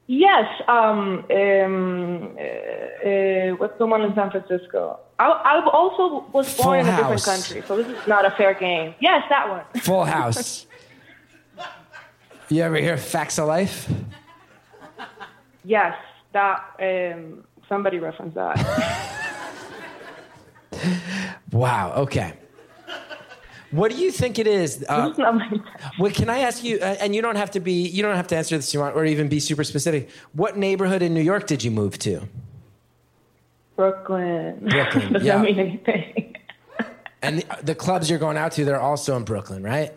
Yes. 0.09 0.47
Um. 0.67 1.23
Um. 1.31 2.35
Uh, 2.37 2.41
uh, 3.07 3.49
what's 3.61 3.77
the 3.77 3.85
one 3.85 4.01
in 4.01 4.13
San 4.15 4.29
Francisco? 4.31 4.99
I 5.19 5.25
I 5.27 5.69
also 5.71 6.25
was 6.33 6.51
Full 6.53 6.65
born 6.65 6.79
in 6.81 6.87
a 6.87 6.89
different 6.89 7.11
House. 7.11 7.25
country, 7.25 7.61
so 7.67 7.77
this 7.77 7.87
is 7.87 8.07
not 8.07 8.25
a 8.25 8.31
fair 8.31 8.53
game. 8.53 8.95
Yes, 8.99 9.23
that 9.29 9.47
one. 9.49 9.63
Full 9.83 10.03
House. 10.05 10.65
you 12.49 12.61
ever 12.63 12.77
hear 12.77 12.97
Facts 12.97 13.37
of 13.39 13.47
Life? 13.47 13.87
Yes, 15.63 15.95
that. 16.33 16.57
Um. 16.81 17.45
Somebody 17.69 17.99
referenced 17.99 18.35
that. 18.35 18.57
Wow, 21.51 21.93
okay. 22.03 22.33
What 23.71 23.91
do 23.91 23.97
you 23.97 24.11
think 24.11 24.39
it 24.39 24.47
is? 24.47 24.83
Uh, 24.89 25.07
It's 25.09 25.19
not 25.19 25.35
my 25.35 25.47
type. 25.47 25.61
Well, 25.99 26.11
can 26.11 26.29
I 26.29 26.39
ask 26.39 26.63
you? 26.63 26.77
Uh, 26.79 26.95
and 26.99 27.15
you 27.15 27.21
don't 27.21 27.35
have 27.35 27.51
to 27.51 27.59
be. 27.59 27.87
You 27.87 28.01
don't 28.01 28.15
have 28.15 28.27
to 28.27 28.35
answer 28.35 28.55
this 28.57 28.73
you 28.73 28.79
want, 28.79 28.95
or 28.95 29.05
even 29.05 29.27
be 29.29 29.39
super 29.39 29.63
specific. 29.63 30.09
What 30.33 30.57
neighborhood 30.57 31.01
in 31.03 31.13
New 31.13 31.21
York 31.21 31.45
did 31.45 31.63
you 31.63 31.69
move 31.71 31.99
to? 31.99 32.21
Brooklyn. 33.75 34.67
Brooklyn, 34.69 35.13
Does 35.13 35.23
yeah. 35.23 35.37
that 35.37 35.43
mean 35.43 35.59
anything? 35.59 36.35
And 37.21 37.39
the, 37.39 37.63
the 37.63 37.75
clubs 37.75 38.09
you're 38.09 38.19
going 38.19 38.37
out 38.37 38.53
to, 38.53 38.65
they're 38.65 38.79
also 38.81 39.15
in 39.17 39.23
Brooklyn, 39.23 39.61
right? 39.63 39.93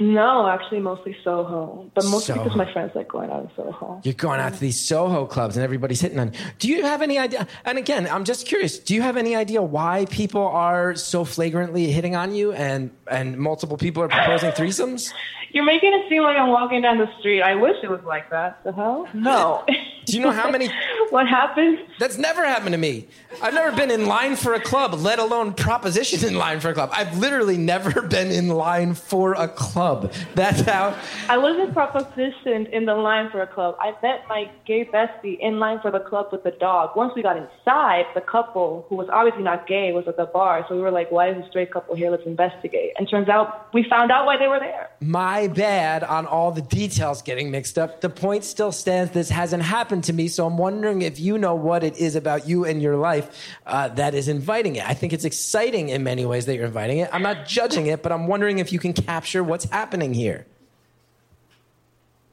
No, 0.00 0.46
actually, 0.46 0.78
mostly 0.78 1.16
Soho, 1.24 1.90
but 1.92 2.04
mostly 2.04 2.34
Soho. 2.34 2.44
because 2.44 2.56
my 2.56 2.72
friends 2.72 2.92
like 2.94 3.08
going 3.08 3.30
out 3.30 3.42
in 3.42 3.50
Soho. 3.56 4.00
You're 4.04 4.14
going 4.14 4.38
out 4.40 4.54
to 4.54 4.60
these 4.60 4.78
Soho 4.78 5.26
clubs, 5.26 5.56
and 5.56 5.64
everybody's 5.64 6.00
hitting 6.00 6.20
on 6.20 6.32
you. 6.32 6.38
Do 6.60 6.68
you 6.68 6.84
have 6.84 7.02
any 7.02 7.18
idea? 7.18 7.48
And 7.64 7.78
again, 7.78 8.06
I'm 8.08 8.24
just 8.24 8.46
curious. 8.46 8.78
Do 8.78 8.94
you 8.94 9.02
have 9.02 9.16
any 9.16 9.34
idea 9.34 9.60
why 9.60 10.06
people 10.08 10.46
are 10.46 10.94
so 10.94 11.24
flagrantly 11.24 11.90
hitting 11.90 12.14
on 12.14 12.32
you, 12.32 12.52
and 12.52 12.92
and 13.10 13.38
multiple 13.38 13.76
people 13.76 14.02
are 14.04 14.08
proposing 14.08 14.52
threesomes? 14.52 15.12
You're 15.50 15.64
making 15.64 15.92
it 15.94 16.08
seem 16.08 16.22
like 16.22 16.36
I'm 16.36 16.50
walking 16.50 16.82
down 16.82 16.98
the 16.98 17.08
street. 17.18 17.42
I 17.42 17.54
wish 17.54 17.76
it 17.82 17.90
was 17.90 18.02
like 18.04 18.30
that. 18.30 18.62
The 18.64 18.72
hell? 18.72 19.08
No. 19.14 19.64
Do 20.04 20.16
you 20.16 20.22
know 20.22 20.30
how 20.30 20.50
many? 20.50 20.70
what 21.10 21.26
happened? 21.26 21.78
That's 21.98 22.16
never 22.18 22.44
happened 22.44 22.72
to 22.72 22.78
me. 22.78 23.08
I've 23.42 23.54
never 23.54 23.74
been 23.76 23.90
in 23.90 24.06
line 24.06 24.36
for 24.36 24.54
a 24.54 24.60
club, 24.60 24.94
let 24.94 25.18
alone 25.18 25.52
proposition 25.54 26.26
in 26.26 26.36
line 26.36 26.60
for 26.60 26.70
a 26.70 26.74
club. 26.74 26.90
I've 26.92 27.18
literally 27.18 27.56
never 27.58 28.02
been 28.08 28.30
in 28.30 28.48
line 28.48 28.94
for 28.94 29.32
a 29.34 29.48
club. 29.48 29.87
That's 30.34 30.60
how. 30.62 30.96
I 31.28 31.38
wasn't 31.38 31.74
propositioned 31.74 32.70
in 32.70 32.84
the 32.84 32.94
line 32.94 33.30
for 33.30 33.42
a 33.42 33.46
club. 33.46 33.76
I 33.80 33.94
met 34.02 34.26
my 34.28 34.50
gay 34.66 34.84
bestie 34.84 35.38
in 35.38 35.58
line 35.58 35.80
for 35.80 35.90
the 35.90 36.00
club 36.00 36.28
with 36.32 36.44
the 36.44 36.50
dog. 36.50 36.96
Once 36.96 37.12
we 37.14 37.22
got 37.22 37.36
inside, 37.36 38.04
the 38.14 38.20
couple, 38.20 38.86
who 38.88 38.96
was 38.96 39.08
obviously 39.10 39.42
not 39.42 39.66
gay, 39.66 39.92
was 39.92 40.06
at 40.06 40.16
the 40.16 40.26
bar. 40.26 40.64
So 40.68 40.76
we 40.76 40.82
were 40.82 40.90
like, 40.90 41.10
why 41.10 41.30
is 41.30 41.44
a 41.44 41.48
straight 41.48 41.72
couple 41.72 41.94
here? 41.96 42.10
Let's 42.10 42.26
investigate. 42.26 42.92
And 42.98 43.08
turns 43.08 43.28
out 43.28 43.72
we 43.72 43.84
found 43.88 44.10
out 44.10 44.26
why 44.26 44.36
they 44.36 44.48
were 44.48 44.60
there. 44.60 44.90
My 45.00 45.48
bad 45.48 46.04
on 46.04 46.26
all 46.26 46.50
the 46.50 46.62
details 46.62 47.22
getting 47.22 47.50
mixed 47.50 47.78
up. 47.78 48.00
The 48.00 48.10
point 48.10 48.44
still 48.44 48.72
stands. 48.72 49.12
This 49.12 49.30
hasn't 49.30 49.62
happened 49.62 50.04
to 50.04 50.12
me, 50.12 50.28
so 50.28 50.46
I'm 50.46 50.58
wondering 50.58 51.02
if 51.02 51.18
you 51.18 51.38
know 51.38 51.54
what 51.54 51.82
it 51.82 51.96
is 51.98 52.16
about 52.16 52.48
you 52.48 52.64
and 52.64 52.82
your 52.82 52.96
life 52.96 53.28
uh, 53.66 53.88
that 53.88 54.14
is 54.14 54.28
inviting 54.28 54.76
it. 54.76 54.88
I 54.88 54.94
think 54.94 55.12
it's 55.12 55.24
exciting 55.24 55.88
in 55.88 56.02
many 56.02 56.26
ways 56.26 56.46
that 56.46 56.54
you're 56.56 56.66
inviting 56.66 56.98
it. 56.98 57.10
I'm 57.12 57.22
not 57.22 57.46
judging 57.46 57.86
it, 57.86 58.02
but 58.02 58.12
I'm 58.12 58.26
wondering 58.26 58.58
if 58.58 58.72
you 58.72 58.78
can 58.78 58.92
capture 58.92 59.42
what's 59.42 59.64
happening 59.64 59.77
here. 60.12 60.46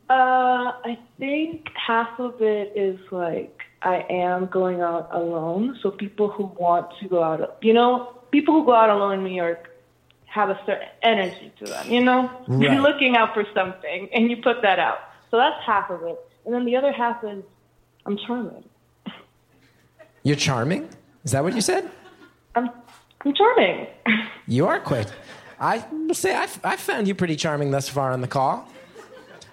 Uh, 0.10 0.14
I 0.86 1.00
think 1.18 1.68
half 1.76 2.20
of 2.20 2.42
it 2.42 2.74
is 2.76 3.00
like 3.12 3.62
I 3.82 4.06
am 4.10 4.46
going 4.48 4.82
out 4.82 5.10
alone. 5.12 5.78
So 5.82 5.90
people 5.92 6.30
who 6.30 6.46
want 6.60 6.88
to 7.02 7.08
go 7.08 7.24
out, 7.24 7.58
you 7.62 7.74
know, 7.74 8.14
people 8.32 8.54
who 8.54 8.66
go 8.66 8.74
out 8.74 8.90
alone 8.90 9.20
in 9.20 9.24
New 9.24 9.34
York 9.36 9.70
have 10.26 10.50
a 10.50 10.60
certain 10.66 10.88
energy 11.02 11.52
to 11.60 11.66
them. 11.66 11.90
You 11.90 12.04
know, 12.04 12.30
Right. 12.48 12.62
you're 12.72 12.82
looking 12.82 13.16
out 13.16 13.34
for 13.34 13.46
something, 13.54 14.10
and 14.14 14.30
you 14.30 14.38
put 14.38 14.62
that 14.62 14.80
out. 14.80 15.00
So 15.32 15.38
that's 15.38 15.60
half 15.66 15.90
of 15.90 16.04
it, 16.04 16.20
and 16.46 16.54
then 16.54 16.66
the 16.66 16.76
other 16.76 16.92
half 16.92 17.24
is 17.24 17.44
I'm 18.06 18.18
charming. 18.28 18.64
You're 20.24 20.36
charming? 20.36 20.90
Is 21.24 21.32
that 21.32 21.44
what 21.44 21.54
you 21.56 21.62
said? 21.62 21.90
I'm 22.56 22.70
I'm 23.26 23.34
charming. 23.34 23.88
You 24.48 24.68
are 24.68 24.80
quite. 24.80 25.12
I 25.60 25.86
will 25.92 26.14
say 26.14 26.36
I've, 26.36 26.60
I've 26.64 26.80
found 26.80 27.08
you 27.08 27.16
pretty 27.16 27.36
charming 27.36 27.72
thus 27.72 27.88
far 27.88 28.12
on 28.12 28.22
the 28.22 28.28
call. 28.28 28.68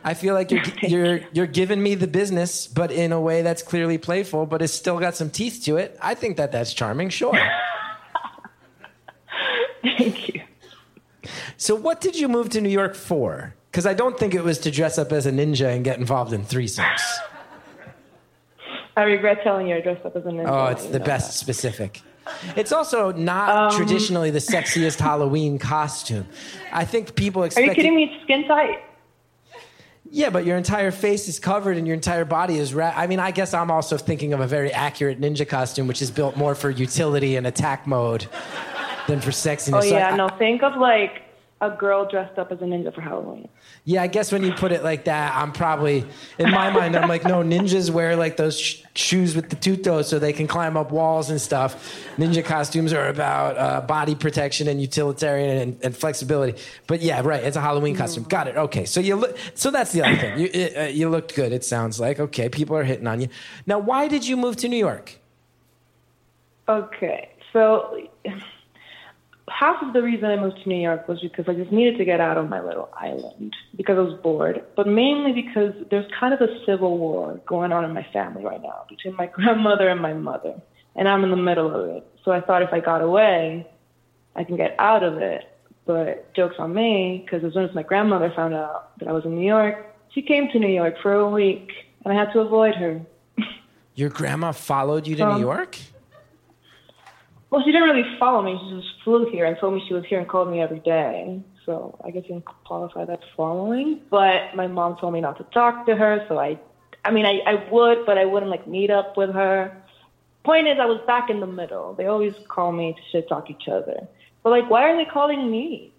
I 0.05 0.15
feel 0.15 0.35
like 0.35 0.51
you're 0.51 0.63
you're 0.83 1.21
you're 1.33 1.47
giving 1.47 1.83
me 1.83 1.95
the 1.95 2.09
business, 2.09 2.67
but 2.67 2.91
in 2.91 3.13
a 3.13 3.21
way 3.21 3.43
that's 3.43 3.63
clearly 3.63 3.99
playful, 3.99 4.47
but 4.47 4.63
it's 4.63 4.73
still 4.73 4.99
got 4.99 5.15
some 5.15 5.31
teeth 5.31 5.63
to 5.65 5.77
it. 5.77 5.97
I 6.03 6.15
think 6.15 6.37
that 6.39 6.53
that's 6.53 6.75
charming. 6.75 7.09
Sure. 7.09 7.39
Thank 9.83 10.29
you. 10.29 10.43
So, 11.57 11.75
what 11.75 12.01
did 12.01 12.19
you 12.19 12.29
move 12.29 12.49
to 12.51 12.61
New 12.61 12.69
York 12.69 12.95
for? 12.95 13.55
Because 13.71 13.87
I 13.87 13.95
don't 13.95 14.19
think 14.19 14.35
it 14.35 14.45
was 14.45 14.59
to 14.61 14.71
dress 14.71 14.99
up 14.99 15.13
as 15.13 15.27
a 15.27 15.31
ninja 15.31 15.75
and 15.75 15.85
get 15.85 15.99
involved 15.99 16.33
in 16.33 16.45
threesomes. 16.45 17.01
I 18.97 19.03
regret 19.05 19.43
telling 19.43 19.69
you 19.69 19.77
I 19.77 19.81
dressed 19.81 20.05
up 20.05 20.15
as 20.17 20.27
a 20.27 20.29
ninja. 20.29 20.49
Oh, 20.49 20.67
it's 20.67 20.87
the 20.87 21.01
best 21.01 21.39
specific. 21.39 22.03
It's 22.57 22.73
also 22.73 23.13
not 23.13 23.73
um, 23.73 23.79
traditionally 23.79 24.31
the 24.31 24.39
sexiest 24.39 24.99
Halloween 24.99 25.59
costume. 25.59 26.27
I 26.73 26.85
think 26.85 27.15
people 27.15 27.43
Are 27.43 27.47
you 27.47 27.75
kidding 27.75 27.95
me? 27.97 28.05
It's 28.05 28.23
skin 28.25 28.47
tight. 28.47 28.83
Yeah, 30.11 30.29
but 30.29 30.45
your 30.45 30.59
entire 30.59 30.91
face 30.91 31.27
is 31.27 31.39
covered 31.39 31.79
and 31.79 31.87
your 31.87 31.95
entire 31.95 32.27
body 32.27 32.59
is 32.59 32.75
wrapped. 32.75 32.99
I 32.99 33.07
mean, 33.07 33.19
I 33.19 33.31
guess 33.31 33.55
I'm 33.55 33.71
also 33.71 33.97
thinking 33.97 34.35
of 34.35 34.41
a 34.41 34.47
very 34.47 34.71
accurate 34.71 35.21
ninja 35.21 35.49
costume, 35.49 35.87
which 35.87 36.03
is 36.03 36.11
built 36.11 36.37
more 36.37 36.55
for 36.55 36.69
utility 36.69 37.37
and 37.37 37.47
attack 37.47 37.87
mode 37.87 38.27
than 39.09 39.21
for 39.21 39.31
sexiness. 39.31 39.75
Oh 39.75 39.81
So 39.81 39.97
I- 39.97 39.99
yeah, 40.11 40.17
no. 40.17 40.29
Think 40.29 40.63
of 40.63 40.77
like 40.77 41.23
a 41.63 41.71
girl 41.71 42.05
dressed 42.05 42.41
up 42.41 42.51
as 42.51 42.61
a 42.61 42.65
ninja 42.65 42.93
for 42.93 43.01
Halloween. 43.01 43.49
Yeah, 43.85 44.03
I 44.03 44.09
guess 44.09 44.33
when 44.33 44.43
you 44.43 44.53
put 44.53 44.73
it 44.73 44.83
like 44.83 45.05
that, 45.05 45.33
I'm 45.35 45.53
probably 45.53 46.05
in 46.37 46.51
my 46.51 46.71
mind. 46.71 46.97
I'm 46.97 47.09
like, 47.09 47.23
no, 47.25 47.37
ninjas 47.37 47.89
wear 47.89 48.17
like 48.17 48.37
those 48.37 48.59
sh- 48.59 48.83
shoes 48.97 49.37
with 49.37 49.49
the 49.49 49.55
two 49.55 49.77
toes 49.77 50.09
so 50.09 50.19
they 50.19 50.33
can 50.33 50.49
climb 50.49 50.77
up 50.77 50.91
walls 50.91 51.31
and 51.31 51.41
stuff. 51.41 51.97
Ninja 52.17 52.45
costumes 52.45 52.93
are 52.93 53.07
about 53.07 53.57
uh, 53.57 53.81
body 53.83 54.17
protection 54.17 54.67
and 54.67 54.81
utilitarian 54.81 55.57
and, 55.57 55.79
and, 55.85 55.97
flexibility. 55.97 56.61
But 56.89 57.01
yeah, 57.01 57.21
right, 57.23 57.45
it's 57.45 57.57
a 57.57 57.61
Halloween 57.61 57.95
costume. 57.95 58.25
Got 58.25 58.49
it. 58.49 58.57
Okay, 58.57 58.85
so 58.85 58.99
you 58.99 59.15
look. 59.15 59.39
So 59.55 59.71
that's 59.71 59.93
the 59.93 60.03
other 60.03 60.17
thing. 60.17 60.41
You 60.41 60.51
it, 60.53 60.77
uh, 60.77 60.83
you 60.91 61.09
looked 61.09 61.37
good. 61.37 61.53
It 61.53 61.65
sounds 61.65 62.01
like 62.01 62.19
okay. 62.19 62.49
People 62.49 62.77
are 62.77 62.85
hitting 62.85 63.07
on 63.07 63.21
you. 63.21 63.29
Now, 63.67 63.79
why 63.79 64.09
did 64.09 64.27
you 64.27 64.37
move 64.37 64.57
to 64.57 64.69
New 64.69 64.77
York? 64.77 65.17
Okay, 66.69 67.31
so 67.53 67.97
half 69.49 69.83
of 69.83 69.93
the 69.93 70.03
reason 70.03 70.27
I 70.27 70.37
moved 70.37 70.59
to 70.63 70.69
New 70.69 70.81
York 70.81 71.09
was 71.09 71.21
because 71.21 71.47
I 71.49 71.55
just 71.55 71.73
needed 71.73 71.99
to 71.99 72.05
get 72.05 72.21
out 72.21 72.39
of 72.39 72.49
my 72.49 72.61
little 72.61 72.89
island 72.99 73.55
because 73.77 73.99
I 73.99 74.03
was 74.03 74.19
bored, 74.23 74.63
but 74.77 74.87
mainly 74.87 75.33
because 75.33 75.73
there's 75.91 76.11
kind 76.19 76.33
of 76.33 76.41
a 76.41 76.65
civil 76.65 76.99
war 76.99 77.41
going 77.47 77.73
on 77.73 77.85
in 77.85 77.93
my 77.93 78.07
family 78.13 78.45
right 78.45 78.63
now 78.63 78.85
between 78.89 79.17
my 79.17 79.27
grandmother 79.35 79.89
and 79.89 80.01
my 80.01 80.13
mother, 80.13 80.61
and 80.95 81.09
I'm 81.09 81.25
in 81.25 81.31
the 81.31 81.37
middle 81.37 81.75
of 81.75 81.97
it. 81.97 82.07
So 82.25 82.31
I 82.31 82.41
thought 82.41 82.63
if 82.63 82.73
I 82.73 82.81
got 82.81 83.03
away, 83.03 83.67
I 84.37 84.45
can 84.45 84.57
get 84.57 84.77
out 84.79 85.03
of 85.03 85.19
it. 85.19 85.45
But 85.85 86.33
jokes 86.35 86.55
on 86.61 86.73
me, 86.73 87.25
because 87.25 87.45
as 87.45 87.55
soon 87.55 87.65
as 87.69 87.75
my 87.75 87.83
grandmother 87.83 88.33
found 88.37 88.55
out 88.55 88.97
that 89.01 89.09
I 89.09 89.13
was 89.13 89.25
in 89.25 89.35
New 89.35 89.47
York, 89.47 89.85
she 90.15 90.23
came 90.23 90.49
to 90.53 90.59
New 90.61 90.69
York 90.69 90.95
for 91.03 91.13
a 91.13 91.29
week, 91.29 91.71
and 92.05 92.13
I 92.13 92.17
had 92.17 92.33
to 92.35 92.41
avoid 92.41 92.77
her. 92.77 93.01
Your 93.97 94.09
grandma 94.09 94.53
followed 94.53 95.09
you 95.09 95.17
to 95.17 95.27
um, 95.27 95.35
New 95.35 95.41
York? 95.41 95.77
Well, 97.53 97.61
she 97.67 97.71
didn't 97.71 97.87
really 97.87 98.17
follow 98.19 98.41
me. 98.41 98.59
She 98.65 98.77
just 98.77 98.95
flew 99.05 99.31
here 99.31 99.45
and 99.45 99.59
told 99.59 99.75
me 99.75 99.85
she 99.87 99.93
was 99.93 100.05
here 100.07 100.19
and 100.19 100.27
called 100.27 100.51
me 100.51 100.63
every 100.63 100.79
day. 100.79 101.39
So 101.67 101.99
I 102.03 102.11
guess 102.11 102.23
you 102.25 102.41
can 102.41 102.43
qualify 102.65 103.05
that 103.05 103.21
following. 103.37 104.01
But 104.11 104.57
my 104.57 104.67
mom 104.69 104.97
told 104.97 105.13
me 105.13 105.21
not 105.21 105.37
to 105.37 105.45
talk 105.53 105.85
to 105.85 105.95
her, 105.95 106.25
so 106.29 106.39
I, 106.39 106.59
I 107.05 107.11
mean, 107.11 107.27
I, 107.27 107.41
I 107.47 107.69
would, 107.71 108.07
but 108.07 108.17
I 108.17 108.25
wouldn't 108.25 108.51
like 108.51 108.67
meet 108.67 108.91
up 108.91 109.19
with 109.19 109.35
her. 109.35 109.77
Point 110.45 110.67
is, 110.67 110.79
I 110.81 110.87
was 110.87 111.03
back 111.07 111.29
in 111.29 111.41
the 111.41 111.47
middle. 111.47 111.93
They 111.93 112.07
always 112.07 112.33
call 112.49 112.73
me 112.73 112.95
to 112.95 113.01
shit 113.13 113.29
talk 113.29 113.51
each 113.51 113.69
other. 113.71 114.09
But 114.43 114.49
like, 114.49 114.71
why 114.71 114.91
are 114.91 114.97
they 114.97 115.05
calling 115.05 115.51
me? 115.51 115.93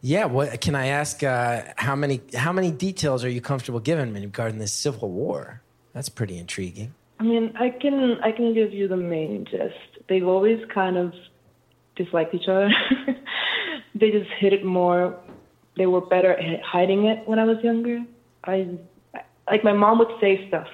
Yeah, 0.00 0.24
what 0.24 0.60
can 0.60 0.74
I 0.74 0.88
ask? 0.88 1.22
Uh, 1.22 1.62
how 1.76 1.94
many 1.94 2.20
how 2.34 2.52
many 2.52 2.72
details 2.72 3.24
are 3.24 3.30
you 3.30 3.40
comfortable 3.40 3.78
giving 3.78 4.12
me 4.12 4.22
regarding 4.22 4.58
this 4.58 4.72
civil 4.72 5.08
war? 5.08 5.62
That's 5.92 6.08
pretty 6.08 6.36
intriguing. 6.36 6.94
I 7.20 7.22
mean, 7.22 7.52
I 7.56 7.70
can 7.70 8.18
I 8.24 8.32
can 8.32 8.54
give 8.54 8.72
you 8.72 8.88
the 8.88 8.96
main 8.96 9.44
gist 9.44 9.95
they've 10.08 10.26
always 10.26 10.64
kind 10.72 10.96
of 10.96 11.12
disliked 11.96 12.34
each 12.34 12.48
other. 12.48 12.70
they 13.94 14.10
just 14.10 14.30
hid 14.38 14.52
it 14.52 14.64
more. 14.64 15.18
They 15.76 15.86
were 15.86 16.00
better 16.00 16.32
at 16.32 16.62
hiding 16.62 17.06
it 17.06 17.26
when 17.26 17.38
I 17.38 17.44
was 17.44 17.58
younger. 17.62 18.00
I 18.44 18.78
like 19.50 19.64
my 19.64 19.72
mom 19.72 19.98
would 19.98 20.12
say 20.20 20.46
stuff 20.48 20.68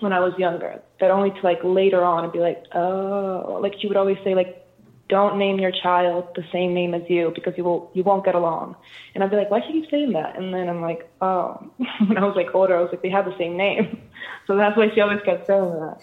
when 0.00 0.12
I 0.12 0.20
was 0.20 0.32
younger 0.38 0.80
that 1.00 1.10
only 1.10 1.30
to 1.30 1.40
like 1.42 1.58
later 1.62 2.02
on 2.02 2.24
and 2.24 2.32
be 2.32 2.38
like, 2.38 2.64
oh, 2.74 3.58
like 3.62 3.74
she 3.80 3.86
would 3.86 3.96
always 3.96 4.16
say 4.24 4.34
like, 4.34 4.56
don't 5.08 5.38
name 5.38 5.58
your 5.58 5.72
child 5.72 6.28
the 6.36 6.44
same 6.52 6.72
name 6.72 6.94
as 6.94 7.02
you 7.08 7.32
because 7.34 7.54
you 7.56 7.64
will 7.64 7.90
you 7.94 8.02
won't 8.02 8.24
get 8.24 8.34
along. 8.34 8.76
And 9.14 9.22
I'd 9.22 9.30
be 9.30 9.36
like, 9.36 9.50
why 9.50 9.60
should 9.60 9.74
you 9.74 9.86
say 9.90 10.10
that? 10.12 10.38
And 10.38 10.54
then 10.54 10.68
I'm 10.68 10.80
like, 10.80 11.10
oh, 11.20 11.70
when 12.06 12.16
I 12.16 12.24
was 12.24 12.36
like 12.36 12.54
older, 12.54 12.76
I 12.76 12.80
was 12.80 12.90
like, 12.92 13.02
they 13.02 13.10
have 13.10 13.24
the 13.24 13.36
same 13.36 13.56
name, 13.56 14.00
so 14.46 14.56
that's 14.56 14.76
why 14.76 14.88
she 14.94 15.00
always 15.00 15.20
kept 15.24 15.46
saying 15.46 15.72
that 15.80 16.00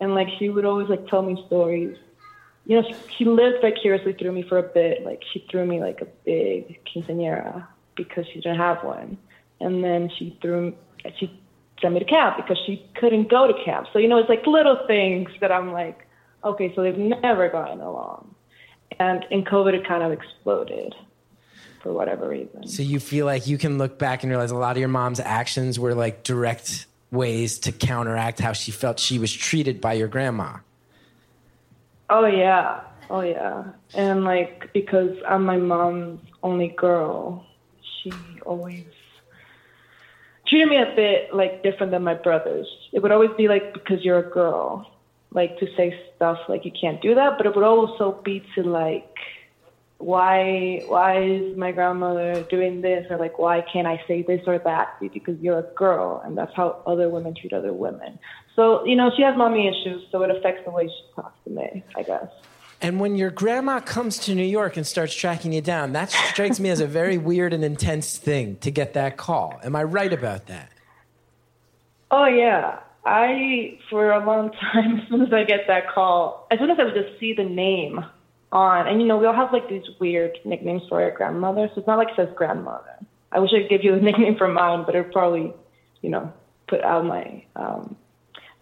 and 0.00 0.14
like 0.14 0.28
she 0.38 0.48
would 0.48 0.64
always 0.64 0.88
like 0.88 1.06
tell 1.08 1.22
me 1.22 1.42
stories. 1.46 1.96
You 2.66 2.80
know, 2.80 2.88
she, 2.88 3.16
she 3.16 3.24
lived 3.24 3.62
vicariously 3.62 4.14
through 4.14 4.32
me 4.32 4.42
for 4.42 4.58
a 4.58 4.62
bit. 4.62 5.04
Like 5.04 5.22
she 5.32 5.44
threw 5.50 5.66
me 5.66 5.80
like 5.80 6.00
a 6.00 6.06
big 6.24 6.80
quinceañera 6.86 7.66
because 7.96 8.26
she 8.26 8.40
didn't 8.40 8.58
have 8.58 8.82
one, 8.82 9.18
and 9.60 9.84
then 9.84 10.10
she 10.18 10.38
threw 10.40 10.74
she 11.18 11.40
sent 11.80 11.94
me 11.94 12.00
to 12.00 12.06
camp 12.06 12.36
because 12.36 12.58
she 12.66 12.86
couldn't 12.96 13.30
go 13.30 13.46
to 13.46 13.64
camp. 13.64 13.88
So 13.92 13.98
you 13.98 14.08
know, 14.08 14.18
it's 14.18 14.28
like 14.28 14.46
little 14.46 14.78
things 14.86 15.30
that 15.40 15.52
I'm 15.52 15.72
like, 15.72 16.06
okay, 16.44 16.72
so 16.74 16.82
they've 16.82 16.96
never 16.96 17.48
gotten 17.48 17.80
along, 17.80 18.34
and 18.98 19.24
in 19.30 19.44
COVID 19.44 19.74
it 19.74 19.86
kind 19.86 20.02
of 20.02 20.12
exploded 20.12 20.94
for 21.82 21.92
whatever 21.92 22.28
reason. 22.28 22.66
So 22.66 22.82
you 22.82 23.00
feel 23.00 23.26
like 23.26 23.46
you 23.46 23.58
can 23.58 23.78
look 23.78 23.98
back 23.98 24.22
and 24.22 24.30
realize 24.30 24.50
a 24.50 24.56
lot 24.56 24.72
of 24.72 24.78
your 24.78 24.88
mom's 24.88 25.20
actions 25.20 25.78
were 25.78 25.94
like 25.94 26.22
direct 26.22 26.86
ways 27.10 27.58
to 27.60 27.72
counteract 27.72 28.38
how 28.38 28.52
she 28.52 28.70
felt 28.70 28.98
she 28.98 29.18
was 29.18 29.32
treated 29.32 29.80
by 29.80 29.94
your 29.94 30.08
grandma. 30.08 30.58
Oh 32.08 32.26
yeah. 32.26 32.80
Oh 33.08 33.20
yeah. 33.22 33.64
And 33.94 34.24
like 34.24 34.72
because 34.72 35.16
I'm 35.28 35.44
my 35.44 35.56
mom's 35.56 36.20
only 36.42 36.68
girl, 36.68 37.46
she 37.82 38.12
always 38.46 38.86
treated 40.46 40.68
me 40.68 40.76
a 40.76 40.92
bit 40.94 41.34
like 41.34 41.62
different 41.62 41.92
than 41.92 42.02
my 42.02 42.14
brothers. 42.14 42.66
It 42.92 43.02
would 43.02 43.12
always 43.12 43.30
be 43.36 43.48
like 43.48 43.72
because 43.72 44.04
you're 44.04 44.18
a 44.18 44.30
girl, 44.30 44.90
like 45.32 45.58
to 45.58 45.66
say 45.76 45.98
stuff 46.16 46.38
like 46.48 46.64
you 46.64 46.72
can't 46.72 47.00
do 47.00 47.14
that, 47.14 47.36
but 47.36 47.46
it 47.46 47.54
would 47.54 47.64
also 47.64 48.20
be 48.24 48.44
to 48.54 48.62
like 48.62 49.16
why 50.00 50.82
why 50.86 51.22
is 51.22 51.56
my 51.56 51.72
grandmother 51.72 52.42
doing 52.48 52.80
this 52.80 53.06
or 53.10 53.18
like 53.18 53.38
why 53.38 53.62
can't 53.72 53.86
I 53.86 54.02
say 54.08 54.22
this 54.22 54.40
or 54.46 54.58
that 54.58 54.96
because 55.00 55.38
you're 55.40 55.58
a 55.58 55.74
girl 55.74 56.22
and 56.24 56.36
that's 56.36 56.54
how 56.54 56.82
other 56.86 57.10
women 57.10 57.34
treat 57.34 57.52
other 57.52 57.72
women. 57.72 58.18
So 58.56 58.84
you 58.86 58.96
know 58.96 59.10
she 59.14 59.22
has 59.22 59.36
mommy 59.36 59.68
issues, 59.68 60.02
so 60.10 60.22
it 60.22 60.30
affects 60.34 60.64
the 60.64 60.70
way 60.70 60.86
she 60.86 61.14
talks 61.14 61.38
to 61.44 61.50
me, 61.50 61.84
I 61.94 62.02
guess. 62.02 62.28
And 62.82 62.98
when 62.98 63.14
your 63.14 63.30
grandma 63.30 63.80
comes 63.80 64.18
to 64.20 64.34
New 64.34 64.42
York 64.42 64.78
and 64.78 64.86
starts 64.86 65.14
tracking 65.14 65.52
you 65.52 65.60
down, 65.60 65.92
that 65.92 66.10
strikes 66.10 66.58
me 66.58 66.70
as 66.70 66.80
a 66.80 66.86
very 66.86 67.18
weird 67.30 67.52
and 67.52 67.62
intense 67.62 68.16
thing 68.16 68.56
to 68.56 68.70
get 68.70 68.94
that 68.94 69.18
call. 69.18 69.60
Am 69.62 69.76
I 69.76 69.82
right 69.82 70.12
about 70.12 70.46
that? 70.46 70.70
Oh 72.10 72.24
yeah. 72.24 72.80
I 73.04 73.78
for 73.90 74.12
a 74.12 74.24
long 74.24 74.50
time 74.72 75.00
as 75.00 75.08
soon 75.08 75.20
as 75.22 75.32
I 75.32 75.44
get 75.44 75.66
that 75.66 75.90
call, 75.92 76.46
as 76.50 76.58
soon 76.58 76.70
as 76.70 76.78
I 76.80 76.84
would 76.84 76.94
just 76.94 77.20
see 77.20 77.34
the 77.34 77.44
name 77.44 78.02
on. 78.52 78.86
And 78.86 79.00
you 79.00 79.06
know, 79.06 79.16
we 79.16 79.26
all 79.26 79.34
have 79.34 79.52
like 79.52 79.68
these 79.68 79.84
weird 79.98 80.38
nicknames 80.44 80.82
for 80.88 81.02
our 81.02 81.10
grandmother. 81.10 81.68
So 81.74 81.80
it's 81.80 81.86
not 81.86 81.98
like 81.98 82.08
it 82.08 82.16
says 82.16 82.28
grandmother. 82.34 82.96
I 83.32 83.38
wish 83.38 83.52
I 83.54 83.60
could 83.60 83.70
give 83.70 83.84
you 83.84 83.94
a 83.94 84.00
nickname 84.00 84.36
for 84.36 84.48
mine, 84.48 84.84
but 84.84 84.94
it 84.94 85.04
would 85.04 85.12
probably, 85.12 85.52
you 86.02 86.10
know, 86.10 86.32
put 86.66 86.82
out 86.82 87.04
my 87.04 87.44
um, 87.56 87.96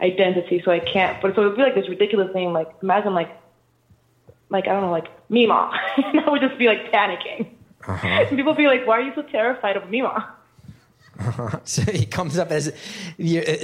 identity. 0.01 0.61
So 0.63 0.71
I 0.71 0.79
can't. 0.79 1.21
But 1.21 1.35
so 1.35 1.43
it 1.43 1.45
would 1.45 1.55
be 1.55 1.63
like 1.63 1.75
this 1.75 1.89
ridiculous 1.89 2.33
name. 2.33 2.53
Like 2.53 2.69
imagine 2.81 3.13
like, 3.13 3.31
like 4.49 4.67
I 4.67 4.71
don't 4.73 4.81
know, 4.81 4.91
like 4.91 5.07
Mima. 5.29 5.71
and 5.97 6.19
I 6.19 6.29
would 6.29 6.41
just 6.41 6.57
be 6.57 6.67
like 6.67 6.91
panicking. 6.91 7.49
Uh-huh. 7.87 8.07
And 8.07 8.29
people 8.29 8.53
be 8.53 8.67
like, 8.67 8.85
"Why 8.85 8.97
are 8.97 9.01
you 9.01 9.13
so 9.15 9.21
terrified 9.21 9.77
of 9.77 9.89
Mima?" 9.89 10.35
Uh-huh. 11.19 11.59
So 11.65 11.81
he 11.81 12.05
comes 12.05 12.37
up 12.37 12.51
as 12.51 12.71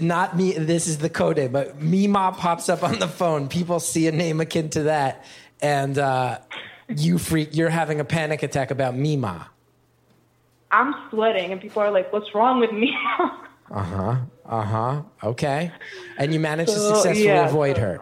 not 0.02 0.36
me. 0.36 0.54
This 0.54 0.88
is 0.88 0.98
the 0.98 1.10
code, 1.10 1.52
but 1.52 1.82
Mima 1.82 2.34
pops 2.38 2.70
up 2.70 2.84
on 2.84 3.00
the 3.00 3.08
phone. 3.08 3.48
People 3.48 3.80
see 3.80 4.08
a 4.08 4.12
name 4.12 4.42
akin 4.42 4.70
to 4.72 4.84
that, 4.84 5.26
and 5.62 5.98
uh, 5.98 6.40
you 6.90 7.18
freak, 7.18 7.56
you're 7.56 7.70
having 7.70 8.00
a 8.00 8.06
panic 8.06 8.44
attack 8.44 8.72
about 8.72 8.96
Mima. 8.96 9.50
I'm 10.72 10.94
sweating, 11.10 11.52
and 11.52 11.62
people 11.62 11.82
are 11.82 11.92
like, 11.92 12.12
"What's 12.12 12.34
wrong 12.36 12.60
with 12.60 12.72
Mima?" 12.72 13.42
Uh 13.72 13.82
huh. 13.82 14.16
Uh 14.46 14.62
huh. 14.62 15.02
Okay. 15.24 15.72
And 16.20 16.32
you 16.32 16.40
managed 16.40 16.70
so, 16.70 16.76
to 16.76 16.96
successfully 16.98 17.26
yeah, 17.26 17.48
avoid 17.48 17.78
so, 17.78 17.82
her. 17.82 18.00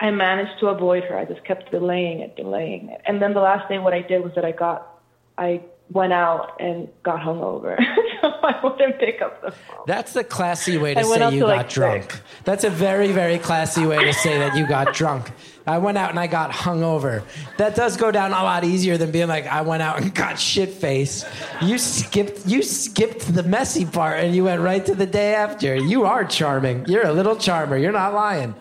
I 0.00 0.10
managed 0.10 0.58
to 0.60 0.68
avoid 0.68 1.04
her. 1.04 1.18
I 1.18 1.26
just 1.26 1.44
kept 1.44 1.70
delaying 1.70 2.20
it, 2.20 2.34
delaying 2.34 2.88
it, 2.88 3.02
and 3.04 3.20
then 3.20 3.34
the 3.34 3.40
last 3.40 3.68
day, 3.68 3.78
what 3.78 3.92
I 3.92 4.00
did 4.00 4.24
was 4.24 4.32
that 4.36 4.44
I 4.46 4.52
got, 4.52 5.00
I 5.36 5.60
went 5.92 6.12
out 6.12 6.56
and 6.60 6.88
got 7.02 7.20
hungover, 7.20 7.76
so 8.20 8.28
I 8.28 8.60
wouldn't 8.62 8.98
pick 8.98 9.20
up 9.20 9.42
the 9.42 9.50
phone. 9.50 9.84
That's 9.86 10.12
the 10.12 10.24
classy 10.24 10.78
way 10.78 10.94
to 10.94 11.04
say 11.04 11.32
you 11.32 11.40
to 11.40 11.46
got 11.46 11.56
like 11.56 11.68
drunk. 11.68 12.10
Six. 12.12 12.22
That's 12.44 12.64
a 12.64 12.70
very, 12.70 13.12
very 13.12 13.38
classy 13.38 13.86
way 13.86 14.04
to 14.04 14.12
say 14.12 14.38
that 14.38 14.56
you 14.56 14.66
got 14.66 14.94
drunk. 14.94 15.30
I 15.66 15.78
went 15.78 15.96
out 15.98 16.10
and 16.10 16.18
I 16.18 16.26
got 16.26 16.50
hungover. 16.50 17.22
That 17.58 17.76
does 17.76 17.96
go 17.96 18.10
down 18.10 18.32
a 18.32 18.42
lot 18.42 18.64
easier 18.64 18.96
than 18.96 19.12
being 19.12 19.28
like 19.28 19.46
I 19.46 19.62
went 19.62 19.82
out 19.82 20.00
and 20.00 20.12
got 20.12 20.38
shit 20.38 20.70
face. 20.70 21.24
You 21.60 21.78
skipped 21.78 22.46
you 22.46 22.62
skipped 22.62 23.32
the 23.32 23.44
messy 23.44 23.84
part 23.84 24.24
and 24.24 24.34
you 24.34 24.44
went 24.44 24.60
right 24.60 24.84
to 24.86 24.94
the 24.94 25.06
day 25.06 25.34
after. 25.34 25.76
You 25.76 26.04
are 26.04 26.24
charming. 26.24 26.86
You're 26.86 27.06
a 27.06 27.12
little 27.12 27.36
charmer. 27.36 27.76
You're 27.76 27.92
not 27.92 28.12
lying. 28.12 28.54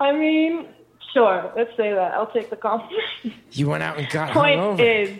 I 0.00 0.12
mean, 0.12 0.66
Sure, 1.12 1.52
let's 1.56 1.76
say 1.76 1.92
that. 1.92 2.14
I'll 2.14 2.30
take 2.30 2.50
the 2.50 2.56
compliment. 2.56 3.02
You 3.52 3.68
went 3.68 3.82
out 3.82 3.98
and 3.98 4.08
got 4.10 4.30
it. 4.30 4.32
Point 4.34 4.60
hungover. 4.60 5.08
is, 5.08 5.18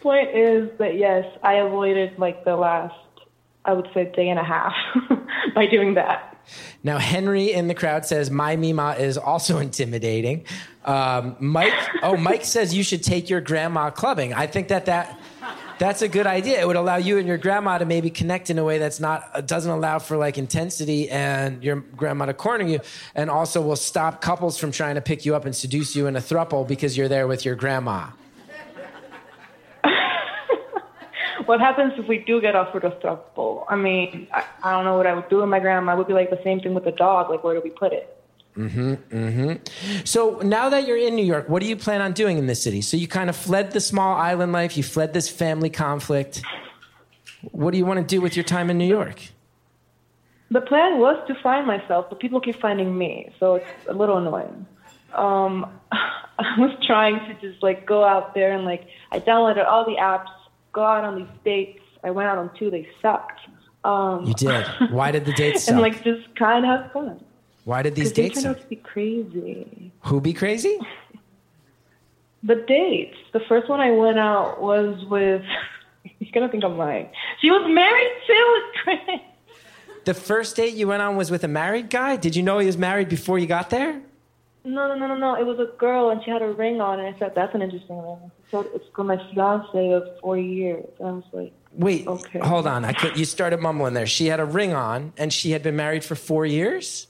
point 0.00 0.30
is 0.30 0.70
that 0.78 0.96
yes, 0.96 1.24
I 1.42 1.54
avoided 1.54 2.18
like 2.18 2.44
the 2.44 2.56
last, 2.56 2.94
I 3.64 3.72
would 3.72 3.88
say, 3.94 4.12
day 4.14 4.28
and 4.28 4.38
a 4.38 4.44
half 4.44 4.74
by 5.54 5.66
doing 5.66 5.94
that. 5.94 6.36
Now, 6.82 6.98
Henry 6.98 7.52
in 7.52 7.68
the 7.68 7.74
crowd 7.74 8.04
says, 8.04 8.30
My 8.30 8.56
Mima 8.56 8.96
is 8.98 9.16
also 9.16 9.58
intimidating. 9.68 10.44
Um, 10.84 11.36
Mike, 11.38 11.72
oh, 12.02 12.16
Mike 12.16 12.44
says 12.44 12.74
you 12.74 12.82
should 12.82 13.02
take 13.02 13.30
your 13.30 13.40
grandma 13.40 13.90
clubbing. 13.90 14.34
I 14.34 14.46
think 14.46 14.68
that 14.68 14.86
that. 14.86 15.18
That's 15.78 16.02
a 16.02 16.08
good 16.08 16.26
idea. 16.26 16.60
It 16.60 16.66
would 16.66 16.76
allow 16.76 16.96
you 16.96 17.18
and 17.18 17.26
your 17.26 17.38
grandma 17.38 17.78
to 17.78 17.84
maybe 17.84 18.08
connect 18.08 18.48
in 18.48 18.58
a 18.58 18.64
way 18.64 18.78
that's 18.78 19.00
not 19.00 19.28
uh, 19.34 19.40
doesn't 19.40 19.70
allow 19.70 19.98
for 19.98 20.16
like 20.16 20.38
intensity 20.38 21.10
and 21.10 21.64
your 21.64 21.76
grandma 21.76 22.26
to 22.26 22.34
corner 22.34 22.64
you, 22.64 22.80
and 23.14 23.28
also 23.28 23.60
will 23.60 23.76
stop 23.76 24.20
couples 24.20 24.56
from 24.56 24.70
trying 24.70 24.94
to 24.94 25.00
pick 25.00 25.24
you 25.26 25.34
up 25.34 25.44
and 25.44 25.54
seduce 25.54 25.96
you 25.96 26.06
in 26.06 26.14
a 26.14 26.20
thruple 26.20 26.66
because 26.66 26.96
you're 26.96 27.08
there 27.08 27.26
with 27.26 27.44
your 27.44 27.54
grandma. 27.56 28.08
What 31.46 31.60
happens 31.60 31.92
if 31.98 32.08
we 32.08 32.18
do 32.18 32.40
get 32.40 32.56
offered 32.56 32.84
a 32.84 32.90
throuple? 32.90 33.66
I 33.68 33.76
mean, 33.76 34.28
I, 34.32 34.44
I 34.62 34.72
don't 34.72 34.86
know 34.86 34.96
what 34.96 35.06
I 35.06 35.12
would 35.12 35.28
do 35.28 35.38
with 35.40 35.48
my 35.48 35.60
grandma. 35.60 35.92
It 35.92 35.98
would 35.98 36.06
be 36.06 36.14
like 36.14 36.30
the 36.30 36.40
same 36.42 36.60
thing 36.60 36.72
with 36.72 36.84
the 36.84 36.92
dog. 36.92 37.28
Like, 37.28 37.44
where 37.44 37.54
do 37.54 37.60
we 37.62 37.68
put 37.68 37.92
it? 37.92 38.16
So 40.04 40.40
now 40.42 40.68
that 40.68 40.86
you're 40.86 40.96
in 40.96 41.14
New 41.16 41.24
York, 41.24 41.48
what 41.48 41.60
do 41.62 41.68
you 41.68 41.76
plan 41.76 42.00
on 42.00 42.12
doing 42.12 42.38
in 42.38 42.46
this 42.46 42.62
city? 42.62 42.82
So 42.82 42.96
you 42.96 43.08
kind 43.08 43.28
of 43.28 43.36
fled 43.36 43.72
the 43.72 43.80
small 43.80 44.14
island 44.16 44.52
life, 44.52 44.76
you 44.76 44.82
fled 44.82 45.12
this 45.12 45.28
family 45.28 45.70
conflict. 45.70 46.42
What 47.52 47.72
do 47.72 47.78
you 47.78 47.84
want 47.86 48.00
to 48.00 48.06
do 48.06 48.20
with 48.20 48.36
your 48.36 48.44
time 48.44 48.70
in 48.70 48.78
New 48.78 48.86
York? 48.86 49.20
The 50.50 50.60
plan 50.60 50.98
was 50.98 51.16
to 51.26 51.34
find 51.42 51.66
myself, 51.66 52.06
but 52.08 52.20
people 52.20 52.40
keep 52.40 52.60
finding 52.60 52.96
me, 52.96 53.32
so 53.40 53.56
it's 53.56 53.66
a 53.88 53.92
little 53.92 54.18
annoying. 54.18 54.66
Um, 55.14 55.66
I 55.92 56.58
was 56.58 56.76
trying 56.86 57.18
to 57.26 57.34
just 57.40 57.62
like 57.62 57.86
go 57.86 58.04
out 58.04 58.34
there 58.34 58.52
and 58.52 58.64
like 58.64 58.86
I 59.10 59.20
downloaded 59.20 59.66
all 59.66 59.84
the 59.84 59.96
apps, 59.96 60.28
go 60.72 60.82
out 60.84 61.04
on 61.04 61.16
these 61.16 61.28
dates. 61.44 61.80
I 62.02 62.10
went 62.10 62.28
out 62.28 62.38
on 62.38 62.50
two, 62.58 62.70
they 62.70 62.88
sucked. 63.00 63.40
Um, 63.84 64.24
You 64.26 64.34
did. 64.34 64.66
Why 64.90 65.10
did 65.10 65.24
the 65.24 65.32
dates 65.32 65.64
suck? 65.64 65.72
and 65.72 65.80
like 65.82 66.02
just 66.04 66.34
kind 66.36 66.64
of 66.64 66.70
have 66.82 66.92
fun. 66.92 67.23
Why 67.64 67.82
did 67.82 67.94
these 67.94 68.12
Because 68.12 68.16
they 68.16 68.22
dates 68.28 68.42
turned 68.42 68.56
out 68.56 68.62
to 68.62 68.68
be 68.68 68.76
crazy. 68.76 69.92
Who 70.04 70.20
be 70.20 70.32
crazy? 70.32 70.78
The 72.46 72.56
dates. 72.56 73.16
The 73.32 73.40
first 73.48 73.70
one 73.70 73.80
I 73.80 73.90
went 73.92 74.18
out 74.18 74.60
was 74.60 75.02
with. 75.06 75.40
You're 76.18 76.30
gonna 76.34 76.50
think 76.50 76.62
I'm 76.62 76.76
lying. 76.76 77.08
She 77.40 77.50
was 77.50 77.64
married 77.72 78.12
too. 79.16 79.20
The 80.04 80.12
first 80.12 80.54
date 80.54 80.74
you 80.74 80.86
went 80.88 81.00
on 81.00 81.16
was 81.16 81.30
with 81.30 81.42
a 81.44 81.48
married 81.48 81.88
guy? 81.88 82.16
Did 82.16 82.36
you 82.36 82.42
know 82.42 82.58
he 82.58 82.66
was 82.66 82.76
married 82.76 83.08
before 83.08 83.38
you 83.38 83.46
got 83.46 83.70
there? 83.70 84.02
No, 84.62 84.88
no, 84.88 84.94
no, 84.94 85.06
no, 85.06 85.16
no. 85.16 85.34
It 85.36 85.46
was 85.46 85.58
a 85.58 85.74
girl, 85.78 86.10
and 86.10 86.22
she 86.22 86.30
had 86.30 86.42
a 86.42 86.48
ring 86.48 86.82
on, 86.82 87.00
and 87.00 87.14
I 87.14 87.18
said, 87.18 87.34
"That's 87.34 87.54
an 87.54 87.62
interesting 87.62 87.96
ring." 87.96 88.30
She 88.44 88.50
said, 88.50 88.66
"It's 88.74 88.84
for 88.94 89.04
my 89.04 89.16
fiance 89.32 89.92
of 89.92 90.02
four 90.20 90.36
years." 90.36 90.84
And 90.98 91.08
I 91.08 91.12
was 91.12 91.24
like, 91.32 91.52
Wait, 91.72 92.06
Okay. 92.06 92.40
hold 92.40 92.66
on. 92.66 92.84
I 92.84 92.92
could, 92.92 93.18
you 93.18 93.24
started 93.24 93.58
mumbling 93.60 93.94
there. 93.94 94.06
She 94.06 94.26
had 94.26 94.38
a 94.38 94.44
ring 94.44 94.74
on 94.74 95.12
and 95.16 95.32
she 95.32 95.52
had 95.52 95.62
been 95.62 95.76
married 95.76 96.04
for 96.04 96.14
four 96.14 96.44
years? 96.46 97.06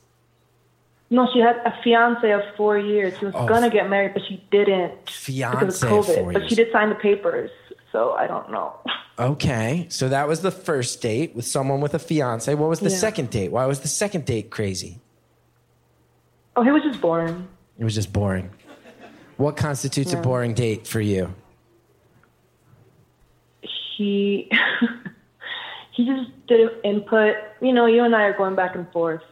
"No, 1.15 1.29
she 1.33 1.39
had 1.41 1.57
a 1.65 1.73
fiance 1.83 2.31
of 2.33 2.43
four 2.57 2.77
years. 2.79 3.17
She 3.19 3.25
was 3.27 3.35
Oh. 3.37 3.47
gonna 3.47 3.71
get 3.71 3.89
married, 3.89 4.13
but 4.15 4.23
she 4.27 4.43
didn't 4.51 4.93
because 5.07 5.17
Fiance 5.25 5.87
of 5.87 5.93
of 5.93 6.07
COVID. 6.07 6.33
but 6.35 6.49
she 6.49 6.55
did 6.55 6.71
sign 6.73 6.89
the 6.89 6.95
papers, 6.97 7.51
so 7.93 8.13
I 8.13 8.27
don't 8.27 8.51
know." 8.51 8.73
Okay, 9.19 9.87
so 9.91 10.09
that 10.09 10.27
was 10.27 10.43
the 10.43 10.51
first 10.51 11.01
date 11.01 11.37
with 11.37 11.45
someone 11.47 11.81
with 11.81 11.95
a 11.95 11.99
fiance. 12.01 12.53
What 12.55 12.69
was 12.69 12.81
the 12.81 12.91
Yeah. 12.91 12.97
second 12.97 13.31
date? 13.31 13.53
Why 13.53 13.65
was 13.67 13.81
the 13.81 13.89
second 13.89 14.25
date 14.25 14.51
crazy? 14.51 14.99
Oh, 16.57 16.63
he 16.63 16.71
was 16.73 16.83
just 16.83 17.01
boring. 17.01 17.47
It 17.79 17.85
was 17.85 17.95
just 17.95 18.13
boring. 18.13 18.51
What 19.37 19.57
constitutes 19.57 20.13
a 20.13 20.17
boring 20.17 20.55
date 20.55 20.87
for 20.87 21.01
you? 21.01 21.33
he 23.97 24.51
he 25.93 26.05
just 26.05 26.31
did 26.49 26.69
input. 26.83 27.37
You 27.61 27.73
know, 27.73 27.87
you 27.87 28.03
and 28.05 28.15
I 28.15 28.23
are 28.25 28.33
going 28.37 28.55
back 28.57 28.75
and 28.75 28.91
forth. 28.93 29.23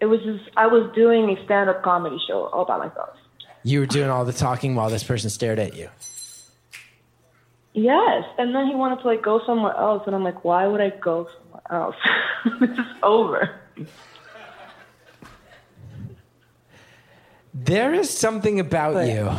It 0.00 0.06
was 0.06 0.20
just 0.22 0.44
I 0.56 0.66
was 0.66 0.90
doing 0.94 1.28
a 1.30 1.44
stand 1.44 1.68
up 1.70 1.82
comedy 1.82 2.18
show 2.26 2.46
all 2.46 2.64
by 2.64 2.78
myself. 2.78 3.16
You 3.64 3.80
were 3.80 3.86
doing 3.86 4.08
all 4.10 4.24
the 4.24 4.32
talking 4.32 4.74
while 4.74 4.88
this 4.90 5.02
person 5.04 5.30
stared 5.30 5.58
at 5.58 5.74
you. 5.76 5.88
Yes, 7.74 8.24
and 8.38 8.54
then 8.54 8.66
he 8.66 8.74
wanted 8.74 9.00
to 9.02 9.06
like 9.08 9.22
go 9.22 9.40
somewhere 9.46 9.74
else, 9.76 10.02
and 10.06 10.14
I'm 10.14 10.24
like, 10.24 10.44
why 10.44 10.66
would 10.66 10.80
I 10.80 10.90
go 10.90 11.28
somewhere 11.42 11.62
else? 11.82 11.96
it's 12.60 12.76
just 12.76 13.02
over. 13.02 13.60
There 17.54 17.94
is 17.94 18.10
something 18.16 18.60
about 18.60 18.94
What? 18.94 19.08
you 19.08 19.30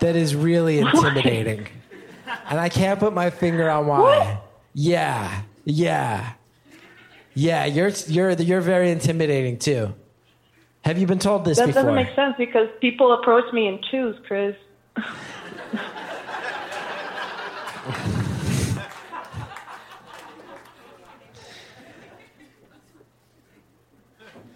that 0.00 0.16
is 0.16 0.34
really 0.34 0.78
intimidating. 0.80 1.66
and 2.48 2.60
I 2.60 2.68
can't 2.68 2.98
put 2.98 3.12
my 3.12 3.30
finger 3.30 3.68
on 3.70 3.86
why. 3.86 4.00
What? 4.00 4.42
Yeah. 4.74 5.42
Yeah. 5.64 6.32
Yeah, 7.38 7.66
you're 7.66 7.90
you're 8.06 8.30
you're 8.32 8.62
very 8.62 8.90
intimidating 8.90 9.58
too. 9.58 9.94
Have 10.86 10.96
you 10.96 11.06
been 11.06 11.18
told 11.18 11.44
this 11.44 11.58
That 11.58 11.66
before? 11.66 11.82
doesn't 11.82 11.94
make 11.94 12.14
sense 12.16 12.34
because 12.38 12.68
people 12.80 13.12
approach 13.12 13.52
me 13.52 13.68
in 13.68 13.78
twos, 13.90 14.16
Chris. 14.26 14.56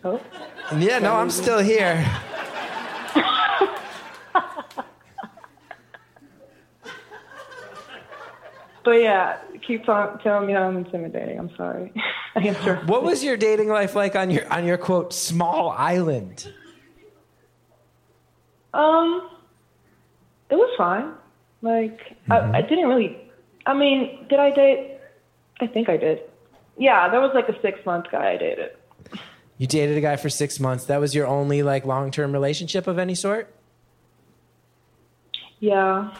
oh. 0.04 0.20
Yeah, 0.78 1.00
no, 1.00 1.14
I'm 1.14 1.30
still 1.30 1.58
here. 1.58 2.06
But 8.84 8.92
yeah, 8.92 9.38
keep 9.66 9.88
on 9.88 10.18
telling 10.20 10.46
me 10.46 10.54
how 10.54 10.62
I'm 10.62 10.76
intimidating. 10.76 11.38
I'm 11.38 11.54
sorry. 11.56 11.92
I 12.34 12.40
interrupted. 12.40 12.88
What 12.88 13.02
was 13.02 13.22
your 13.22 13.36
dating 13.36 13.68
life 13.68 13.94
like 13.94 14.16
on 14.16 14.30
your 14.30 14.50
on 14.52 14.64
your 14.64 14.78
quote 14.78 15.12
small 15.12 15.70
island? 15.70 16.52
Um, 18.72 19.28
it 20.48 20.54
was 20.54 20.74
fine. 20.78 21.12
Like 21.62 22.16
I, 22.30 22.58
I 22.58 22.62
didn't 22.62 22.88
really. 22.88 23.18
I 23.66 23.74
mean, 23.74 24.26
did 24.28 24.38
I 24.38 24.50
date? 24.50 24.98
I 25.60 25.66
think 25.66 25.88
I 25.88 25.96
did. 25.96 26.20
Yeah, 26.78 27.10
there 27.10 27.20
was 27.20 27.32
like 27.34 27.48
a 27.48 27.60
six 27.60 27.84
month 27.84 28.06
guy 28.10 28.32
I 28.32 28.36
dated. 28.38 28.70
You 29.58 29.66
dated 29.66 29.98
a 29.98 30.00
guy 30.00 30.16
for 30.16 30.30
six 30.30 30.58
months. 30.58 30.86
That 30.86 31.00
was 31.00 31.14
your 31.14 31.26
only 31.26 31.62
like 31.62 31.84
long 31.84 32.10
term 32.10 32.32
relationship 32.32 32.86
of 32.86 32.98
any 32.98 33.14
sort. 33.14 33.54
Yeah, 35.58 36.16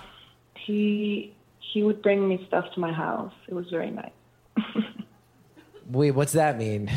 he 0.59 1.35
he 1.73 1.83
would 1.83 2.03
bring 2.03 2.29
me 2.29 2.45
stuff 2.47 2.73
to 2.75 2.81
my 2.81 2.93
house. 2.93 3.33
It 3.49 3.55
was 3.55 3.69
very 3.71 3.91
nice. 3.91 4.11
Wait, 5.91 6.13
what's 6.13 6.33
that 6.33 6.59
mean? 6.59 6.91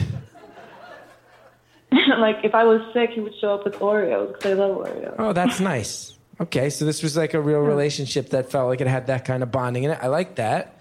like 2.18 2.38
if 2.44 2.56
I 2.56 2.64
was 2.64 2.82
sick, 2.94 3.12
he 3.12 3.22
would 3.22 3.36
show 3.40 3.56
up 3.56 3.66
with 3.66 3.76
Oreos 3.76 4.34
because 4.34 4.60
I 4.60 4.66
love 4.66 4.78
Oreos. 4.78 5.16
Oh, 5.20 5.34
that's 5.34 5.60
nice. 5.60 6.18
Okay, 6.42 6.70
so 6.70 6.86
this 6.86 7.04
was 7.04 7.16
like 7.16 7.34
a 7.34 7.42
real 7.42 7.60
relationship 7.60 8.30
that 8.30 8.50
felt 8.50 8.68
like 8.68 8.82
it 8.82 8.88
had 8.88 9.08
that 9.08 9.26
kind 9.26 9.44
of 9.44 9.52
bonding 9.52 9.84
in 9.84 9.92
it. 9.92 10.00
I 10.02 10.08
like 10.08 10.36
that. 10.36 10.80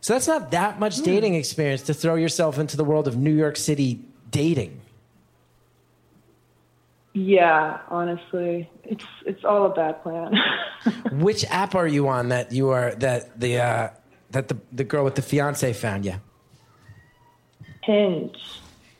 So 0.00 0.14
that's 0.14 0.26
not 0.26 0.50
that 0.52 0.78
much 0.78 0.98
hmm. 0.98 1.04
dating 1.04 1.34
experience 1.34 1.82
to 1.82 1.94
throw 1.94 2.14
yourself 2.14 2.58
into 2.58 2.76
the 2.76 2.84
world 2.84 3.06
of 3.06 3.16
New 3.16 3.34
York 3.34 3.56
City 3.56 4.00
dating. 4.30 4.80
Yeah, 7.16 7.78
honestly, 7.88 8.68
it's 8.84 9.06
it's 9.24 9.42
all 9.42 9.64
a 9.64 9.74
bad 9.74 10.02
plan. 10.02 10.34
Which 11.12 11.46
app 11.46 11.74
are 11.74 11.86
you 11.86 12.08
on 12.08 12.28
that 12.28 12.52
you 12.52 12.68
are 12.68 12.94
that 12.96 13.40
the 13.40 13.58
uh, 13.58 13.88
that 14.32 14.48
the 14.48 14.58
the 14.70 14.84
girl 14.84 15.02
with 15.02 15.14
the 15.14 15.22
fiance 15.22 15.72
found 15.72 16.04
you? 16.04 16.16
Hinge. 17.82 18.36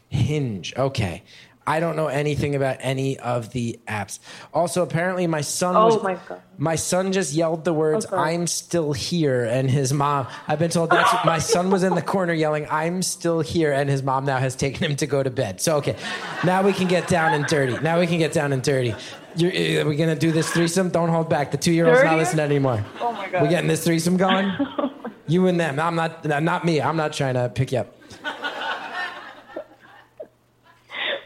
Hinge. 0.09 0.73
Okay. 0.79 1.25
I 1.67 1.81
don't 1.81 1.97
know 1.97 2.07
anything 2.07 2.55
about 2.55 2.77
any 2.81 3.19
of 3.19 3.51
the 3.53 3.81
apps. 3.89 4.21
Also, 4.55 4.83
apparently, 4.83 5.27
my 5.27 5.41
son. 5.41 5.75
Oh 5.75 5.87
was, 5.87 6.03
my 6.03 6.15
God. 6.15 6.41
My 6.59 6.77
son 6.77 7.13
just 7.13 7.35
yelled 7.35 7.65
the 7.65 7.75
words 7.75 8.07
Okay. 8.07 8.17
"I'm 8.17 8.47
still 8.47 8.93
here," 8.93 9.45
and 9.45 9.69
his 9.69 9.93
mom. 9.93 10.29
I've 10.47 10.59
been 10.61 10.71
told 10.71 10.91
that's 10.91 11.13
my 11.25 11.39
son 11.39 11.71
was 11.71 11.83
in 11.83 11.95
the 11.95 12.03
corner 12.03 12.33
yelling 12.33 12.67
"I'm 12.71 13.03
still 13.03 13.41
here," 13.41 13.73
and 13.73 13.91
his 13.91 14.03
mom 14.03 14.25
now 14.25 14.39
has 14.39 14.55
taken 14.55 14.89
him 14.91 14.97
to 14.97 15.07
go 15.07 15.23
to 15.23 15.31
bed. 15.31 15.61
So 15.61 15.77
okay, 15.79 15.97
now 16.45 16.63
we 16.63 16.73
can 16.73 16.87
get 16.87 17.09
down 17.09 17.35
and 17.35 17.45
dirty. 17.47 17.77
Now 17.81 17.99
we 17.99 18.07
can 18.07 18.19
get 18.19 18.33
down 18.33 18.53
and 18.53 18.63
dirty. 18.63 18.95
You're, 19.35 19.53
uh, 19.53 19.85
are 19.85 19.89
we 19.89 19.97
gonna 19.97 20.15
do 20.15 20.31
this 20.31 20.49
threesome? 20.51 20.91
Don't 20.91 21.09
hold 21.09 21.29
back. 21.29 21.51
The 21.51 21.59
two 21.59 21.73
year 21.73 21.89
old's 21.89 22.05
not 22.05 22.17
listening 22.17 22.45
anymore. 22.45 22.85
Oh 23.01 23.13
my 23.13 23.29
god. 23.29 23.43
We 23.43 23.49
getting 23.49 23.69
this 23.69 23.85
threesome 23.85 24.17
going? 24.17 24.53
you 25.27 25.47
and 25.49 25.59
them. 25.59 25.81
I'm 25.81 25.97
not. 25.97 26.25
Not 26.25 26.65
me. 26.65 26.81
I'm 26.81 26.97
not 26.97 27.13
trying 27.13 27.35
to 27.35 27.49
pick 27.49 27.73
you 27.73 27.79
up. 27.79 27.96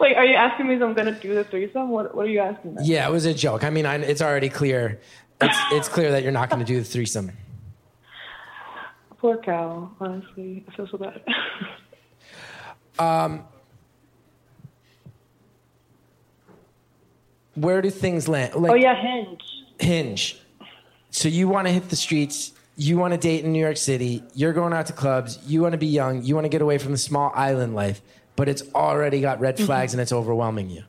Wait, 0.01 0.17
are 0.17 0.25
you 0.25 0.35
asking 0.35 0.67
me 0.67 0.75
if 0.77 0.83
I'm 0.83 0.95
gonna 0.95 1.19
do 1.21 1.35
the 1.35 1.45
threesome? 1.45 1.91
What 1.91 2.15
What 2.15 2.27
are 2.27 2.31
you 2.31 2.41
asking? 2.41 2.75
Me? 2.75 2.83
Yeah, 2.85 3.07
it 3.07 3.13
was 3.13 3.27
a 3.27 3.35
joke. 3.35 3.65
I 3.65 3.71
mean, 3.71 3.85
I, 3.85 3.97
it's 3.97 4.23
already 4.23 4.49
clear. 4.49 4.99
It's 5.43 5.59
it's 5.73 5.89
clear 5.89 6.11
that 6.13 6.23
you're 6.23 6.33
not 6.33 6.49
going 6.51 6.61
to 6.61 6.67
do 6.67 6.79
the 6.79 6.85
threesome. 6.85 7.33
Poor 9.19 9.37
cow. 9.39 9.91
Honestly, 10.01 10.65
I 10.69 10.77
feel 10.77 10.89
so 10.89 10.99
bad. 10.99 11.23
Um, 12.99 13.45
where 17.55 17.81
do 17.81 17.89
things 17.89 18.29
land? 18.29 18.55
Like 18.55 18.73
oh 18.73 18.75
yeah, 18.75 18.95
Hinge. 19.01 19.43
Hinge. 19.79 20.41
So 21.11 21.29
you 21.29 21.49
want 21.49 21.67
to 21.67 21.73
hit 21.73 21.89
the 21.89 21.97
streets. 21.97 22.53
You 22.77 22.99
want 22.99 23.15
to 23.15 23.19
date 23.19 23.45
in 23.45 23.53
New 23.53 23.61
York 23.61 23.79
City. 23.79 24.23
You're 24.35 24.53
going 24.53 24.73
out 24.73 24.87
to 24.87 24.93
clubs. 24.93 25.39
You 25.47 25.63
want 25.63 25.73
to 25.73 25.79
be 25.79 25.87
young. 25.87 26.23
You 26.23 26.35
want 26.35 26.45
to 26.45 26.51
get 26.51 26.63
away 26.63 26.79
from 26.79 26.93
the 26.93 26.99
small 26.99 27.33
island 27.35 27.75
life. 27.75 28.03
But 28.41 28.49
it's 28.49 28.63
already 28.75 29.21
got 29.21 29.39
red 29.39 29.59
flags 29.59 29.93
and 29.93 30.01
it's 30.01 30.13
overwhelming 30.13 30.71
you. 30.71 30.85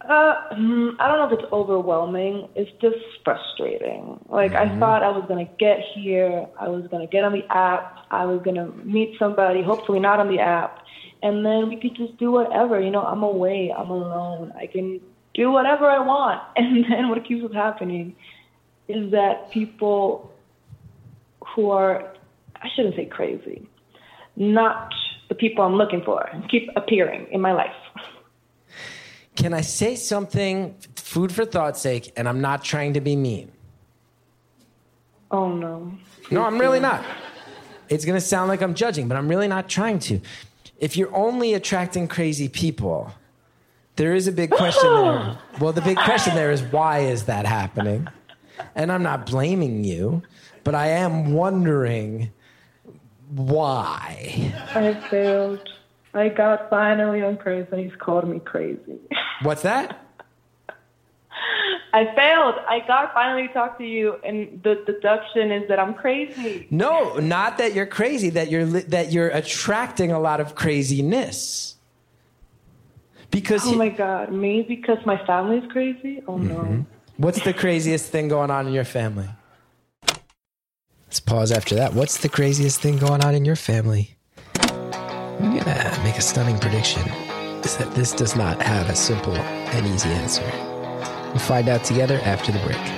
Uh, 0.00 0.34
mm, 0.54 0.96
I 0.98 1.06
don't 1.06 1.18
know 1.18 1.28
if 1.32 1.38
it's 1.38 1.52
overwhelming. 1.52 2.48
It's 2.56 2.72
just 2.82 2.96
frustrating. 3.24 4.18
Like 4.28 4.54
I 4.54 4.76
thought 4.80 5.04
I 5.04 5.10
was 5.10 5.24
gonna 5.28 5.48
get 5.56 5.78
here. 5.94 6.48
I 6.58 6.66
was 6.66 6.88
gonna 6.88 7.06
get 7.06 7.22
on 7.22 7.32
the 7.32 7.44
app. 7.48 8.06
I 8.10 8.24
was 8.24 8.42
gonna 8.42 8.72
meet 8.82 9.16
somebody. 9.20 9.62
Hopefully 9.62 10.00
not 10.00 10.18
on 10.18 10.26
the 10.26 10.40
app, 10.40 10.82
and 11.22 11.46
then 11.46 11.68
we 11.68 11.76
could 11.76 11.94
just 11.94 12.16
do 12.16 12.32
whatever. 12.32 12.80
You 12.80 12.90
know, 12.90 13.02
I'm 13.02 13.22
away. 13.22 13.72
I'm 13.72 13.90
alone. 13.90 14.52
I 14.58 14.66
can 14.66 15.00
do 15.32 15.52
whatever 15.52 15.86
I 15.86 16.00
want. 16.00 16.42
And 16.56 16.84
then 16.90 17.08
what 17.08 17.24
keeps 17.24 17.54
happening 17.54 18.16
is 18.88 19.12
that 19.12 19.52
people 19.52 20.32
who 21.54 21.70
are, 21.70 22.16
I 22.56 22.68
shouldn't 22.74 22.96
say 22.96 23.06
crazy, 23.06 23.68
not 24.38 24.94
the 25.28 25.34
people 25.34 25.64
I'm 25.64 25.74
looking 25.74 26.02
for, 26.02 26.30
keep 26.48 26.70
appearing 26.76 27.26
in 27.30 27.40
my 27.40 27.52
life. 27.52 27.74
Can 29.36 29.52
I 29.52 29.60
say 29.60 29.94
something, 29.94 30.74
food 30.96 31.32
for 31.32 31.44
thought's 31.44 31.80
sake, 31.80 32.12
and 32.16 32.28
I'm 32.28 32.40
not 32.40 32.64
trying 32.64 32.94
to 32.94 33.00
be 33.00 33.14
mean? 33.14 33.52
Oh 35.30 35.52
no. 35.52 35.92
No, 36.30 36.42
I'm 36.42 36.58
really 36.58 36.80
not. 36.80 37.04
It's 37.88 38.04
going 38.04 38.16
to 38.16 38.24
sound 38.24 38.48
like 38.48 38.62
I'm 38.62 38.74
judging, 38.74 39.08
but 39.08 39.16
I'm 39.16 39.28
really 39.28 39.48
not 39.48 39.68
trying 39.68 39.98
to. 40.00 40.20
If 40.78 40.96
you're 40.96 41.14
only 41.14 41.54
attracting 41.54 42.08
crazy 42.08 42.48
people, 42.48 43.12
there 43.96 44.14
is 44.14 44.28
a 44.28 44.32
big 44.32 44.50
question 44.50 44.94
there. 44.94 45.38
Well, 45.60 45.72
the 45.72 45.80
big 45.80 45.96
question 45.96 46.34
there 46.34 46.52
is 46.52 46.62
why 46.62 47.00
is 47.00 47.24
that 47.24 47.46
happening? 47.46 48.08
And 48.74 48.92
I'm 48.92 49.02
not 49.02 49.26
blaming 49.26 49.84
you, 49.84 50.22
but 50.64 50.74
I 50.74 50.88
am 50.88 51.32
wondering 51.32 52.30
why. 53.30 54.52
I 54.74 54.94
failed. 55.10 55.60
I 56.14 56.28
got 56.30 56.70
finally 56.70 57.22
on 57.22 57.36
crazy 57.36 57.68
and 57.72 57.80
he's 57.80 57.94
called 57.98 58.28
me 58.28 58.40
crazy. 58.40 58.98
What's 59.42 59.62
that? 59.62 60.04
I 61.92 62.04
failed. 62.14 62.54
I 62.68 62.80
got 62.86 63.14
finally 63.14 63.48
to 63.48 63.54
talk 63.54 63.78
to 63.78 63.84
you 63.84 64.16
and 64.24 64.60
the 64.62 64.82
deduction 64.86 65.50
is 65.52 65.68
that 65.68 65.78
I'm 65.78 65.94
crazy. 65.94 66.66
No, 66.70 67.14
not 67.18 67.58
that 67.58 67.74
you're 67.74 67.86
crazy, 67.86 68.30
that 68.30 68.50
you're 68.50 68.64
li- 68.66 68.82
that 68.88 69.12
you're 69.12 69.28
attracting 69.28 70.12
a 70.12 70.18
lot 70.20 70.40
of 70.40 70.54
craziness. 70.54 71.76
Because 73.30 73.64
Oh 73.66 73.70
he- 73.72 73.76
my 73.76 73.88
god, 73.90 74.32
me 74.32 74.62
because 74.62 74.98
my 75.06 75.16
family's 75.26 75.70
crazy? 75.70 76.22
Oh 76.26 76.36
no. 76.38 76.56
Mm-hmm. 76.56 76.80
What's 77.18 77.42
the 77.42 77.52
craziest 77.52 78.10
thing 78.10 78.28
going 78.28 78.50
on 78.50 78.66
in 78.66 78.72
your 78.72 78.84
family? 78.84 79.28
Let's 81.08 81.20
pause 81.20 81.52
after 81.52 81.74
that. 81.76 81.94
What's 81.94 82.18
the 82.18 82.28
craziest 82.28 82.82
thing 82.82 82.98
going 82.98 83.24
on 83.24 83.34
in 83.34 83.46
your 83.46 83.56
family? 83.56 84.14
I'm 84.60 85.56
gonna 85.56 86.00
make 86.04 86.16
a 86.16 86.20
stunning 86.20 86.58
prediction. 86.58 87.00
Is 87.64 87.78
that 87.78 87.94
this 87.94 88.12
does 88.12 88.36
not 88.36 88.60
have 88.60 88.90
a 88.90 88.94
simple 88.94 89.34
and 89.34 89.86
easy 89.86 90.10
answer. 90.10 90.44
We'll 91.30 91.38
find 91.38 91.70
out 91.70 91.82
together 91.82 92.20
after 92.24 92.52
the 92.52 92.58
break. 92.58 92.97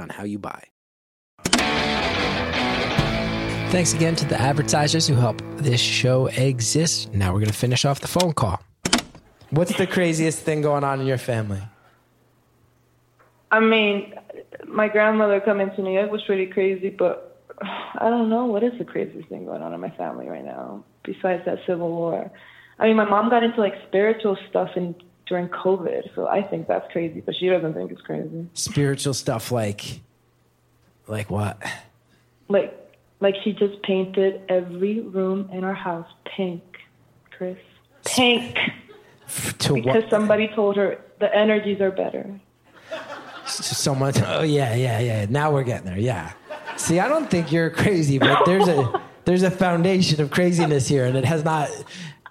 on 0.00 0.08
how 0.08 0.24
you 0.24 0.38
buy. 0.38 0.62
Thanks 3.70 3.94
again 3.94 4.14
to 4.16 4.26
the 4.26 4.38
advertisers 4.38 5.06
who 5.06 5.14
help 5.14 5.40
this 5.56 5.80
show 5.80 6.26
exist. 6.26 7.12
Now 7.14 7.32
we're 7.32 7.40
going 7.40 7.50
to 7.50 7.56
finish 7.56 7.86
off 7.86 8.00
the 8.00 8.08
phone 8.08 8.34
call. 8.34 8.62
What's 9.50 9.76
the 9.76 9.86
craziest 9.86 10.40
thing 10.40 10.60
going 10.60 10.84
on 10.84 11.00
in 11.00 11.06
your 11.06 11.18
family? 11.18 11.62
I 13.50 13.60
mean, 13.60 14.14
my 14.66 14.88
grandmother 14.88 15.40
coming 15.40 15.70
to 15.76 15.82
New 15.82 15.92
York 15.92 16.10
was 16.10 16.22
pretty 16.24 16.46
crazy, 16.46 16.90
but 16.90 17.42
I 17.62 18.08
don't 18.10 18.28
know 18.28 18.46
what 18.46 18.62
is 18.62 18.72
the 18.78 18.84
craziest 18.84 19.28
thing 19.28 19.46
going 19.46 19.62
on 19.62 19.72
in 19.72 19.80
my 19.80 19.90
family 19.90 20.28
right 20.28 20.44
now 20.44 20.84
besides 21.04 21.44
that 21.46 21.58
civil 21.66 21.90
war. 21.90 22.30
I 22.78 22.86
mean, 22.86 22.96
my 22.96 23.04
mom 23.04 23.30
got 23.30 23.42
into 23.42 23.60
like 23.60 23.74
spiritual 23.88 24.36
stuff 24.48 24.70
in 24.76 24.94
during 25.26 25.48
COVID, 25.48 26.14
so 26.14 26.26
I 26.26 26.42
think 26.42 26.66
that's 26.68 26.90
crazy, 26.92 27.20
but 27.20 27.34
she 27.36 27.48
doesn't 27.48 27.74
think 27.74 27.90
it's 27.92 28.00
crazy. 28.02 28.46
Spiritual 28.54 29.14
stuff 29.14 29.50
like 29.52 30.00
like 31.08 31.30
what? 31.30 31.58
Like, 32.48 32.76
like 33.20 33.34
she 33.42 33.52
just 33.52 33.82
painted 33.82 34.42
every 34.48 35.00
room 35.00 35.48
in 35.52 35.64
our 35.64 35.74
house 35.74 36.08
pink, 36.36 36.62
Chris. 37.30 37.56
Pink, 38.04 38.58
To 39.58 39.74
because 39.74 40.02
what? 40.02 40.10
somebody 40.10 40.48
told 40.48 40.76
her 40.76 40.98
the 41.20 41.34
energies 41.34 41.80
are 41.80 41.90
better. 41.92 42.38
so 43.46 43.94
much. 43.94 44.18
Oh 44.26 44.42
yeah, 44.42 44.74
yeah, 44.74 44.98
yeah. 45.00 45.26
Now 45.28 45.52
we're 45.52 45.62
getting 45.64 45.86
there. 45.86 45.98
Yeah. 45.98 46.32
See, 46.76 46.98
I 47.00 47.08
don't 47.08 47.30
think 47.30 47.52
you're 47.52 47.70
crazy, 47.70 48.18
but 48.18 48.44
there's 48.44 48.66
a 48.68 49.00
there's 49.24 49.42
a 49.44 49.50
foundation 49.50 50.20
of 50.20 50.30
craziness 50.30 50.88
here, 50.88 51.04
and 51.06 51.16
it 51.16 51.24
has 51.24 51.44
not. 51.44 51.68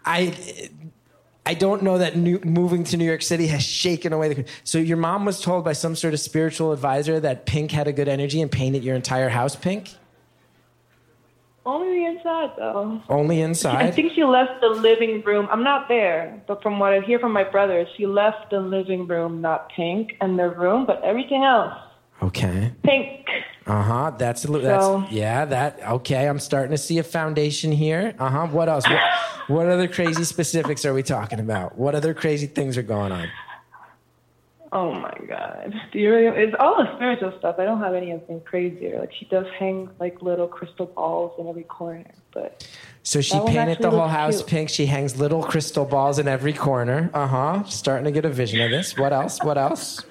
I 0.04 0.70
I 1.46 1.56
don't 1.56 1.82
know 1.82 1.98
that 1.98 2.16
new, 2.16 2.40
moving 2.44 2.84
to 2.86 2.98
New 2.98 3.06
York 3.06 3.24
City 3.24 3.48
has 3.48 3.64
shaken 3.64 4.14
away 4.14 4.34
the. 4.34 4.46
So 4.64 4.78
your 4.78 4.98
mom 4.98 5.26
was 5.26 5.42
told 5.42 5.64
by 5.64 5.74
some 5.74 5.96
sort 5.96 6.14
of 6.14 6.20
spiritual 6.20 6.72
advisor 6.72 7.20
that 7.20 7.46
pink 7.46 7.72
had 7.72 7.88
a 7.88 7.94
good 7.94 8.08
energy 8.08 8.42
and 8.42 8.52
painted 8.52 8.84
your 8.84 8.96
entire 8.96 9.30
house 9.30 9.56
pink. 9.56 9.90
Only 11.66 12.00
the 12.00 12.06
inside, 12.06 12.52
though. 12.58 13.02
Only 13.08 13.42
inside. 13.42 13.86
I 13.86 13.92
think 13.92 14.14
she 14.14 14.24
left 14.24 14.62
the 14.62 14.70
living 14.70 15.22
room. 15.22 15.48
I'm 15.52 15.64
not 15.64 15.88
there, 15.88 16.42
but 16.48 16.62
from 16.64 16.80
what 16.80 16.94
I 16.94 17.02
hear 17.02 17.20
from 17.20 17.34
my 17.34 17.44
brothers, 17.44 17.88
she 17.98 18.08
left 18.08 18.50
the 18.50 18.60
living 18.60 19.08
room 19.08 19.42
not 19.42 19.70
pink 19.70 20.18
and 20.22 20.40
the 20.40 20.50
room, 20.50 20.86
but 20.86 21.04
everything 21.04 21.44
else 21.44 21.74
Okay. 22.24 22.72
pink. 22.84 23.28
Uh 23.68 23.82
huh. 23.84 24.12
That's 24.18 24.46
a 24.46 24.52
li- 24.52 24.62
that's 24.62 24.84
So- 24.84 25.06
yeah. 25.12 25.46
That 25.46 25.80
okay. 25.88 26.28
I'm 26.28 26.40
starting 26.40 26.72
to 26.72 26.78
see 26.78 26.98
a 26.98 27.04
foundation 27.04 27.72
here. 27.72 28.16
Uh 28.18 28.30
huh. 28.30 28.48
What 28.48 28.70
else? 28.70 28.86
What, 28.90 29.00
what 29.48 29.68
other 29.70 29.88
crazy 29.88 30.24
specifics 30.24 30.84
are 30.86 30.94
we 30.94 31.04
talking 31.04 31.40
about? 31.40 31.78
What 31.78 31.94
other 31.96 32.14
crazy 32.14 32.48
things 32.48 32.78
are 32.78 32.82
going 32.84 33.12
on? 33.12 33.28
Oh 34.74 34.94
my 34.94 35.14
god. 35.28 35.74
Do 35.92 36.00
you 36.00 36.14
really? 36.14 36.38
It's 36.44 36.56
all 36.58 36.78
the 36.78 36.96
spiritual 36.96 37.34
stuff. 37.40 37.58
I 37.60 37.66
don't 37.66 37.82
have 37.82 37.94
anything 37.94 38.40
crazier. 38.42 39.00
Like 39.00 39.12
she 39.14 39.26
does 39.26 39.46
hang 39.60 39.90
like 40.00 40.22
little 40.22 40.48
crystal 40.48 40.86
balls 40.86 41.34
in 41.38 41.48
every 41.48 41.64
corner, 41.64 42.06
but 42.34 42.66
So 43.04 43.20
she 43.20 43.38
painted 43.46 43.80
the 43.80 43.90
whole 43.90 44.08
house 44.08 44.38
cute. 44.38 44.48
pink. 44.48 44.70
She 44.70 44.86
hangs 44.86 45.20
little 45.20 45.44
crystal 45.44 45.84
balls 45.84 46.20
in 46.20 46.28
every 46.30 46.54
corner. 46.54 47.12
Uh 47.14 47.28
huh. 47.28 47.64
Starting 47.66 48.06
to 48.06 48.12
get 48.12 48.24
a 48.24 48.30
vision 48.30 48.62
of 48.62 48.72
this. 48.72 48.98
What 48.98 49.12
else? 49.12 49.44
What 49.44 49.58
else? 49.58 50.06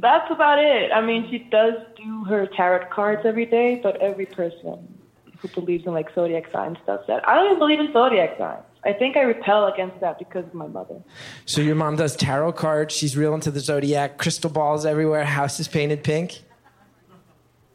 That's 0.00 0.30
about 0.30 0.58
it. 0.58 0.90
I 0.92 1.00
mean, 1.00 1.28
she 1.30 1.38
does 1.38 1.74
do 1.96 2.24
her 2.24 2.46
tarot 2.46 2.86
cards 2.92 3.22
every 3.24 3.46
day, 3.46 3.80
but 3.82 4.00
every 4.00 4.26
person 4.26 4.98
who 5.40 5.48
believes 5.48 5.86
in 5.86 5.92
like 5.92 6.14
zodiac 6.14 6.50
signs 6.52 6.78
does 6.86 7.00
that. 7.06 7.26
I 7.28 7.34
don't 7.34 7.46
even 7.46 7.58
believe 7.58 7.80
in 7.80 7.92
zodiac 7.92 8.36
signs. 8.38 8.64
I 8.84 8.92
think 8.94 9.16
I 9.16 9.22
repel 9.22 9.66
against 9.66 10.00
that 10.00 10.18
because 10.18 10.44
of 10.46 10.54
my 10.54 10.66
mother. 10.66 11.02
So 11.44 11.60
your 11.60 11.74
mom 11.74 11.96
does 11.96 12.16
tarot 12.16 12.52
cards. 12.52 12.94
She's 12.94 13.16
real 13.16 13.34
into 13.34 13.50
the 13.50 13.60
zodiac. 13.60 14.16
Crystal 14.16 14.50
balls 14.50 14.86
everywhere. 14.86 15.24
House 15.24 15.60
is 15.60 15.68
painted 15.68 16.02
pink. 16.02 16.42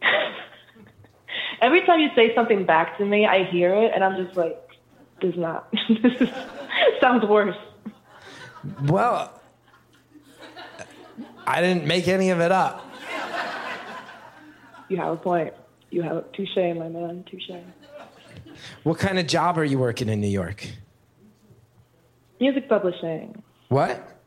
Every 1.61 1.85
time 1.85 1.99
you 1.99 2.09
say 2.15 2.33
something 2.33 2.65
back 2.65 2.97
to 2.97 3.05
me, 3.05 3.25
I 3.25 3.43
hear 3.43 3.73
it, 3.73 3.91
and 3.93 4.03
I'm 4.03 4.23
just 4.23 4.35
like, 4.35 4.57
"This 5.21 5.33
is 5.33 5.39
not. 5.39 5.71
this 6.01 6.21
is, 6.21 6.29
sounds 6.99 7.23
worse." 7.25 7.55
Well, 8.83 9.31
I 11.47 11.61
didn't 11.61 11.85
make 11.85 12.07
any 12.07 12.29
of 12.31 12.39
it 12.39 12.51
up. 12.51 12.85
You 14.89 14.97
have 14.97 15.13
a 15.13 15.17
point. 15.17 15.53
You 15.89 16.01
have 16.03 16.17
a 16.17 16.21
touche, 16.33 16.55
my 16.55 16.89
man. 16.89 17.23
Touche. 17.29 17.51
What 18.83 18.99
kind 18.99 19.19
of 19.19 19.27
job 19.27 19.57
are 19.57 19.63
you 19.63 19.79
working 19.79 20.09
in 20.09 20.21
New 20.21 20.27
York? 20.27 20.67
Music 22.39 22.67
publishing. 22.67 23.41
What? 23.69 24.19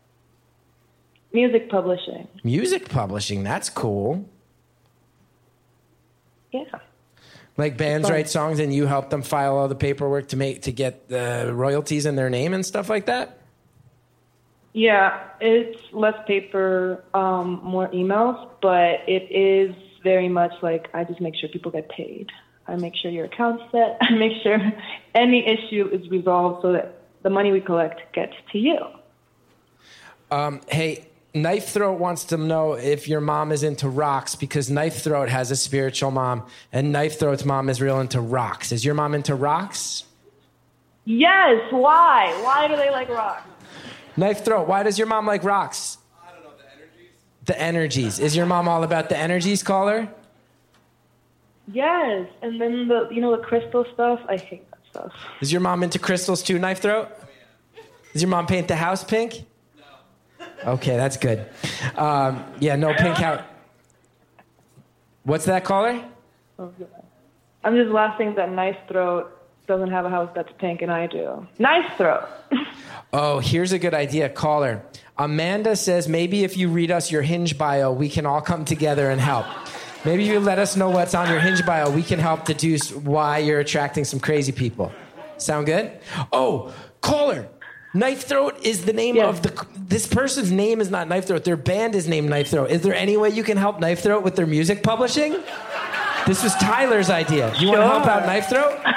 Music 1.33 1.69
publishing. 1.69 2.27
Music 2.43 2.89
publishing. 2.89 3.43
That's 3.43 3.69
cool. 3.69 4.29
Yeah. 6.53 6.65
Like 7.57 7.77
bands 7.77 8.09
write 8.09 8.29
songs 8.29 8.61
and 8.61 8.73
you 8.73 8.87
help 8.87 9.11
them 9.11 9.23
file 9.23 9.57
all 9.57 9.69
the 9.69 9.75
paperwork 9.75 10.29
to 10.29 10.37
make 10.37 10.63
to 10.63 10.73
get 10.73 11.09
the 11.09 11.51
royalties 11.53 12.07
in 12.07 12.17
their 12.17 12.31
name 12.31 12.55
and 12.55 12.65
stuff 12.65 12.89
like 12.89 13.07
that. 13.07 13.39
Yeah, 14.73 15.23
it's 15.41 15.81
less 15.93 16.15
paper, 16.27 17.03
um, 17.15 17.61
more 17.63 17.89
emails, 17.89 18.49
but 18.61 19.09
it 19.09 19.31
is 19.31 19.75
very 20.03 20.29
much 20.29 20.53
like 20.63 20.89
I 20.95 21.05
just 21.05 21.21
make 21.21 21.35
sure 21.37 21.49
people 21.49 21.73
get 21.73 21.89
paid. 21.89 22.31
I 22.67 22.77
make 22.77 22.95
sure 22.95 23.11
your 23.11 23.25
account's 23.25 23.65
set. 23.73 23.99
I 24.01 24.11
make 24.11 24.43
sure 24.43 24.59
any 25.15 25.47
issue 25.47 25.89
is 25.93 26.09
resolved 26.11 26.63
so 26.63 26.73
that 26.73 27.01
the 27.23 27.31
money 27.31 27.51
we 27.51 27.61
collect 27.61 28.13
gets 28.13 28.35
to 28.53 28.59
you. 28.59 28.79
Um, 30.31 30.61
hey, 30.69 31.09
Knife 31.35 31.69
Throat 31.71 31.99
wants 31.99 32.25
to 32.27 32.37
know 32.37 32.75
if 32.75 33.09
your 33.09 33.21
mom 33.21 33.53
is 33.53 33.63
into 33.63 33.89
rocks 33.89 34.35
because 34.35 34.71
Knife 34.71 35.03
Throat 35.03 35.29
has 35.29 35.51
a 35.51 35.57
spiritual 35.57 36.11
mom 36.11 36.47
and 36.73 36.93
Knife 36.93 37.19
Throat's 37.19 37.45
mom 37.45 37.69
is 37.69 37.81
real 37.81 38.01
into 38.01 38.21
rocks. 38.21 38.73
Is 38.73 38.85
your 38.85 38.95
mom 38.95 39.15
into 39.15 39.35
rocks? 39.35 40.05
Yes. 41.05 41.73
Why? 41.73 42.39
Why 42.43 42.69
do 42.69 42.77
they 42.77 42.91
like 42.91 43.09
rock? 43.09 43.47
Knife 44.19 44.45
Throat, 44.45 44.67
why 44.67 44.83
does 44.83 44.99
your 44.99 45.07
mom 45.07 45.27
like 45.27 45.45
rocks? 45.45 45.99
I 46.21 46.33
don't 46.33 46.43
know, 46.43 46.51
the 46.59 46.73
energies. 46.73 47.11
The 47.45 47.61
energies. 47.61 48.19
Is 48.19 48.35
your 48.35 48.47
mom 48.47 48.67
all 48.67 48.83
about 48.83 49.09
the 49.09 49.17
energies, 49.17 49.63
caller? 49.63 50.09
Yes. 51.73 52.29
And 52.43 52.61
then 52.61 52.89
the 52.89 53.09
you 53.13 53.21
know 53.21 53.37
the 53.37 53.43
crystal 53.45 53.87
stuff. 53.95 54.19
I 54.29 54.37
hate 54.37 54.69
that 54.73 54.81
stuff. 54.91 55.13
Is 55.41 55.53
your 55.53 55.61
mom 55.61 55.85
into 55.85 56.01
crystals 56.01 56.43
too, 56.43 56.59
Knife 56.59 56.81
Throat? 56.81 57.11
Does 58.13 58.23
your 58.23 58.29
mom 58.29 58.49
paint 58.49 58.67
the 58.67 58.75
house 58.75 59.05
pink? 59.05 59.45
No. 60.65 60.73
Okay, 60.73 60.97
that's 60.97 61.17
good. 61.17 61.47
Um, 61.95 62.45
yeah, 62.59 62.75
no 62.75 62.93
pink 62.95 63.17
house. 63.19 63.43
What's 65.23 65.45
that, 65.45 65.63
caller? 65.63 66.03
I'm 66.59 67.77
just 67.77 67.91
laughing 67.91 68.35
that 68.35 68.51
knife 68.51 68.79
Throat 68.89 69.38
doesn't 69.69 69.91
have 69.91 70.05
a 70.05 70.11
house 70.11 70.31
that's 70.35 70.51
pink, 70.59 70.83
and 70.83 70.91
I 70.91 71.07
do. 71.07 71.47
Nice 71.59 71.91
Throat. 71.97 72.25
Oh, 73.11 73.39
here's 73.39 73.73
a 73.73 73.79
good 73.79 73.95
idea, 73.95 74.29
caller. 74.29 74.83
Amanda 75.17 75.77
says 75.77 76.09
maybe 76.09 76.45
if 76.45 76.59
you 76.59 76.69
read 76.69 76.91
us 76.91 77.11
your 77.11 77.23
Hinge 77.23 77.57
bio, 77.57 77.91
we 77.91 78.11
can 78.11 78.27
all 78.27 78.43
come 78.43 78.67
together 78.67 79.09
and 79.09 79.19
help. 79.19 79.47
Maybe 80.05 80.25
you 80.25 80.39
let 80.41 80.59
us 80.59 80.77
know 80.77 80.91
what's 80.91 81.15
on 81.15 81.27
your 81.31 81.41
Hinge 81.41 81.65
bio. 81.65 81.91
We 81.91 82.03
can 82.03 82.19
help 82.19 82.45
deduce 82.45 82.93
why 82.93 83.39
you're 83.39 83.61
attracting 83.61 84.05
some 84.05 84.21
crazy 84.21 84.53
people. 84.53 84.93
Sound 85.39 85.65
good? 85.65 85.91
Oh, 86.35 86.75
caller. 87.01 87.49
Knife 87.95 88.25
Throat 88.25 88.59
is 88.63 88.85
the 88.85 88.93
name 88.93 89.17
Yes. 89.17 89.27
of 89.39 89.43
the. 89.43 89.67
This 89.79 90.07
person's 90.07 90.53
name 90.53 90.79
is 90.83 90.91
not 90.91 91.09
Knife 91.09 91.29
Throat. 91.29 91.45
Their 91.45 91.57
band 91.57 91.95
is 91.95 92.07
named 92.07 92.29
Knife 92.29 92.49
Throat. 92.51 92.71
Is 92.71 92.83
there 92.83 92.95
any 92.95 93.17
way 93.17 93.31
you 93.31 93.43
can 93.43 93.57
help 93.57 93.81
Knife 93.81 94.01
Throat 94.03 94.23
with 94.23 94.37
their 94.37 94.47
music 94.47 94.83
publishing? 94.83 95.35
This 96.27 96.43
was 96.43 96.55
Tyler's 96.57 97.09
idea. 97.09 97.55
You 97.59 97.69
want 97.69 97.81
to 97.81 97.87
help 97.87 98.07
out 98.07 98.27
Knife 98.27 98.51
Throat? 98.51 98.79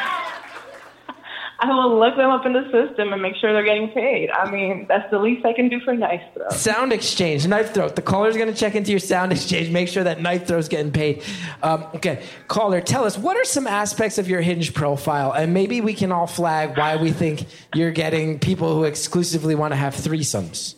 I 1.64 1.70
will 1.76 2.00
look 2.00 2.16
them 2.16 2.32
up 2.32 2.44
in 2.48 2.54
the 2.54 2.64
system 2.72 3.14
and 3.14 3.22
make 3.22 3.36
sure 3.36 3.54
they're 3.54 3.64
getting 3.64 3.90
paid. 3.90 4.32
I 4.32 4.50
mean, 4.50 4.88
that's 4.90 5.10
the 5.12 5.20
least 5.20 5.46
I 5.46 5.54
can 5.54 5.70
do 5.70 5.80
for 5.82 5.96
Throat. 5.96 6.50
SoundExchange, 6.50 7.48
knife 7.48 7.72
throat. 7.72 7.96
The 7.96 8.02
caller's 8.02 8.36
going 8.36 8.52
to 8.52 8.60
check 8.60 8.74
into 8.74 8.90
your 8.90 9.00
sound 9.00 9.32
exchange, 9.32 9.70
make 9.70 9.88
sure 9.88 10.04
that 10.04 10.20
knife 10.20 10.48
throat's 10.48 10.68
getting 10.68 10.92
paid. 10.92 11.22
Um, 11.62 11.86
okay, 11.96 12.24
caller, 12.48 12.82
tell 12.82 13.06
us 13.06 13.16
what 13.16 13.38
are 13.38 13.46
some 13.46 13.68
aspects 13.68 14.18
of 14.18 14.28
your 14.28 14.42
Hinge 14.42 14.74
profile, 14.74 15.34
and 15.34 15.54
maybe 15.54 15.82
we 15.82 15.94
can 15.94 16.12
all 16.12 16.26
flag 16.26 16.80
why 16.80 16.96
we 16.96 17.12
think 17.12 17.46
you're 17.76 17.92
getting 17.92 18.40
people 18.40 18.74
who 18.74 18.86
exclusively 18.86 19.54
want 19.54 19.72
to 19.72 19.78
have 19.78 19.94
threesomes. 19.94 20.74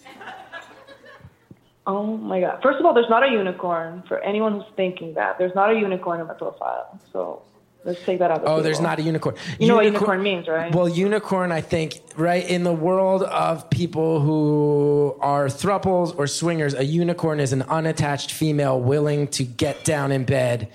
Oh 1.88 2.18
my 2.18 2.42
god! 2.42 2.60
First 2.62 2.80
of 2.80 2.86
all, 2.86 2.94
there's 2.94 3.10
not 3.10 3.24
a 3.24 3.32
unicorn 3.32 4.04
for 4.08 4.20
anyone 4.20 4.54
who's 4.54 4.72
thinking 4.76 5.14
that. 5.14 5.38
There's 5.38 5.56
not 5.56 5.72
a 5.72 5.80
unicorn 5.80 6.20
in 6.20 6.28
my 6.28 6.34
profile, 6.34 7.00
so 7.12 7.42
let's 7.86 8.04
take 8.06 8.20
that 8.20 8.32
out. 8.32 8.44
Oh, 8.46 8.62
there's 8.62 8.80
not 8.80 9.00
a 9.00 9.02
unicorn. 9.02 9.36
You 9.60 9.68
know 9.68 9.76
what 9.76 9.86
unicorn 9.86 10.24
means, 10.24 10.48
right? 10.48 10.74
Well, 10.74 10.90
unicorn, 10.90 11.52
I 11.52 11.62
think, 11.62 12.02
right 12.16 12.48
in 12.48 12.64
the 12.64 12.74
world 12.74 13.24
of 13.24 13.70
people 13.70 14.20
who 14.20 15.16
are 15.20 15.48
throuples 15.48 16.18
or 16.18 16.28
swingers, 16.28 16.74
a 16.74 16.86
unicorn 16.86 17.40
is 17.40 17.54
an 17.54 17.64
unattached 17.64 18.32
female 18.32 18.80
willing 18.80 19.28
to 19.30 19.44
get 19.44 19.84
down 19.84 20.12
in 20.12 20.26
bed 20.26 20.72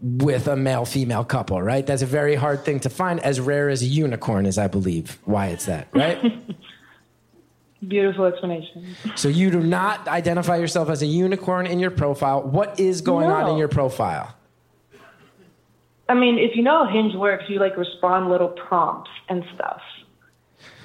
with 0.00 0.46
a 0.46 0.56
male 0.56 0.84
female 0.84 1.24
couple, 1.24 1.60
right? 1.62 1.86
That's 1.86 2.02
a 2.02 2.06
very 2.06 2.34
hard 2.34 2.64
thing 2.64 2.80
to 2.80 2.90
find, 2.90 3.20
as 3.20 3.40
rare 3.40 3.68
as 3.70 3.82
a 3.82 3.86
unicorn 3.86 4.46
is, 4.46 4.58
I 4.58 4.66
believe, 4.66 5.18
why 5.24 5.46
it's 5.48 5.66
that, 5.66 5.88
right? 5.92 6.20
Beautiful 7.88 8.26
explanation. 8.26 8.94
so 9.14 9.28
you 9.28 9.50
do 9.50 9.60
not 9.60 10.06
identify 10.06 10.56
yourself 10.58 10.90
as 10.90 11.00
a 11.00 11.06
unicorn 11.06 11.66
in 11.66 11.78
your 11.78 11.90
profile. 11.90 12.42
What 12.42 12.78
is 12.78 13.00
going 13.00 13.30
on 13.30 13.48
in 13.48 13.56
your 13.56 13.68
profile? 13.68 14.34
I 16.10 16.14
mean, 16.14 16.38
if 16.38 16.56
you 16.56 16.64
know 16.64 16.84
how 16.84 16.90
Hinge 16.90 17.14
works, 17.14 17.44
you 17.48 17.60
like 17.60 17.76
respond 17.76 18.30
little 18.30 18.48
prompts 18.48 19.10
and 19.28 19.44
stuff. 19.54 19.80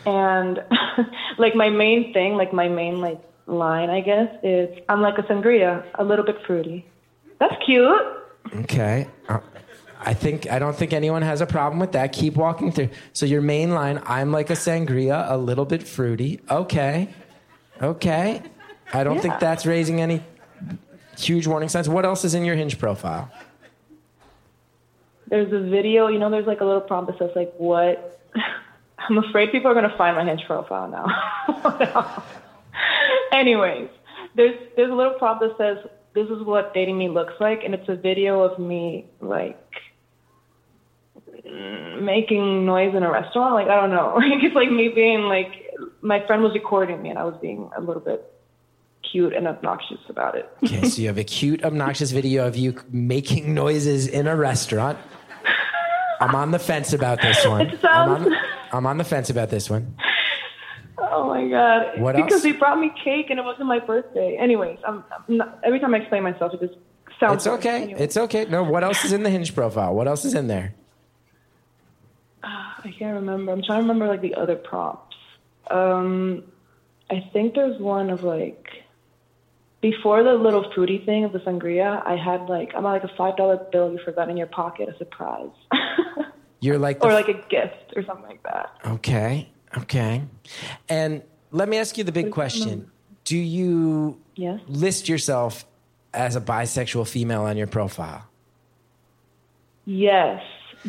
And 0.06 0.64
like 1.40 1.56
my 1.56 1.70
main 1.70 2.14
thing, 2.14 2.36
like 2.36 2.54
my 2.54 2.68
main 2.68 3.02
like 3.02 3.20
line, 3.48 3.90
I 3.90 4.02
guess, 4.02 4.30
is 4.44 4.70
I'm 4.88 5.02
like 5.02 5.18
a 5.18 5.24
sangria, 5.24 5.84
a 5.96 6.04
little 6.04 6.24
bit 6.24 6.38
fruity. 6.46 6.86
That's 7.40 7.56
cute. 7.66 8.00
Okay. 8.56 9.08
Uh, 9.28 9.40
I 10.00 10.14
think 10.14 10.48
I 10.52 10.60
don't 10.60 10.76
think 10.76 10.94
anyone 10.94 11.24
has 11.24 11.42
a 11.42 11.48
problem 11.48 11.80
with 11.80 11.94
that. 11.94 12.14
Keep 12.14 12.36
walking 12.36 12.72
through. 12.72 12.90
So 13.14 13.26
your 13.26 13.42
main 13.42 13.72
line, 13.72 14.04
I'm 14.06 14.32
like 14.32 14.52
a 14.52 14.54
sangria, 14.54 15.26
a 15.28 15.38
little 15.38 15.66
bit 15.66 15.82
fruity. 15.82 16.40
Okay. 16.52 17.10
Okay. 17.82 18.44
I 18.94 19.04
don't 19.04 19.20
think 19.20 19.40
that's 19.40 19.66
raising 19.66 20.02
any 20.02 20.24
huge 21.18 21.48
warning 21.48 21.70
signs. 21.70 21.90
What 21.90 22.06
else 22.06 22.24
is 22.24 22.36
in 22.36 22.46
your 22.46 22.56
Hinge 22.56 22.78
profile? 22.78 23.32
There's 25.28 25.52
a 25.52 25.60
video, 25.60 26.08
you 26.08 26.20
know, 26.20 26.30
there's 26.30 26.46
like 26.46 26.62
a 26.62 26.66
little 26.66 26.82
prompt 26.82 27.12
that 27.12 27.20
says 27.20 27.36
like 27.36 27.54
what. 27.58 28.20
I'm 28.98 29.18
afraid 29.18 29.52
people 29.52 29.70
are 29.70 29.74
gonna 29.74 29.96
find 29.98 30.16
my 30.16 30.26
Hinge 30.26 30.44
profile 30.48 30.88
now. 30.88 32.24
Anyways, 33.32 33.90
there's 34.36 34.56
there's 34.76 34.92
a 34.92 34.96
little 34.96 35.14
prompt 35.14 35.42
that 35.42 35.58
says 35.58 35.90
this 36.14 36.30
is 36.30 36.44
what 36.44 36.74
dating 36.74 36.98
me 36.98 37.10
looks 37.10 37.34
like, 37.40 37.64
and 37.64 37.74
it's 37.74 37.88
a 37.90 37.96
video 37.96 38.42
of 38.42 38.58
me 38.58 39.06
like 39.20 39.60
making 41.44 42.66
noise 42.66 42.96
in 42.96 43.04
a 43.04 43.12
restaurant. 43.12 43.54
Like 43.54 43.68
I 43.68 43.80
don't 43.80 43.92
know, 43.92 44.16
like 44.18 44.44
it's 44.44 44.56
like 44.56 44.72
me 44.72 44.90
being 44.90 45.22
like 45.22 45.52
my 46.02 46.26
friend 46.26 46.42
was 46.42 46.54
recording 46.54 47.02
me, 47.02 47.10
and 47.10 47.20
I 47.20 47.24
was 47.24 47.38
being 47.42 47.70
a 47.76 47.82
little 47.82 48.02
bit 48.02 48.32
cute 49.12 49.34
and 49.34 49.48
obnoxious 49.48 50.00
about 50.10 50.36
it. 50.36 50.50
Okay, 50.64 50.88
so 50.88 51.02
you 51.02 51.08
have 51.08 51.18
a 51.18 51.24
cute, 51.24 51.64
obnoxious 51.64 52.12
video 52.12 52.48
of 52.48 52.56
you 52.56 52.76
making 52.92 53.54
noises 53.54 54.08
in 54.08 54.28
a 54.28 54.36
restaurant. 54.36 54.98
I'm 56.22 56.36
on 56.36 56.52
the 56.52 56.60
fence 56.60 56.94
about 56.94 57.22
this 57.22 57.46
one. 57.48 57.68
It 57.68 57.80
I'm, 57.86 58.10
on 58.10 58.24
sounds- 58.24 58.30
the, 58.30 58.76
I'm 58.78 58.86
on 58.86 58.98
the 58.98 59.04
fence 59.04 59.30
about 59.30 59.50
this 59.50 59.70
one. 59.70 59.96
Oh 60.98 61.28
my 61.28 61.48
god! 61.48 62.00
What 62.00 62.16
because 62.16 62.34
else? 62.34 62.44
he 62.44 62.52
brought 62.54 62.80
me 62.80 62.92
cake 63.04 63.30
and 63.30 63.40
it 63.40 63.44
wasn't 63.44 63.68
my 63.68 63.80
birthday. 63.80 64.38
Anyways, 64.38 64.80
I'm, 64.88 65.04
I'm 65.12 65.38
not, 65.38 65.60
every 65.64 65.80
time 65.80 65.94
I 65.94 66.00
explain 66.00 66.24
myself, 66.24 66.54
it 66.54 66.62
just 66.62 66.74
sounds. 67.20 67.46
It's 67.46 67.48
okay. 67.48 67.84
Anyway. 67.84 68.00
It's 68.02 68.18
okay. 68.18 68.46
No, 68.46 68.64
what 68.64 68.84
else 68.84 69.04
is 69.06 69.12
in 69.12 69.24
the 69.24 69.30
Hinge 69.30 69.54
profile? 69.54 69.94
What 69.94 70.08
else 70.08 70.26
is 70.26 70.34
in 70.34 70.48
there? 70.48 70.74
I 72.44 72.94
can't 72.98 73.16
remember. 73.16 73.52
I'm 73.52 73.62
trying 73.62 73.80
to 73.80 73.84
remember 73.84 74.08
like 74.08 74.22
the 74.22 74.36
other 74.36 74.56
prompts. 74.56 75.16
Um, 75.70 76.44
I 77.10 77.30
think 77.34 77.56
there's 77.56 77.80
one 77.80 78.10
of 78.10 78.24
like 78.24 78.66
before 79.92 80.24
the 80.24 80.34
little 80.34 80.66
fruity 80.74 80.98
thing 81.06 81.24
of 81.26 81.32
the 81.32 81.38
sangria. 81.40 82.02
I 82.08 82.16
had 82.16 82.50
like 82.50 82.72
I'm 82.76 82.84
like 82.84 83.04
a 83.04 83.12
five 83.16 83.38
dollar 83.38 83.58
bill 83.72 83.92
you 83.92 84.00
forgot 84.04 84.30
in 84.32 84.36
your 84.38 84.48
pocket, 84.48 84.90
a 84.90 84.98
surprise, 84.98 85.52
You're 86.60 86.80
like 86.80 87.06
or 87.06 87.14
like 87.14 87.28
a 87.28 87.34
gift 87.50 87.94
or 87.96 88.04
something 88.04 88.26
like 88.26 88.42
that. 88.44 88.72
Okay. 88.88 89.48
Okay. 89.78 90.24
And 90.90 91.22
let 91.52 91.70
me 91.70 91.78
ask 91.78 92.00
you 92.00 92.04
the 92.04 92.12
big 92.12 92.32
question. 92.32 92.90
Do 93.26 93.38
you 93.38 94.20
Yes. 94.36 94.60
list 94.68 95.08
yourself 95.08 95.66
as 96.16 96.36
a 96.36 96.42
bisexual 96.42 97.08
female 97.08 97.44
on 97.44 97.56
your 97.56 97.68
profile? 97.68 98.26
Yes. 99.86 100.42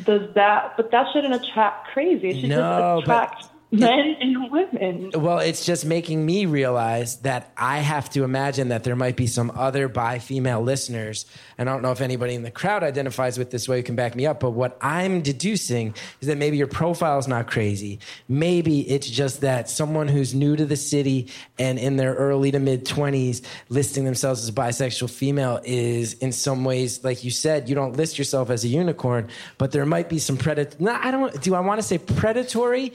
Does 0.04 0.32
that? 0.34 0.72
But 0.78 0.90
that 0.90 1.06
shouldn't 1.12 1.34
attract 1.34 1.88
crazy. 1.88 2.30
It 2.30 2.40
should 2.40 2.48
No, 2.48 3.00
just 3.00 3.06
but- 3.06 3.24
attract 3.24 3.44
men 3.70 4.16
and 4.20 4.50
women. 4.50 5.10
Well, 5.14 5.38
it's 5.38 5.64
just 5.64 5.84
making 5.84 6.24
me 6.24 6.46
realize 6.46 7.16
that 7.18 7.52
I 7.56 7.78
have 7.78 8.08
to 8.10 8.24
imagine 8.24 8.68
that 8.68 8.84
there 8.84 8.96
might 8.96 9.16
be 9.16 9.26
some 9.26 9.50
other 9.54 9.88
bi 9.88 10.18
female 10.18 10.60
listeners. 10.60 11.26
And 11.58 11.68
I 11.68 11.72
don't 11.72 11.82
know 11.82 11.92
if 11.92 12.00
anybody 12.00 12.34
in 12.34 12.42
the 12.42 12.50
crowd 12.50 12.82
identifies 12.82 13.38
with 13.38 13.50
this 13.50 13.68
way, 13.68 13.78
you 13.78 13.82
can 13.82 13.96
back 13.96 14.14
me 14.14 14.26
up. 14.26 14.40
But 14.40 14.50
what 14.50 14.76
I'm 14.80 15.20
deducing 15.20 15.94
is 16.20 16.28
that 16.28 16.38
maybe 16.38 16.56
your 16.56 16.66
profile's 16.66 17.26
not 17.26 17.48
crazy. 17.48 17.98
Maybe 18.28 18.88
it's 18.88 19.08
just 19.08 19.40
that 19.40 19.68
someone 19.68 20.08
who's 20.08 20.34
new 20.34 20.56
to 20.56 20.64
the 20.64 20.76
city 20.76 21.28
and 21.58 21.78
in 21.78 21.96
their 21.96 22.14
early 22.14 22.50
to 22.52 22.58
mid 22.58 22.84
20s 22.84 23.44
listing 23.68 24.04
themselves 24.04 24.42
as 24.42 24.48
a 24.48 24.52
bisexual 24.52 25.10
female 25.10 25.60
is 25.64 26.14
in 26.14 26.32
some 26.32 26.64
ways, 26.64 27.02
like 27.02 27.24
you 27.24 27.30
said, 27.30 27.68
you 27.68 27.74
don't 27.74 27.96
list 27.96 28.18
yourself 28.18 28.50
as 28.50 28.64
a 28.64 28.68
unicorn, 28.68 29.28
but 29.58 29.72
there 29.72 29.86
might 29.86 30.08
be 30.08 30.18
some 30.18 30.36
predator. 30.36 30.76
No, 30.78 30.92
I 30.92 31.10
don't, 31.10 31.40
do 31.42 31.54
I 31.54 31.60
want 31.60 31.80
to 31.80 31.86
say 31.86 31.98
predatory? 31.98 32.92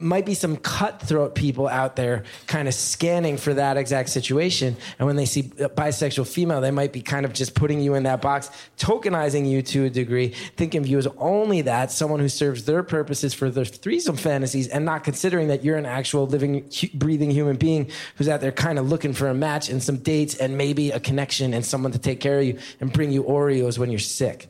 Might 0.00 0.24
be 0.24 0.34
some 0.34 0.56
cutthroat 0.56 1.34
people 1.34 1.66
out 1.66 1.96
there 1.96 2.22
kind 2.46 2.68
of 2.68 2.74
scanning 2.74 3.36
for 3.36 3.54
that 3.54 3.76
exact 3.76 4.08
situation. 4.10 4.76
And 4.98 5.06
when 5.06 5.16
they 5.16 5.24
see 5.24 5.42
bisexual 5.42 6.32
female, 6.32 6.60
they 6.60 6.70
might 6.70 6.92
be 6.92 7.02
kind 7.02 7.26
of 7.26 7.32
just 7.32 7.54
putting 7.54 7.80
you 7.80 7.94
in 7.94 8.04
that 8.04 8.22
box, 8.22 8.50
tokenizing 8.78 9.48
you 9.50 9.60
to 9.62 9.86
a 9.86 9.90
degree, 9.90 10.28
thinking 10.56 10.82
of 10.82 10.86
you 10.86 10.98
as 10.98 11.08
only 11.18 11.62
that, 11.62 11.90
someone 11.90 12.20
who 12.20 12.28
serves 12.28 12.64
their 12.64 12.84
purposes 12.84 13.34
for 13.34 13.50
their 13.50 13.64
threesome 13.64 14.16
fantasies, 14.16 14.68
and 14.68 14.84
not 14.84 15.02
considering 15.02 15.48
that 15.48 15.64
you're 15.64 15.76
an 15.76 15.86
actual 15.86 16.26
living, 16.26 16.70
breathing 16.94 17.30
human 17.30 17.56
being 17.56 17.90
who's 18.16 18.28
out 18.28 18.40
there 18.40 18.52
kind 18.52 18.78
of 18.78 18.88
looking 18.88 19.12
for 19.12 19.26
a 19.26 19.34
match 19.34 19.68
and 19.68 19.82
some 19.82 19.96
dates 19.96 20.36
and 20.36 20.56
maybe 20.56 20.90
a 20.92 21.00
connection 21.00 21.52
and 21.52 21.64
someone 21.64 21.90
to 21.90 21.98
take 21.98 22.20
care 22.20 22.38
of 22.38 22.44
you 22.44 22.58
and 22.80 22.92
bring 22.92 23.10
you 23.10 23.24
Oreos 23.24 23.78
when 23.78 23.90
you're 23.90 23.98
sick. 23.98 24.48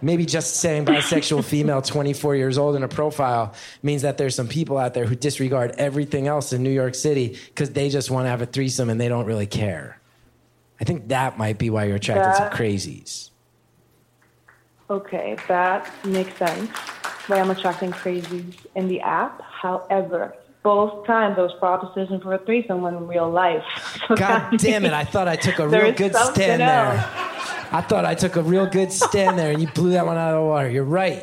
Maybe 0.00 0.24
just 0.26 0.56
saying 0.56 0.84
bisexual 0.84 1.44
female 1.52 1.82
24 1.82 2.36
years 2.36 2.58
old 2.58 2.76
in 2.76 2.82
a 2.82 2.88
profile 2.88 3.54
means 3.82 4.02
that 4.02 4.18
there's 4.18 4.34
some 4.34 4.48
people 4.48 4.78
out 4.78 4.94
there 4.94 5.06
who 5.06 5.14
disregard 5.16 5.72
everything 5.78 6.28
else 6.28 6.52
in 6.52 6.62
New 6.62 6.70
York 6.70 6.94
City 6.94 7.36
because 7.46 7.70
they 7.70 7.88
just 7.88 8.10
want 8.10 8.26
to 8.26 8.30
have 8.30 8.42
a 8.42 8.46
threesome 8.46 8.90
and 8.90 9.00
they 9.00 9.08
don't 9.08 9.26
really 9.26 9.46
care. 9.46 10.00
I 10.80 10.84
think 10.84 11.08
that 11.08 11.38
might 11.38 11.58
be 11.58 11.70
why 11.70 11.84
you're 11.84 11.96
attracted 11.96 12.24
That- 12.24 12.52
to 12.52 12.56
crazies. 12.56 13.30
Okay, 14.90 15.36
that 15.48 15.90
makes 16.04 16.34
sense. 16.38 16.70
Why 17.26 17.40
I'm 17.40 17.50
attracting 17.50 17.90
crazies 17.92 18.54
in 18.74 18.88
the 18.88 19.00
app. 19.02 19.42
However, 19.42 20.34
both 20.68 21.06
times 21.06 21.34
I 21.38 21.42
was 21.48 21.54
propositioned 21.62 22.22
for 22.22 22.34
a 22.34 22.38
threesome 22.46 22.82
when 22.82 22.94
in 22.94 23.06
real 23.06 23.30
life. 23.30 23.64
So 24.08 24.14
God 24.16 24.58
damn 24.58 24.84
it. 24.84 24.92
I 24.92 25.04
thought 25.04 25.28
I 25.28 25.36
took 25.36 25.58
a 25.58 25.68
real 25.68 25.92
good 25.92 26.14
stand 26.14 26.60
there. 26.60 26.92
I 27.78 27.80
thought 27.88 28.04
I 28.04 28.14
took 28.14 28.36
a 28.36 28.42
real 28.42 28.66
good 28.66 28.90
stand 28.92 29.38
there 29.38 29.50
and 29.52 29.60
you 29.62 29.68
blew 29.68 29.90
that 29.96 30.04
one 30.06 30.16
out 30.16 30.34
of 30.34 30.40
the 30.42 30.46
water. 30.46 30.68
You're 30.76 30.84
right. 31.02 31.22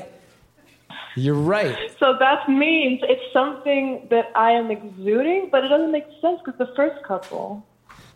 You're 1.15 1.43
right. 1.57 1.77
So 1.99 2.07
that 2.19 2.49
means 2.49 3.01
it's 3.03 3.27
something 3.33 4.07
that 4.09 4.31
I 4.35 4.51
am 4.51 4.69
exuding, 4.71 5.49
but 5.51 5.63
it 5.63 5.69
doesn't 5.69 5.91
make 5.91 6.05
sense 6.21 6.39
because 6.43 6.57
the 6.57 6.71
first 6.75 7.03
couple, 7.05 7.65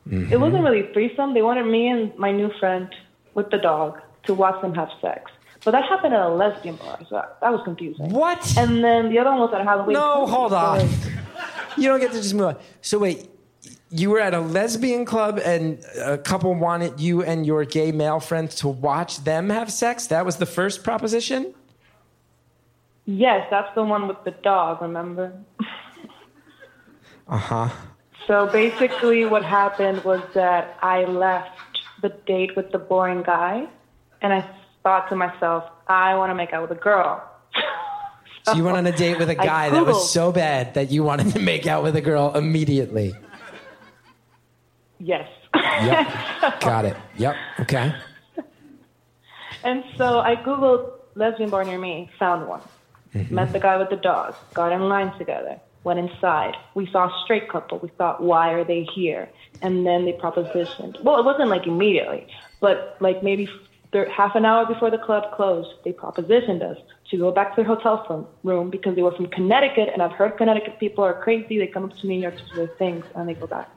Mm-hmm. 0.08 0.34
it 0.34 0.40
wasn't 0.40 0.64
really 0.64 0.92
threesome. 0.94 1.34
They 1.36 1.44
wanted 1.44 1.66
me 1.68 1.88
and 1.88 2.18
my 2.18 2.32
new 2.32 2.50
friend 2.60 2.88
with 3.36 3.52
the 3.52 3.58
dog 3.60 4.00
to 4.24 4.34
watch 4.34 4.60
them 4.64 4.74
have 4.74 4.90
sex. 5.02 5.30
But 5.66 5.72
that 5.72 5.84
happened 5.84 6.14
at 6.14 6.22
a 6.22 6.30
lesbian 6.30 6.78
bar, 6.78 6.99
so 7.10 7.16
that, 7.41 7.51
was 7.51 7.62
confusing. 7.66 8.10
What? 8.10 8.57
And 8.57 8.84
then 8.84 9.10
the 9.10 9.20
other 9.20 9.32
one 9.32 9.39
was 9.39 9.53
at 9.53 9.62
a 9.62 9.64
Halloween. 9.66 9.93
No, 9.93 10.26
party, 10.26 10.32
hold 10.32 10.51
so, 10.51 10.57
on. 10.57 10.78
like, 10.80 11.78
You 11.78 11.89
don't 11.89 11.99
get 11.99 12.12
to 12.12 12.18
just 12.18 12.34
move 12.34 12.47
on. 12.47 12.57
So 12.82 12.97
wait, 12.99 13.30
you 13.91 14.10
were 14.10 14.20
at 14.20 14.34
a 14.34 14.39
lesbian 14.39 15.03
club 15.05 15.39
and 15.43 15.84
a 15.97 16.18
couple 16.18 16.53
wanted 16.53 16.99
you 16.99 17.24
and 17.24 17.45
your 17.45 17.66
gay 17.66 17.91
male 17.91 18.20
friend 18.20 18.49
to 18.51 18.68
watch 18.68 19.24
them 19.24 19.49
have 19.49 19.72
sex? 19.72 20.07
That 20.07 20.26
was 20.26 20.38
the 20.38 20.45
first 20.45 20.84
proposition? 20.84 21.53
Yes, 23.05 23.47
that's 23.49 23.74
the 23.76 23.84
one 23.84 24.07
with 24.07 24.24
the 24.24 24.32
dog, 24.32 24.82
remember? 24.82 25.34
Uh-huh. 27.32 27.70
So 28.26 28.47
basically, 28.47 29.24
what 29.26 29.45
happened 29.45 30.03
was 30.03 30.22
that 30.34 30.80
I 30.82 31.05
left 31.05 31.60
the 32.01 32.10
date 32.10 32.55
with 32.55 32.72
the 32.72 32.80
boring 32.80 33.22
guy, 33.22 33.68
and 34.24 34.34
I 34.34 34.49
thought 34.84 35.10
to 35.10 35.16
myself, 35.16 35.66
I 35.88 36.16
want 36.16 36.30
to 36.30 36.36
make 36.36 36.54
out 36.54 36.68
with 36.68 36.78
a 36.78 36.82
girl. 36.82 37.24
So 38.46 38.54
you 38.54 38.64
went 38.64 38.78
on 38.78 38.88
a 38.88 38.92
date 38.92 39.20
with 39.20 39.30
a 39.30 39.36
guy 39.36 39.70
that 39.70 39.86
was 39.86 40.12
so 40.12 40.32
bad 40.32 40.74
that 40.76 40.92
you 40.92 41.04
wanted 41.04 41.34
to 41.34 41.40
make 41.40 41.68
out 41.68 41.84
with 41.84 41.96
a 41.96 42.02
girl 42.02 42.36
immediately. 42.36 43.14
Yes. 44.98 45.30
Yep. 45.54 46.08
Got 46.62 46.86
it. 46.86 46.98
Yep. 47.18 47.36
Okay. 47.62 47.94
and 49.64 49.84
so 49.98 50.20
I 50.20 50.36
Googled 50.36 50.92
lesbian 51.16 51.50
bar 51.50 51.64
near 51.64 51.78
me, 51.78 52.10
found 52.18 52.48
one. 52.48 52.62
Mm-hmm. 53.14 53.34
Met 53.34 53.54
the 53.54 53.60
guy 53.60 53.78
with 53.78 53.90
the 53.90 53.96
dog, 53.96 54.36
got 54.54 54.72
in 54.72 54.82
line 54.82 55.18
together, 55.18 55.60
went 55.84 56.00
inside. 56.00 56.56
We 56.76 56.88
saw 56.92 57.08
a 57.08 57.22
straight 57.24 57.50
couple. 57.50 57.80
We 57.80 57.90
thought, 57.90 58.22
why 58.22 58.52
are 58.52 58.64
they 58.64 58.84
here? 58.84 59.30
And 59.62 59.86
then 59.86 60.06
they 60.06 60.14
propositioned. 60.14 61.04
Well, 61.04 61.18
it 61.20 61.26
wasn't 61.26 61.50
like 61.50 61.66
immediately, 61.66 62.28
but 62.60 62.98
like 63.00 63.24
maybe 63.24 63.50
thir- 63.92 64.10
half 64.10 64.36
an 64.36 64.46
hour 64.46 64.66
before 64.66 64.92
the 64.92 64.98
club 64.98 65.32
closed, 65.34 65.70
they 65.84 65.92
propositioned 65.92 66.62
us 66.62 66.78
to 67.12 67.18
go 67.18 67.32
back 67.32 67.56
to 67.56 67.62
their 67.62 67.66
hotel 67.66 68.04
from, 68.06 68.28
room 68.44 68.70
because 68.70 68.96
they 68.96 69.02
were 69.02 69.12
from 69.12 69.28
Connecticut, 69.28 69.90
and 69.92 70.02
I've 70.02 70.12
heard 70.12 70.38
Connecticut 70.38 70.80
people 70.80 71.04
are 71.04 71.14
crazy. 71.22 71.58
They 71.58 71.68
come 71.68 71.86
up 71.86 71.98
to 71.98 72.08
New 72.08 72.20
York 72.20 72.38
to 72.38 72.44
do 72.50 72.56
their 72.56 72.76
things, 72.78 73.06
and 73.16 73.28
they 73.28 73.34
go 73.34 73.48
back. 73.48 73.70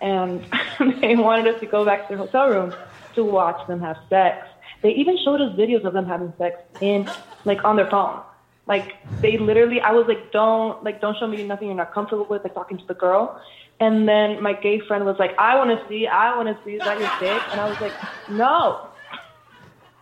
And 0.00 0.44
they 1.00 1.16
wanted 1.16 1.52
us 1.52 1.60
to 1.60 1.66
go 1.66 1.84
back 1.84 2.02
to 2.02 2.08
their 2.08 2.18
hotel 2.18 2.48
room 2.48 2.74
to 3.14 3.24
watch 3.24 3.66
them 3.66 3.80
have 3.80 3.98
sex. 4.08 4.46
They 4.82 4.90
even 4.90 5.16
showed 5.24 5.40
us 5.40 5.56
videos 5.56 5.84
of 5.84 5.92
them 5.92 6.06
having 6.06 6.32
sex 6.36 6.60
in, 6.80 7.08
like, 7.44 7.64
on 7.64 7.76
their 7.76 7.88
phone. 7.88 8.20
Like 8.66 8.94
they 9.20 9.36
literally, 9.36 9.80
I 9.80 9.92
was 9.92 10.06
like, 10.08 10.32
don't 10.32 10.82
like, 10.82 11.00
don't 11.00 11.16
show 11.18 11.26
me 11.26 11.42
nothing 11.44 11.68
you're 11.68 11.76
not 11.76 11.92
comfortable 11.92 12.26
with, 12.28 12.44
like 12.44 12.54
talking 12.54 12.78
to 12.78 12.86
the 12.86 12.94
girl. 12.94 13.40
And 13.80 14.08
then 14.08 14.42
my 14.42 14.52
gay 14.52 14.80
friend 14.80 15.04
was 15.04 15.16
like, 15.18 15.38
I 15.38 15.56
want 15.56 15.70
to 15.78 15.88
see, 15.88 16.06
I 16.06 16.36
want 16.36 16.48
to 16.48 16.64
see, 16.64 16.76
is 16.76 16.80
that 16.80 16.98
your 16.98 17.10
dick? 17.20 17.42
And 17.50 17.60
I 17.60 17.68
was 17.68 17.80
like, 17.80 17.92
no. 18.30 18.88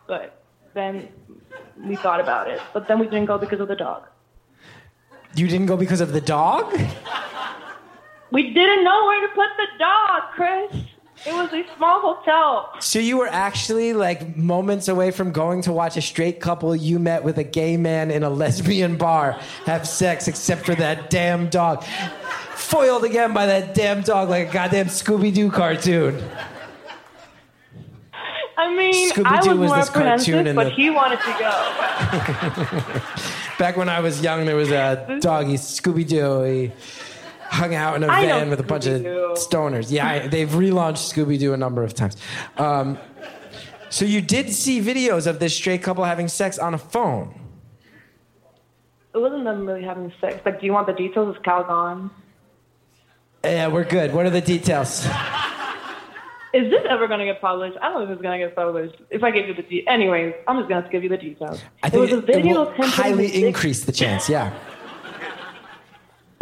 But 0.07 0.43
then 0.75 1.09
we 1.85 1.97
thought 1.97 2.21
about 2.21 2.49
it, 2.49 2.61
but 2.73 2.89
then 2.89 2.99
we 2.99 3.07
didn't 3.07 3.27
go 3.27 3.39
because 3.39 3.61
of 3.61 3.69
the 3.69 3.77
dog. 3.77 4.05
You 5.35 5.49
didn't 5.49 5.67
go 5.67 5.77
because 5.77 6.01
of 6.01 6.13
the 6.13 6.21
dog? 6.21 6.73
We 8.31 8.53
didn't 8.55 8.85
know 8.85 9.05
where 9.07 9.29
to 9.29 9.35
put 9.35 9.49
the 9.57 9.67
dog, 9.79 10.23
Chris. 10.33 10.85
It 11.25 11.33
was 11.35 11.53
a 11.53 11.65
small 11.77 12.01
hotel. 12.01 12.73
So 12.81 12.99
you 12.99 13.19
were 13.19 13.29
actually 13.29 13.93
like 13.93 14.37
moments 14.37 14.89
away 14.89 15.11
from 15.13 15.31
going 15.31 15.63
to 15.63 15.73
watch 15.73 15.97
a 15.97 16.03
straight 16.03 16.41
couple 16.41 16.75
you 16.75 16.99
met 16.99 17.23
with 17.23 17.39
a 17.39 17.45
gay 17.45 17.77
man 17.77 18.11
in 18.11 18.25
a 18.25 18.31
lesbian 18.31 18.97
bar 18.97 19.39
have 19.67 19.87
sex, 19.87 20.27
except 20.27 20.67
for 20.67 20.75
that 20.75 21.11
damn 21.11 21.49
dog. 21.49 21.85
Foiled 22.55 23.05
again 23.05 23.33
by 23.33 23.47
that 23.47 23.75
damn 23.75 24.03
dog 24.03 24.31
like 24.31 24.49
a 24.49 24.53
goddamn 24.53 24.87
Scooby 24.87 25.33
Doo 25.33 25.51
cartoon. 25.51 26.23
I 28.63 28.75
mean, 28.77 29.11
I 29.11 29.15
Scooby-Doo 29.15 29.51
was 29.51 29.59
was 29.59 29.69
more 29.69 29.77
this 29.77 29.91
cartoon 29.91 30.55
but 30.55 30.65
the- 30.65 30.71
he 30.71 30.91
wanted 30.91 31.19
to 31.21 31.37
go. 31.39 31.51
Back 33.59 33.77
when 33.77 33.89
I 33.89 34.01
was 34.01 34.21
young, 34.23 34.45
there 34.47 34.57
was 34.57 34.71
a 34.71 35.19
doggy 35.21 35.55
Scooby 35.55 36.07
Doo. 36.07 36.43
He 36.43 36.73
hung 37.43 37.75
out 37.75 37.97
in 37.97 38.05
a 38.05 38.09
I 38.09 38.25
van 38.25 38.51
with 38.51 38.61
a 38.61 38.63
bunch 38.63 38.87
of 38.87 39.03
stoners. 39.03 39.91
Yeah, 39.91 40.07
I, 40.09 40.29
they've 40.29 40.49
relaunched 40.49 41.13
Scooby 41.13 41.39
Doo 41.39 41.53
a 41.53 41.57
number 41.57 41.83
of 41.83 41.95
times. 41.95 42.17
Um, 42.57 42.99
so 43.91 44.05
you 44.05 44.21
did 44.21 44.51
see 44.53 44.81
videos 44.81 45.27
of 45.27 45.39
this 45.39 45.55
straight 45.55 45.83
couple 45.83 46.05
having 46.05 46.29
sex 46.29 46.59
on 46.59 46.73
a 46.73 46.79
phone. 46.79 47.35
It 49.15 49.19
wasn't 49.19 49.45
them 49.45 49.67
really 49.67 49.83
having 49.83 50.13
sex. 50.21 50.41
Like, 50.47 50.61
do 50.61 50.67
you 50.67 50.73
want 50.73 50.87
the 50.87 50.95
details? 50.95 51.37
Is 51.37 51.43
Cal 51.43 51.65
gone? 51.65 52.11
Yeah, 53.45 53.67
we're 53.67 53.85
good. 53.85 54.15
What 54.15 54.25
are 54.25 54.31
the 54.31 54.41
details? 54.41 55.07
Is 56.55 56.71
this 56.71 56.83
ever 56.89 57.07
going 57.09 57.21
to 57.21 57.25
get 57.25 57.41
published? 57.41 57.79
I 57.81 57.89
don't 57.89 58.01
know 58.01 58.05
if 58.05 58.11
it's 58.11 58.23
going 58.23 58.39
to 58.39 58.47
get 58.47 58.55
published. 58.55 58.97
If 59.11 59.23
I 59.25 59.31
give 59.31 59.49
you 59.49 59.55
the 59.55 59.63
de- 59.63 59.87
anyways, 59.89 60.35
I'm 60.47 60.59
just 60.59 60.69
going 60.69 60.83
to 60.83 60.89
give 60.91 61.03
you 61.03 61.09
the 61.09 61.17
details. 61.17 61.63
I 61.83 61.89
think 61.89 62.01
was 62.03 62.13
a 62.13 62.19
it, 62.19 62.29
it 62.29 62.35
video 62.37 62.53
will 62.53 62.63
of 62.63 62.69
him 62.69 62.77
putting 62.77 62.91
highly 62.93 63.45
increase 63.47 63.85
the 63.85 63.93
chance. 63.93 64.29
Yeah. 64.29 64.53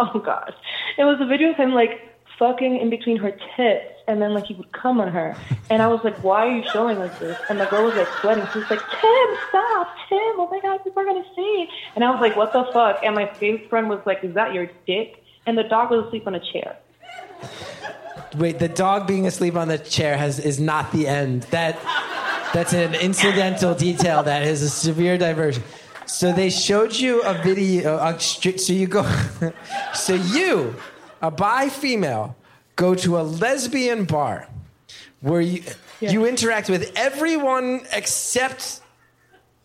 Oh 0.03 0.19
gosh, 0.19 0.55
it 0.97 1.05
was 1.05 1.21
a 1.21 1.27
video 1.27 1.51
of 1.51 1.57
him 1.57 1.75
like 1.75 2.01
fucking 2.39 2.79
in 2.79 2.89
between 2.89 3.19
her 3.19 3.33
tits, 3.55 3.93
and 4.09 4.23
then 4.23 4.33
like 4.33 4.47
he 4.47 4.55
would 4.55 4.73
come 4.73 4.99
on 4.99 5.09
her, 5.13 5.37
and 5.69 5.83
I 5.83 5.89
was 5.89 6.01
like, 6.03 6.17
"Why 6.25 6.47
are 6.47 6.57
you 6.57 6.65
showing 6.73 6.97
us 6.97 7.19
this?" 7.19 7.39
And 7.51 7.61
the 7.61 7.67
girl 7.67 7.85
was 7.85 7.95
like 7.95 8.09
sweating. 8.23 8.47
She 8.51 8.61
was 8.61 8.71
like, 8.71 8.81
"Tim, 8.81 9.29
stop, 9.51 9.89
Tim! 10.09 10.41
Oh 10.41 10.49
my 10.51 10.59
god, 10.61 10.83
people 10.83 11.03
are 11.03 11.05
gonna 11.05 11.23
see!" 11.37 11.69
And 11.95 12.03
I 12.03 12.11
was 12.11 12.19
like, 12.23 12.35
"What 12.35 12.55
the 12.55 12.65
fuck?" 12.73 13.01
And 13.05 13.15
my 13.15 13.31
gay 13.39 13.59
friend 13.69 13.91
was 13.91 14.01
like, 14.07 14.25
"Is 14.25 14.33
that 14.37 14.55
your 14.55 14.71
dick?" 14.87 15.23
And 15.45 15.59
the 15.59 15.65
dog 15.65 15.91
was 15.91 16.07
asleep 16.07 16.27
on 16.27 16.35
a 16.35 16.41
chair. 16.41 16.79
Wait, 18.37 18.59
the 18.59 18.69
dog 18.69 19.07
being 19.07 19.27
asleep 19.27 19.57
on 19.57 19.69
the 19.69 19.79
chair 19.79 20.17
has 20.17 20.39
is 20.39 20.61
not 20.61 20.93
the 20.93 21.07
end. 21.09 21.43
That 21.45 21.79
that's 22.53 22.73
an 22.73 22.95
incidental 22.95 23.75
detail 23.75 24.23
that 24.23 24.43
is 24.43 24.63
a 24.63 24.71
severe 24.71 25.19
diversion. 25.19 25.63
So 26.07 26.33
they 26.33 26.51
showed 26.51 26.95
you 26.95 27.23
a 27.23 27.35
video. 27.35 28.17
So 28.19 28.73
you 28.73 28.87
go. 28.87 29.03
so 29.95 30.15
you, 30.15 30.75
a 31.23 31.31
bi 31.31 31.69
female, 31.69 32.37
go 32.77 32.95
to 32.97 33.19
a 33.19 33.23
lesbian 33.23 34.05
bar 34.05 34.49
where 35.21 35.41
you 35.41 35.63
you 36.01 36.27
interact 36.27 36.71
with 36.71 36.93
everyone 36.97 37.83
except 37.93 38.81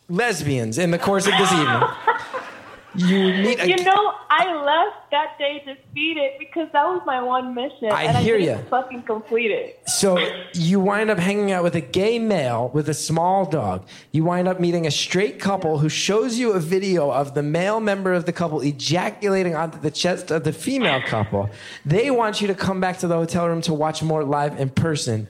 lesbians 0.09 0.77
in 0.77 0.91
the 0.91 0.99
course 0.99 1.27
of 1.27 1.33
this 1.37 1.51
evening. 1.51 1.83
You. 2.97 3.27
A, 3.27 3.65
You 3.67 3.83
know, 3.83 4.13
I 4.29 4.53
left 4.55 5.11
that 5.11 5.37
day 5.37 5.61
defeated 5.65 6.31
because 6.39 6.67
that 6.73 6.83
was 6.85 7.01
my 7.05 7.21
one 7.21 7.53
mission, 7.53 7.89
I 7.91 8.03
and 8.03 8.17
hear 8.17 8.35
I 8.35 8.39
didn't 8.39 8.59
ya. 8.63 8.69
fucking 8.69 9.03
complete 9.03 9.51
it. 9.51 9.81
So 9.87 10.17
you 10.53 10.79
wind 10.79 11.09
up 11.09 11.17
hanging 11.19 11.51
out 11.51 11.63
with 11.63 11.75
a 11.75 11.81
gay 11.81 12.19
male 12.19 12.69
with 12.73 12.87
a 12.89 12.93
small 12.93 13.45
dog. 13.45 13.85
You 14.11 14.23
wind 14.23 14.47
up 14.47 14.59
meeting 14.59 14.87
a 14.87 14.91
straight 14.91 15.39
couple 15.39 15.79
who 15.79 15.89
shows 15.89 16.37
you 16.39 16.53
a 16.53 16.59
video 16.59 17.09
of 17.11 17.33
the 17.33 17.43
male 17.43 17.79
member 17.79 18.13
of 18.13 18.25
the 18.25 18.33
couple 18.33 18.61
ejaculating 18.61 19.55
onto 19.55 19.79
the 19.79 19.91
chest 19.91 20.31
of 20.31 20.43
the 20.43 20.53
female 20.53 21.01
couple. 21.01 21.49
They 21.85 22.11
want 22.11 22.39
you 22.41 22.47
to 22.47 22.55
come 22.55 22.79
back 22.79 22.99
to 22.99 23.07
the 23.07 23.15
hotel 23.15 23.47
room 23.47 23.61
to 23.63 23.73
watch 23.73 24.01
more 24.03 24.23
live 24.23 24.59
in 24.59 24.69
person. 24.69 25.27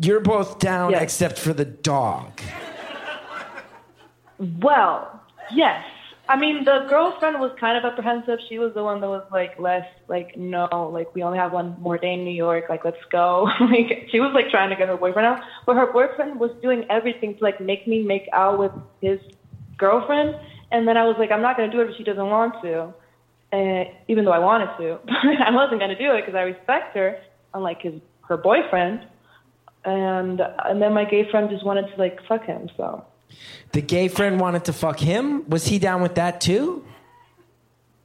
You're 0.00 0.20
both 0.20 0.58
down 0.58 0.92
Yes. 0.92 1.02
except 1.02 1.38
for 1.38 1.52
the 1.52 1.64
dog. 1.66 2.40
Well, 4.60 5.20
yes. 5.54 5.84
I 6.32 6.38
mean, 6.38 6.64
the 6.64 6.86
girlfriend 6.88 7.40
was 7.40 7.52
kind 7.60 7.76
of 7.76 7.84
apprehensive. 7.84 8.38
She 8.48 8.58
was 8.58 8.72
the 8.72 8.82
one 8.82 9.02
that 9.02 9.06
was 9.06 9.22
like 9.30 9.58
less 9.60 9.86
like, 10.08 10.34
no, 10.34 10.90
like 10.90 11.14
we 11.14 11.22
only 11.22 11.36
have 11.36 11.52
one 11.52 11.76
more 11.78 11.98
day 11.98 12.14
in 12.14 12.24
New 12.24 12.32
York. 12.32 12.70
Like, 12.70 12.86
let's 12.86 13.04
go. 13.10 13.50
like, 13.60 14.08
she 14.10 14.18
was 14.18 14.32
like 14.32 14.48
trying 14.48 14.70
to 14.70 14.76
get 14.76 14.88
her 14.88 14.96
boyfriend 14.96 15.26
out, 15.26 15.42
but 15.66 15.76
her 15.76 15.92
boyfriend 15.92 16.40
was 16.40 16.50
doing 16.62 16.86
everything 16.88 17.36
to 17.36 17.44
like 17.44 17.60
make 17.60 17.86
me 17.86 18.02
make 18.02 18.30
out 18.32 18.58
with 18.58 18.72
his 19.02 19.20
girlfriend. 19.76 20.34
And 20.70 20.88
then 20.88 20.96
I 20.96 21.04
was 21.04 21.16
like, 21.18 21.30
I'm 21.30 21.42
not 21.42 21.58
gonna 21.58 21.70
do 21.70 21.82
it 21.82 21.90
if 21.90 21.96
she 21.98 22.02
doesn't 22.02 22.30
want 22.30 22.54
to, 22.62 22.94
and 23.52 23.88
even 24.08 24.24
though 24.24 24.32
I 24.32 24.38
wanted 24.38 24.74
to, 24.78 25.00
I 25.46 25.54
wasn't 25.54 25.80
gonna 25.80 25.98
do 25.98 26.14
it 26.14 26.22
because 26.24 26.34
I 26.34 26.44
respect 26.44 26.96
her, 26.96 27.20
unlike 27.52 27.82
his 27.82 28.00
her 28.26 28.38
boyfriend. 28.38 29.06
And 29.84 30.40
and 30.64 30.80
then 30.80 30.94
my 30.94 31.04
gay 31.04 31.30
friend 31.30 31.50
just 31.50 31.66
wanted 31.66 31.88
to 31.94 31.96
like 31.98 32.20
fuck 32.26 32.46
him. 32.46 32.70
So 32.78 33.04
The 33.72 33.80
gay 33.82 34.08
friend 34.08 34.38
wanted 34.40 34.64
to 34.66 34.72
fuck 34.72 34.98
him. 34.98 35.48
Was 35.48 35.66
he 35.66 35.78
down 35.78 36.02
with 36.02 36.14
that 36.16 36.40
too? 36.40 36.84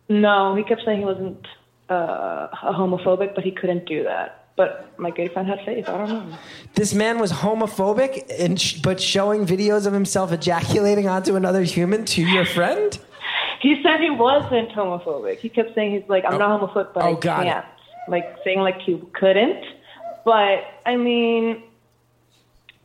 No, 0.09 0.55
he 0.55 0.63
kept 0.63 0.84
saying 0.86 0.99
he 0.99 1.05
wasn't 1.05 1.45
uh, 1.89 2.47
a 2.63 2.73
homophobic, 2.73 3.36
but 3.36 3.43
he 3.43 3.51
couldn't 3.51 3.86
do 3.86 4.03
that. 4.03 4.45
But 4.55 4.97
my 4.97 5.11
gay 5.11 5.28
friend 5.28 5.47
had 5.47 5.59
faith. 5.65 5.88
I 5.88 5.97
don't 5.97 6.09
know. 6.09 6.38
This 6.73 6.93
man 6.93 7.19
was 7.19 7.32
homophobic, 7.32 8.25
and 8.39 8.59
sh- 8.59 8.80
but 8.82 8.99
showing 8.99 9.45
videos 9.45 9.86
of 9.86 9.93
himself 9.93 10.32
ejaculating 10.32 11.07
onto 11.07 11.36
another 11.36 11.61
human 11.63 12.05
to 12.05 12.21
your 12.23 12.45
friend. 12.45 12.97
He 13.61 13.82
said 13.84 13.99
he 13.99 14.09
wasn't 14.09 14.69
homophobic. 14.69 15.39
He 15.39 15.49
kept 15.49 15.75
saying 15.75 15.91
he's 15.99 16.09
like, 16.09 16.23
I'm 16.25 16.39
not 16.39 16.59
homophobic, 16.61 16.93
but 16.93 17.03
Oh, 17.03 17.11
I 17.17 17.19
can't. 17.19 17.65
Like 18.07 18.38
saying 18.43 18.59
like 18.59 18.80
he 18.82 18.99
couldn't. 19.13 19.63
But 20.25 20.63
I 20.86 20.95
mean, 20.95 21.63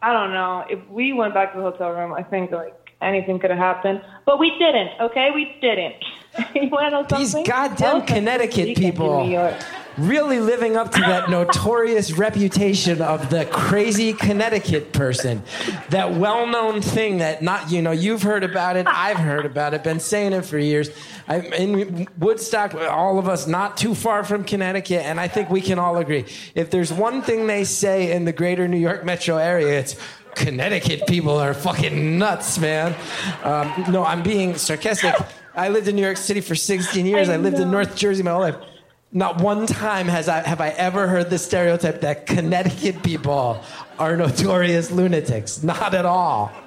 I 0.03 0.12
don't 0.12 0.32
know. 0.32 0.64
If 0.68 0.80
we 0.90 1.12
went 1.12 1.32
back 1.32 1.53
to 1.53 1.59
the 1.59 1.64
hotel 1.64 1.90
room, 1.90 2.12
I 2.12 2.22
think 2.22 2.50
like 2.50 2.74
anything 3.00 3.38
could 3.38 3.50
have 3.50 3.59
happened. 3.59 4.03
But 4.26 4.38
we 4.38 4.50
didn't. 4.59 4.90
Okay, 5.00 5.30
we 5.34 5.57
didn't. 5.61 5.94
you 6.55 6.68
want 6.68 6.87
to 6.87 6.91
know 6.91 7.07
something? 7.09 7.43
These 7.43 7.49
goddamn 7.49 8.07
Connecticut 8.07 8.76
people. 8.76 9.24
New 9.24 9.33
York. 9.33 9.55
Really 9.99 10.41
living 10.41 10.74
up 10.74 10.91
to 10.93 11.01
that 11.01 11.28
notorious 11.30 12.12
reputation 12.12 13.03
of 13.03 13.28
the 13.28 13.45
crazy 13.45 14.14
Connecticut 14.14 14.95
person. 14.95 15.43
That 15.91 16.14
well 16.14 16.47
known 16.47 16.80
thing 16.80 17.18
that 17.18 17.43
not, 17.43 17.70
you 17.70 17.83
know, 17.83 17.91
you've 17.91 18.22
heard 18.22 18.43
about 18.43 18.76
it, 18.76 18.87
I've 18.87 19.18
heard 19.18 19.45
about 19.45 19.74
it, 19.74 19.85
been 19.85 20.01
saying 20.01 20.33
it 20.33 20.47
for 20.47 20.57
years. 20.57 20.89
I, 21.28 21.41
in 21.41 22.09
Woodstock, 22.18 22.74
all 22.74 23.18
of 23.18 23.28
us 23.28 23.47
not 23.47 23.76
too 23.76 23.95
far 23.95 24.24
from 24.24 24.45
Connecticut, 24.45 25.03
and 25.05 25.20
I 25.20 25.28
think 25.28 25.51
we 25.51 25.61
can 25.61 25.78
all 25.78 25.99
agree. 25.99 26.24
If 26.55 26.70
there's 26.70 26.91
one 26.91 27.20
thing 27.20 27.47
they 27.47 27.64
say 27.64 28.12
in 28.12 28.24
the 28.24 28.33
greater 28.33 28.66
New 28.66 28.78
York 28.78 29.05
metro 29.05 29.37
area, 29.37 29.78
it's 29.78 29.97
Connecticut 30.35 31.07
people 31.07 31.37
are 31.37 31.53
fucking 31.53 32.18
nuts, 32.18 32.59
man. 32.59 32.95
Um, 33.43 33.93
no, 33.93 34.05
I'm 34.05 34.22
being 34.22 34.57
sarcastic. 34.57 35.14
I 35.55 35.68
lived 35.68 35.88
in 35.88 35.96
New 35.96 36.03
York 36.03 36.16
City 36.16 36.40
for 36.40 36.55
16 36.55 37.07
years. 37.07 37.28
I, 37.28 37.34
I 37.34 37.36
lived 37.36 37.59
in. 37.59 37.70
North 37.70 37.96
Jersey 37.96 38.22
my 38.22 38.30
whole 38.30 38.40
life. 38.40 38.57
Not 39.12 39.40
one 39.42 39.66
time 39.66 40.09
has 40.09 40.28
I 40.28 40.40
have 40.40 40.61
I 40.61 40.70
ever 40.70 41.07
heard 41.07 41.28
the 41.28 41.38
stereotype 41.38 42.00
that 42.00 42.26
Connecticut 42.26 43.03
people 43.03 43.62
are 43.98 44.16
notorious 44.16 44.90
lunatics. 44.90 45.62
Not 45.62 45.94
at 45.94 46.07
all. 46.07 46.50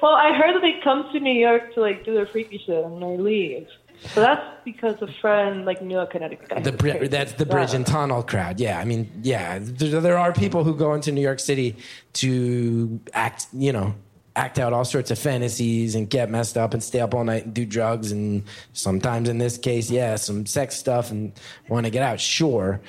Well, 0.00 0.12
I 0.12 0.32
heard 0.32 0.54
that 0.54 0.60
they 0.60 0.78
come 0.84 1.10
to 1.12 1.18
New 1.18 1.32
York 1.32 1.74
to 1.74 1.80
like 1.80 2.04
do 2.04 2.14
their 2.14 2.26
freaky 2.26 2.58
shit 2.64 2.84
and 2.84 3.02
they 3.02 3.16
leave. 3.16 3.66
So 4.14 4.20
that's 4.20 4.44
because 4.64 4.94
a 5.02 5.08
friend 5.20 5.64
like 5.64 5.82
knew 5.82 5.98
a 5.98 6.06
Connecticut 6.06 6.48
guy. 6.48 6.60
The 6.60 6.70
bri- 6.70 7.08
that's 7.08 7.32
the 7.32 7.44
bridge 7.44 7.74
and 7.74 7.84
tunnel 7.84 8.22
crowd. 8.22 8.60
Yeah, 8.60 8.78
I 8.78 8.84
mean, 8.84 9.10
yeah, 9.22 9.58
there, 9.60 10.00
there 10.00 10.16
are 10.16 10.32
people 10.32 10.62
who 10.62 10.76
go 10.76 10.94
into 10.94 11.10
New 11.10 11.20
York 11.20 11.40
City 11.40 11.76
to 12.14 13.00
act, 13.12 13.48
you 13.52 13.72
know, 13.72 13.96
act 14.38 14.60
out 14.60 14.72
all 14.72 14.84
sorts 14.84 15.10
of 15.10 15.18
fantasies 15.18 15.96
and 15.96 16.08
get 16.08 16.30
messed 16.30 16.56
up 16.56 16.72
and 16.72 16.82
stay 16.82 17.00
up 17.00 17.12
all 17.12 17.24
night 17.24 17.44
and 17.44 17.52
do 17.54 17.66
drugs 17.66 18.12
and 18.12 18.44
sometimes 18.72 19.28
in 19.28 19.38
this 19.38 19.58
case, 19.58 19.90
yeah, 19.90 20.14
some 20.14 20.46
sex 20.46 20.76
stuff 20.76 21.10
and 21.10 21.32
want 21.68 21.84
to 21.86 21.90
get 21.90 22.02
out. 22.04 22.20
Sure, 22.20 22.80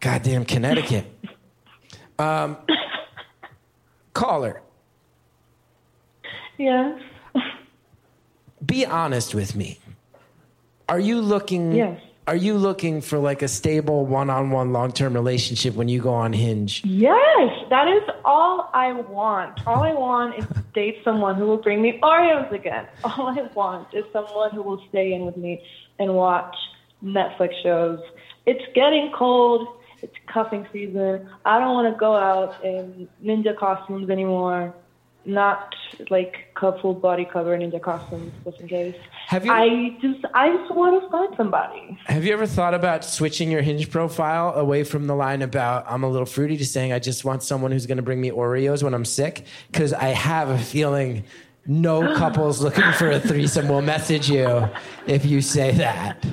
goddamn 0.00 0.44
Connecticut. 0.44 1.04
Um, 2.18 2.56
caller, 4.12 4.60
Yes. 6.56 7.00
be 8.64 8.86
honest 8.86 9.34
with 9.34 9.56
me. 9.56 9.80
Are 10.88 11.00
you 11.00 11.20
looking? 11.20 11.72
Yes. 11.72 12.00
Are 12.28 12.36
you 12.36 12.56
looking 12.56 13.00
for 13.00 13.18
like 13.18 13.42
a 13.42 13.48
stable 13.48 14.06
one-on-one 14.06 14.72
long-term 14.72 15.12
relationship 15.12 15.74
when 15.74 15.88
you 15.88 16.00
go 16.00 16.14
on 16.14 16.32
Hinge? 16.32 16.84
Yes, 16.84 17.64
that 17.68 17.88
is 17.88 18.02
all 18.24 18.70
I 18.72 18.92
want. 18.92 19.66
All 19.66 19.82
I 19.82 19.92
want 19.92 20.38
is 20.38 20.46
to 20.46 20.64
date 20.74 20.98
someone 21.02 21.34
who 21.34 21.46
will 21.46 21.56
bring 21.56 21.82
me 21.82 21.98
Oreos 22.00 22.52
again. 22.52 22.86
All 23.04 23.26
I 23.28 23.42
want 23.54 23.92
is 23.92 24.04
someone 24.12 24.52
who 24.52 24.62
will 24.62 24.82
stay 24.88 25.12
in 25.12 25.26
with 25.26 25.36
me 25.36 25.62
and 25.98 26.14
watch 26.14 26.54
Netflix 27.02 27.60
shows. 27.62 27.98
It's 28.46 28.64
getting 28.74 29.10
cold. 29.12 29.66
It's 30.00 30.14
cuffing 30.26 30.66
season. 30.72 31.28
I 31.44 31.58
don't 31.58 31.74
want 31.74 31.92
to 31.92 31.98
go 31.98 32.14
out 32.14 32.64
in 32.64 33.08
ninja 33.22 33.56
costumes 33.56 34.10
anymore. 34.10 34.74
Not 35.24 35.74
like 36.10 36.48
full 36.80 36.94
body 36.94 37.24
cover 37.24 37.56
ninja 37.56 37.80
costumes, 37.80 38.32
just 38.44 38.60
in 38.60 38.68
case. 38.68 38.94
Have 39.28 39.44
you- 39.46 39.52
I 39.52 39.96
just, 40.00 40.24
I 40.34 40.56
just 40.56 40.74
want 40.74 41.02
to 41.02 41.08
find 41.10 41.34
somebody. 41.36 41.98
Have 42.06 42.24
you 42.24 42.32
ever 42.32 42.46
thought 42.46 42.74
about 42.74 43.04
switching 43.04 43.50
your 43.50 43.62
Hinge 43.62 43.90
profile 43.90 44.54
away 44.54 44.84
from 44.84 45.06
the 45.06 45.14
line 45.14 45.42
about 45.42 45.84
I'm 45.88 46.02
a 46.02 46.08
little 46.08 46.26
fruity 46.26 46.56
to 46.56 46.66
saying 46.66 46.92
I 46.92 46.98
just 46.98 47.24
want 47.24 47.42
someone 47.42 47.72
who's 47.72 47.86
going 47.86 47.96
to 47.96 48.02
bring 48.02 48.20
me 48.20 48.30
Oreos 48.30 48.82
when 48.82 48.94
I'm 48.94 49.04
sick? 49.04 49.44
Because 49.70 49.92
I 49.92 50.08
have 50.08 50.48
a 50.48 50.58
feeling 50.58 51.24
no 51.66 52.14
couples 52.16 52.60
looking 52.60 52.90
for 52.92 53.10
a 53.10 53.20
threesome 53.20 53.68
will 53.68 53.82
message 53.82 54.28
you 54.28 54.68
if 55.06 55.24
you 55.24 55.40
say 55.40 55.70
that. 55.72 56.24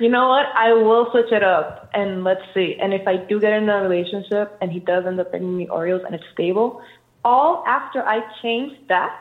You 0.00 0.08
know 0.08 0.28
what? 0.28 0.46
I 0.54 0.72
will 0.72 1.10
switch 1.10 1.32
it 1.32 1.42
up 1.42 1.90
and 1.94 2.24
let's 2.24 2.42
see. 2.52 2.76
And 2.80 2.92
if 2.92 3.06
I 3.06 3.16
do 3.16 3.40
get 3.40 3.52
in 3.52 3.68
a 3.68 3.82
relationship 3.82 4.56
and 4.60 4.72
he 4.72 4.80
does 4.80 5.06
end 5.06 5.20
up 5.20 5.30
bringing 5.30 5.56
me 5.56 5.66
Oreos 5.66 6.04
and 6.04 6.14
it's 6.14 6.24
stable, 6.32 6.82
all 7.24 7.64
after 7.66 8.02
I 8.02 8.20
change 8.42 8.76
that, 8.88 9.20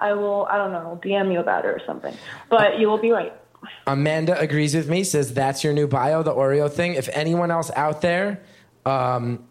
I 0.00 0.12
will, 0.14 0.46
I 0.46 0.56
don't 0.56 0.72
know, 0.72 1.00
DM 1.02 1.32
you 1.32 1.40
about 1.40 1.64
it 1.64 1.68
or 1.68 1.80
something. 1.86 2.14
But 2.48 2.78
you 2.78 2.88
will 2.88 2.98
be 2.98 3.10
right. 3.10 3.32
Amanda 3.86 4.38
agrees 4.40 4.74
with 4.74 4.88
me, 4.88 5.04
says 5.04 5.34
that's 5.34 5.62
your 5.62 5.72
new 5.72 5.86
bio, 5.86 6.22
the 6.22 6.32
Oreo 6.32 6.70
thing. 6.70 6.94
If 6.94 7.08
anyone 7.12 7.50
else 7.50 7.70
out 7.76 8.00
there 8.00 8.40
um, 8.86 9.44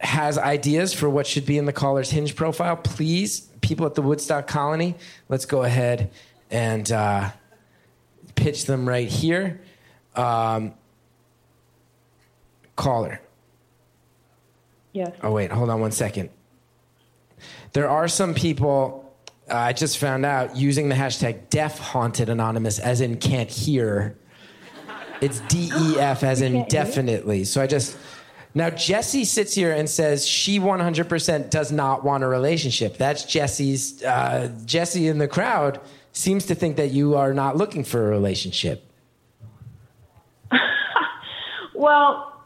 has 0.00 0.38
ideas 0.38 0.92
for 0.92 1.08
what 1.08 1.26
should 1.26 1.46
be 1.46 1.58
in 1.58 1.64
the 1.64 1.72
caller's 1.72 2.10
Hinge 2.10 2.34
profile, 2.34 2.76
please, 2.76 3.48
people 3.60 3.86
at 3.86 3.94
the 3.94 4.02
Woodstock 4.02 4.48
Colony, 4.48 4.96
let's 5.28 5.46
go 5.46 5.62
ahead 5.62 6.10
and 6.50 6.90
uh, 6.90 7.30
pitch 8.42 8.66
them 8.66 8.88
right 8.88 9.08
here. 9.08 9.60
Um, 10.16 10.74
caller. 12.76 13.20
Yes. 14.92 15.14
Oh, 15.22 15.30
wait, 15.32 15.52
hold 15.52 15.70
on 15.70 15.80
one 15.80 15.92
second. 15.92 16.28
There 17.72 17.88
are 17.88 18.08
some 18.08 18.34
people, 18.34 19.14
uh, 19.48 19.56
I 19.56 19.72
just 19.72 19.98
found 19.98 20.26
out, 20.26 20.56
using 20.56 20.88
the 20.88 20.94
hashtag 20.94 21.48
deaf 21.48 21.78
haunted 21.78 22.28
anonymous, 22.28 22.78
as 22.78 23.00
in 23.00 23.16
can't 23.16 23.48
hear. 23.48 24.16
It's 25.20 25.40
D 25.40 25.70
E 25.74 25.98
F 25.98 26.22
as 26.24 26.42
in 26.42 26.66
definitely. 26.68 27.44
So 27.44 27.62
I 27.62 27.66
just. 27.66 27.96
Now, 28.54 28.68
Jesse 28.68 29.24
sits 29.24 29.54
here 29.54 29.72
and 29.72 29.88
says 29.88 30.26
she 30.26 30.60
100% 30.60 31.48
does 31.48 31.72
not 31.72 32.04
want 32.04 32.22
a 32.22 32.26
relationship. 32.26 32.98
That's 32.98 33.24
Jesse's. 33.24 34.02
Uh, 34.02 34.52
Jesse 34.66 35.08
in 35.08 35.16
the 35.16 35.28
crowd 35.28 35.80
seems 36.12 36.46
to 36.46 36.54
think 36.54 36.76
that 36.76 36.90
you 36.90 37.16
are 37.16 37.34
not 37.34 37.56
looking 37.56 37.84
for 37.84 38.06
a 38.06 38.10
relationship. 38.10 38.84
Well, 41.74 42.40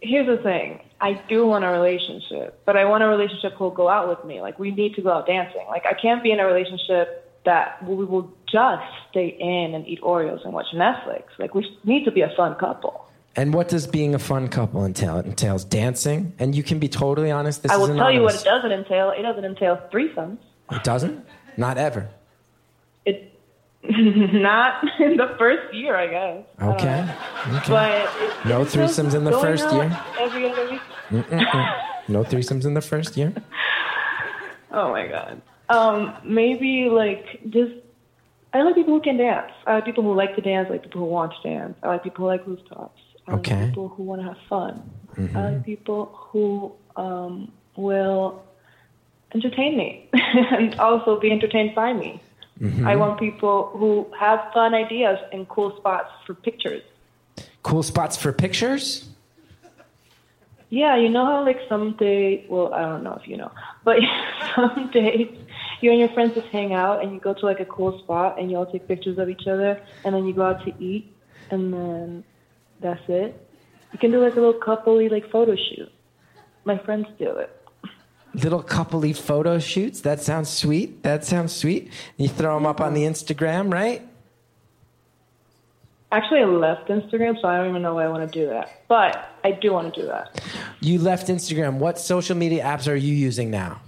here's 0.00 0.28
the 0.28 0.40
thing. 0.40 0.80
I 1.00 1.14
do 1.28 1.44
want 1.44 1.64
a 1.64 1.68
relationship, 1.68 2.62
but 2.64 2.76
I 2.76 2.84
want 2.84 3.02
a 3.02 3.08
relationship 3.08 3.54
who'll 3.54 3.70
go 3.70 3.88
out 3.88 4.08
with 4.08 4.24
me. 4.24 4.40
Like 4.40 4.60
we 4.60 4.70
need 4.70 4.94
to 4.94 5.02
go 5.02 5.10
out 5.10 5.26
dancing. 5.26 5.64
Like 5.68 5.84
I 5.86 5.92
can't 5.92 6.22
be 6.22 6.30
in 6.30 6.38
a 6.38 6.46
relationship 6.46 7.42
that 7.44 7.82
we 7.84 8.04
will 8.04 8.32
just 8.50 8.84
stay 9.10 9.36
in 9.40 9.74
and 9.74 9.86
eat 9.88 10.00
Oreos 10.02 10.44
and 10.44 10.52
watch 10.52 10.66
Netflix. 10.72 11.24
Like 11.38 11.54
we 11.54 11.78
need 11.84 12.04
to 12.04 12.12
be 12.12 12.20
a 12.20 12.32
fun 12.36 12.54
couple. 12.54 13.08
And 13.34 13.52
what 13.52 13.68
does 13.68 13.86
being 13.86 14.14
a 14.14 14.18
fun 14.18 14.48
couple 14.48 14.84
entail? 14.84 15.18
It 15.18 15.26
entails 15.26 15.64
dancing. 15.64 16.32
And 16.38 16.54
you 16.54 16.62
can 16.62 16.78
be 16.78 16.88
totally 16.88 17.30
honest. 17.30 17.62
This 17.62 17.72
I 17.72 17.76
will 17.76 17.94
tell 17.94 18.10
you 18.10 18.22
what 18.22 18.34
it 18.34 18.44
doesn't 18.44 18.72
entail. 18.72 19.10
It 19.10 19.22
doesn't 19.22 19.44
entail 19.44 19.82
threesomes. 19.92 20.38
It 20.70 20.84
doesn't? 20.84 21.24
Not 21.56 21.76
ever. 21.76 22.08
Not 24.32 24.84
in 25.00 25.16
the 25.16 25.34
first 25.38 25.72
year, 25.74 25.96
I 25.96 26.06
guess. 26.06 26.44
Okay. 26.60 26.84
know. 26.84 27.56
okay. 27.58 27.68
But 27.68 28.48
No 28.48 28.64
threesomes 28.64 29.14
in 29.14 29.24
the 29.24 29.32
first 29.32 29.70
year? 29.72 29.98
Every 30.18 30.50
other 30.50 30.70
week. 30.70 30.82
No 32.08 32.24
threesomes 32.24 32.64
in 32.64 32.74
the 32.74 32.80
first 32.80 33.16
year? 33.16 33.32
Oh 34.70 34.90
my 34.90 35.06
god. 35.06 35.40
Um, 35.68 36.16
maybe 36.24 36.88
like 36.88 37.40
just 37.50 37.72
I 38.52 38.62
like 38.62 38.74
people 38.74 38.94
who 38.94 39.00
can 39.00 39.16
dance. 39.16 39.52
I 39.66 39.74
like 39.76 39.84
people 39.84 40.04
who 40.04 40.14
like 40.14 40.34
to 40.36 40.40
dance. 40.40 40.66
I 40.68 40.74
like 40.74 40.82
people 40.82 41.00
who 41.02 41.06
want 41.06 41.32
to 41.42 41.48
dance. 41.48 41.76
I 41.82 41.88
like 41.88 42.02
people 42.04 42.24
who 42.24 42.28
like 42.28 42.46
rooftops. 42.46 43.00
I 43.26 43.32
like 43.32 43.40
Okay. 43.40 43.66
people 43.68 43.88
who 43.88 44.02
want 44.04 44.22
to 44.22 44.28
have 44.28 44.38
fun. 44.48 44.90
I 45.34 45.50
like 45.50 45.64
people 45.64 46.06
who 46.14 46.72
um, 46.96 47.52
will 47.76 48.42
entertain 49.34 49.76
me 49.76 50.08
and 50.12 50.78
also 50.78 51.18
be 51.18 51.30
entertained 51.30 51.74
by 51.74 51.92
me. 51.92 52.20
Mm-hmm. 52.60 52.86
I 52.86 52.96
want 52.96 53.20
people 53.20 53.70
who 53.74 54.06
have 54.18 54.40
fun 54.52 54.74
ideas 54.74 55.18
and 55.32 55.48
cool 55.48 55.76
spots 55.76 56.10
for 56.26 56.34
pictures. 56.34 56.82
Cool 57.62 57.82
spots 57.82 58.16
for 58.16 58.32
pictures? 58.32 59.08
Yeah, 60.68 60.96
you 60.96 61.08
know 61.08 61.24
how 61.24 61.44
like 61.44 61.60
some 61.68 61.96
day, 61.96 62.44
well, 62.48 62.72
I 62.74 62.82
don't 62.82 63.04
know 63.04 63.18
if 63.20 63.28
you 63.28 63.36
know, 63.36 63.52
but 63.84 63.98
some 64.56 64.90
days 64.92 65.28
you 65.80 65.90
and 65.90 66.00
your 66.00 66.08
friends 66.10 66.34
just 66.34 66.48
hang 66.48 66.72
out 66.72 67.02
and 67.02 67.12
you 67.12 67.20
go 67.20 67.34
to 67.34 67.46
like 67.46 67.60
a 67.60 67.64
cool 67.64 67.98
spot 68.00 68.38
and 68.38 68.50
you 68.50 68.56
all 68.56 68.66
take 68.66 68.88
pictures 68.88 69.18
of 69.18 69.28
each 69.28 69.46
other 69.46 69.80
and 70.04 70.14
then 70.14 70.26
you 70.26 70.32
go 70.32 70.42
out 70.42 70.64
to 70.64 70.72
eat 70.82 71.14
and 71.50 71.72
then 71.72 72.24
that's 72.80 73.02
it. 73.08 73.48
You 73.92 73.98
can 73.98 74.10
do 74.10 74.22
like 74.22 74.32
a 74.32 74.40
little 74.40 74.60
coupley 74.60 75.10
like 75.10 75.30
photo 75.30 75.54
shoot. 75.54 75.90
My 76.64 76.78
friends 76.78 77.06
do 77.18 77.30
it. 77.30 77.55
Little 78.36 78.62
coupley 78.62 79.16
photo 79.16 79.58
shoots. 79.58 80.00
That 80.02 80.20
sounds 80.20 80.48
sweet. 80.50 81.02
That 81.02 81.24
sounds 81.24 81.54
sweet. 81.54 81.90
You 82.16 82.28
throw 82.28 82.54
them 82.54 82.66
up 82.66 82.80
on 82.80 82.94
the 82.94 83.02
Instagram, 83.02 83.72
right? 83.72 84.02
Actually, 86.12 86.40
I 86.40 86.44
left 86.44 86.88
Instagram, 86.88 87.40
so 87.40 87.48
I 87.48 87.56
don't 87.58 87.70
even 87.70 87.82
know 87.82 87.94
why 87.96 88.04
I 88.04 88.08
want 88.08 88.30
to 88.30 88.38
do 88.40 88.46
that. 88.48 88.82
But 88.86 89.28
I 89.42 89.50
do 89.50 89.72
want 89.72 89.92
to 89.94 90.00
do 90.00 90.06
that. 90.06 90.40
You 90.80 90.98
left 91.00 91.26
Instagram. 91.28 91.74
What 91.78 91.98
social 91.98 92.36
media 92.36 92.62
apps 92.64 92.90
are 92.90 92.94
you 92.94 93.12
using 93.12 93.50
now? 93.50 93.80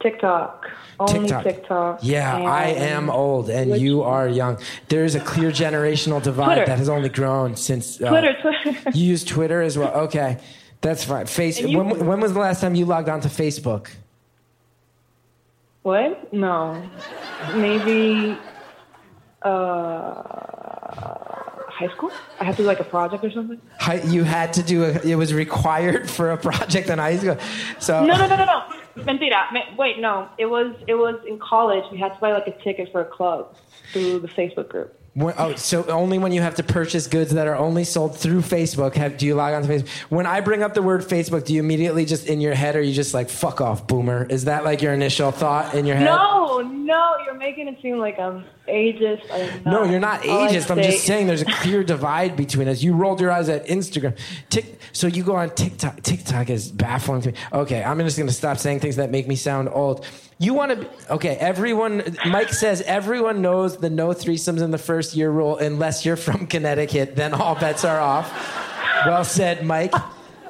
TikTok. 0.00 0.66
Only 1.00 1.28
TikTok. 1.28 2.00
Yeah, 2.02 2.36
I 2.36 2.66
am 2.66 3.10
old 3.10 3.50
and 3.50 3.72
Which- 3.72 3.80
you 3.80 4.02
are 4.02 4.28
young. 4.28 4.58
There's 4.88 5.14
a 5.16 5.20
clear 5.20 5.50
generational 5.50 6.22
divide 6.22 6.44
Twitter. 6.56 6.66
that 6.66 6.78
has 6.78 6.88
only 6.88 7.08
grown 7.08 7.56
since. 7.56 8.00
uh, 8.00 8.10
Twitter, 8.10 8.36
Twitter. 8.40 8.90
You 8.96 9.04
use 9.06 9.24
Twitter 9.24 9.62
as 9.62 9.76
well. 9.76 9.92
Okay, 10.04 10.38
that's 10.84 11.08
right. 11.08 11.26
Face. 11.28 11.58
You- 11.60 11.78
when, 11.78 12.06
when 12.06 12.20
was 12.20 12.34
the 12.34 12.40
last 12.40 12.60
time 12.60 12.74
you 12.74 12.84
logged 12.84 13.08
on 13.08 13.20
to 13.22 13.28
Facebook? 13.28 13.88
what? 15.82 16.32
No. 16.32 16.80
Maybe 17.54 18.36
uh, 19.42 20.22
high 21.68 21.88
school? 21.94 22.10
I 22.40 22.44
had 22.44 22.56
to 22.56 22.62
do 22.62 22.66
like 22.66 22.80
a 22.80 22.84
project 22.84 23.24
or 23.24 23.30
something? 23.30 23.60
Hi- 23.80 24.02
You 24.06 24.24
had 24.24 24.52
to 24.54 24.62
do 24.62 24.84
a, 24.84 24.90
it 25.02 25.16
was 25.16 25.32
required 25.34 26.08
for 26.16 26.30
a 26.32 26.36
project 26.36 26.88
in 26.90 26.98
high 26.98 27.16
school. 27.16 27.36
So 27.80 28.04
No, 28.04 28.16
no, 28.16 28.26
no, 28.26 28.36
no, 28.36 28.44
no. 28.44 28.62
Mentira. 29.04 29.76
Wait, 29.76 29.98
no. 29.98 30.28
It 30.38 30.46
was 30.46 30.74
it 30.86 30.94
was 30.94 31.16
in 31.26 31.38
college. 31.38 31.84
We 31.90 31.98
had 31.98 32.14
to 32.14 32.20
buy 32.20 32.32
like 32.32 32.46
a 32.46 32.56
ticket 32.62 32.92
for 32.92 33.00
a 33.00 33.04
club 33.04 33.56
through 33.92 34.20
the 34.20 34.28
Facebook 34.28 34.68
group. 34.68 34.98
When, 35.14 35.32
oh, 35.38 35.54
so 35.54 35.84
only 35.84 36.18
when 36.18 36.32
you 36.32 36.42
have 36.42 36.56
to 36.56 36.64
purchase 36.64 37.06
goods 37.06 37.34
that 37.34 37.46
are 37.46 37.54
only 37.54 37.84
sold 37.84 38.16
through 38.16 38.40
Facebook 38.40 38.94
have, 38.96 39.16
do 39.16 39.26
you 39.26 39.36
log 39.36 39.54
on 39.54 39.62
to 39.62 39.68
Facebook? 39.68 39.88
When 40.08 40.26
I 40.26 40.40
bring 40.40 40.64
up 40.64 40.74
the 40.74 40.82
word 40.82 41.02
Facebook, 41.02 41.44
do 41.44 41.54
you 41.54 41.60
immediately 41.60 42.04
just 42.04 42.26
in 42.26 42.40
your 42.40 42.54
head, 42.54 42.74
or 42.74 42.82
you 42.82 42.92
just 42.92 43.14
like 43.14 43.30
fuck 43.30 43.60
off, 43.60 43.86
boomer? 43.86 44.24
Is 44.24 44.46
that 44.46 44.64
like 44.64 44.82
your 44.82 44.92
initial 44.92 45.30
thought 45.30 45.72
in 45.74 45.86
your 45.86 45.94
head? 45.94 46.06
No, 46.06 46.60
no, 46.60 47.14
you're 47.24 47.34
making 47.34 47.68
it 47.68 47.78
seem 47.80 47.98
like 47.98 48.18
I'm 48.18 48.44
ageist. 48.68 49.22
I'm 49.30 49.62
not. 49.64 49.72
No, 49.72 49.84
you're 49.90 50.00
not 50.00 50.22
ageist. 50.22 50.70
I'm 50.70 50.82
just 50.82 51.04
saying 51.04 51.26
there's 51.26 51.42
a 51.42 51.46
clear 51.46 51.84
divide 51.84 52.36
between 52.36 52.68
us. 52.68 52.82
You 52.82 52.94
rolled 52.94 53.20
your 53.20 53.30
eyes 53.30 53.48
at 53.48 53.66
Instagram. 53.66 54.16
Tick, 54.50 54.78
so 54.92 55.06
you 55.06 55.22
go 55.22 55.36
on 55.36 55.50
TikTok. 55.50 56.02
TikTok 56.02 56.50
is 56.50 56.70
baffling 56.70 57.22
to 57.22 57.32
me. 57.32 57.38
Okay, 57.52 57.82
I'm 57.82 57.98
just 58.00 58.16
going 58.16 58.28
to 58.28 58.34
stop 58.34 58.58
saying 58.58 58.80
things 58.80 58.96
that 58.96 59.10
make 59.10 59.28
me 59.28 59.36
sound 59.36 59.68
old. 59.70 60.04
You 60.38 60.54
want 60.54 60.80
to, 60.80 61.14
okay, 61.14 61.36
everyone, 61.36 62.16
Mike 62.26 62.52
says 62.52 62.82
everyone 62.82 63.40
knows 63.40 63.76
the 63.76 63.88
no 63.88 64.08
threesomes 64.08 64.62
in 64.62 64.72
the 64.72 64.78
first 64.78 65.14
year 65.14 65.30
rule 65.30 65.56
unless 65.58 66.04
you're 66.04 66.16
from 66.16 66.46
Connecticut, 66.46 67.16
then 67.16 67.34
all 67.34 67.54
bets 67.54 67.84
are 67.84 68.00
off. 68.00 68.32
Well 69.06 69.24
said, 69.24 69.64
Mike. 69.64 69.94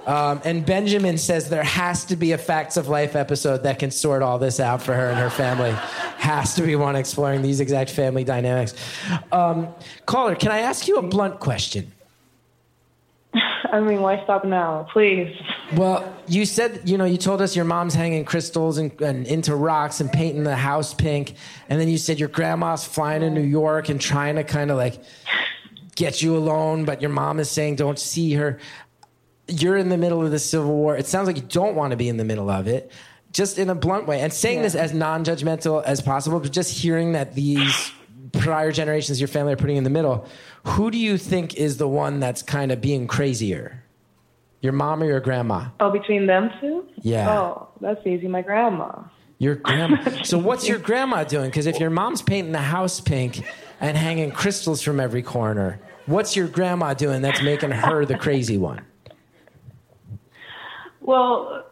Um, 0.06 0.40
and 0.44 0.64
Benjamin 0.66 1.18
says 1.18 1.48
there 1.48 1.62
has 1.62 2.04
to 2.06 2.16
be 2.16 2.32
a 2.32 2.38
Facts 2.38 2.76
of 2.76 2.88
Life 2.88 3.16
episode 3.16 3.62
that 3.62 3.78
can 3.78 3.90
sort 3.90 4.22
all 4.22 4.38
this 4.38 4.60
out 4.60 4.82
for 4.82 4.94
her 4.94 5.08
and 5.08 5.18
her 5.18 5.30
family. 5.30 5.70
Has 6.18 6.54
to 6.54 6.62
be 6.62 6.76
one 6.76 6.96
exploring 6.96 7.42
these 7.42 7.60
exact 7.60 7.90
family 7.90 8.24
dynamics. 8.24 8.74
Um, 9.32 9.68
caller, 10.06 10.34
can 10.34 10.52
I 10.52 10.60
ask 10.60 10.86
you 10.88 10.96
a 10.96 11.02
blunt 11.02 11.40
question? 11.40 11.92
I 13.34 13.80
mean, 13.80 14.02
why 14.02 14.22
stop 14.24 14.44
now? 14.44 14.86
Please. 14.92 15.34
Well, 15.74 16.14
you 16.28 16.44
said, 16.46 16.82
you 16.84 16.98
know, 16.98 17.04
you 17.04 17.16
told 17.16 17.42
us 17.42 17.56
your 17.56 17.64
mom's 17.64 17.94
hanging 17.94 18.24
crystals 18.24 18.78
and, 18.78 18.98
and 19.00 19.26
into 19.26 19.56
rocks 19.56 20.00
and 20.00 20.12
painting 20.12 20.44
the 20.44 20.56
house 20.56 20.94
pink. 20.94 21.34
And 21.68 21.80
then 21.80 21.88
you 21.88 21.98
said 21.98 22.20
your 22.20 22.28
grandma's 22.28 22.84
flying 22.84 23.22
to 23.22 23.30
New 23.30 23.40
York 23.40 23.88
and 23.88 24.00
trying 24.00 24.36
to 24.36 24.44
kind 24.44 24.70
of 24.70 24.76
like 24.76 25.02
get 25.96 26.22
you 26.22 26.36
alone, 26.36 26.84
but 26.84 27.00
your 27.00 27.10
mom 27.10 27.40
is 27.40 27.50
saying 27.50 27.76
don't 27.76 27.98
see 27.98 28.34
her. 28.34 28.58
You're 29.48 29.76
in 29.76 29.88
the 29.88 29.98
middle 29.98 30.24
of 30.24 30.30
the 30.30 30.38
Civil 30.38 30.74
War. 30.74 30.96
It 30.96 31.06
sounds 31.06 31.26
like 31.26 31.36
you 31.36 31.42
don't 31.42 31.74
want 31.74 31.90
to 31.90 31.96
be 31.96 32.08
in 32.08 32.16
the 32.16 32.24
middle 32.24 32.48
of 32.48 32.66
it, 32.66 32.90
just 33.32 33.58
in 33.58 33.68
a 33.68 33.74
blunt 33.74 34.06
way. 34.06 34.20
And 34.20 34.32
saying 34.32 34.62
this 34.62 34.74
as 34.74 34.94
non 34.94 35.24
judgmental 35.24 35.82
as 35.84 36.00
possible, 36.00 36.40
but 36.40 36.50
just 36.52 36.78
hearing 36.78 37.12
that 37.12 37.34
these 37.34 37.92
prior 38.32 38.72
generations 38.72 39.20
your 39.20 39.28
family 39.28 39.52
are 39.52 39.56
putting 39.56 39.76
in 39.76 39.84
the 39.84 39.90
middle, 39.90 40.26
who 40.64 40.90
do 40.90 40.98
you 40.98 41.18
think 41.18 41.54
is 41.54 41.76
the 41.76 41.88
one 41.88 42.20
that's 42.20 42.42
kind 42.42 42.72
of 42.72 42.80
being 42.80 43.06
crazier? 43.06 43.82
Your 44.60 44.72
mom 44.72 45.02
or 45.02 45.06
your 45.06 45.20
grandma? 45.20 45.66
Oh, 45.78 45.90
between 45.90 46.26
them 46.26 46.50
two? 46.60 46.86
Yeah. 47.02 47.30
Oh, 47.30 47.68
that's 47.82 48.04
easy. 48.06 48.28
My 48.28 48.40
grandma. 48.40 49.02
Your 49.38 49.56
grandma. 49.56 50.22
so 50.24 50.38
what's 50.38 50.66
your 50.66 50.78
grandma 50.78 51.24
doing? 51.24 51.50
Because 51.50 51.66
if 51.66 51.78
your 51.78 51.90
mom's 51.90 52.22
painting 52.22 52.52
the 52.52 52.58
house 52.58 52.98
pink 52.98 53.44
and 53.80 53.94
hanging 53.96 54.30
crystals 54.30 54.80
from 54.80 55.00
every 55.00 55.22
corner, 55.22 55.80
what's 56.06 56.34
your 56.34 56.48
grandma 56.48 56.94
doing 56.94 57.20
that's 57.20 57.42
making 57.42 57.72
her 57.72 58.06
the 58.06 58.16
crazy 58.16 58.56
one? 58.56 58.80
Well, 61.04 61.66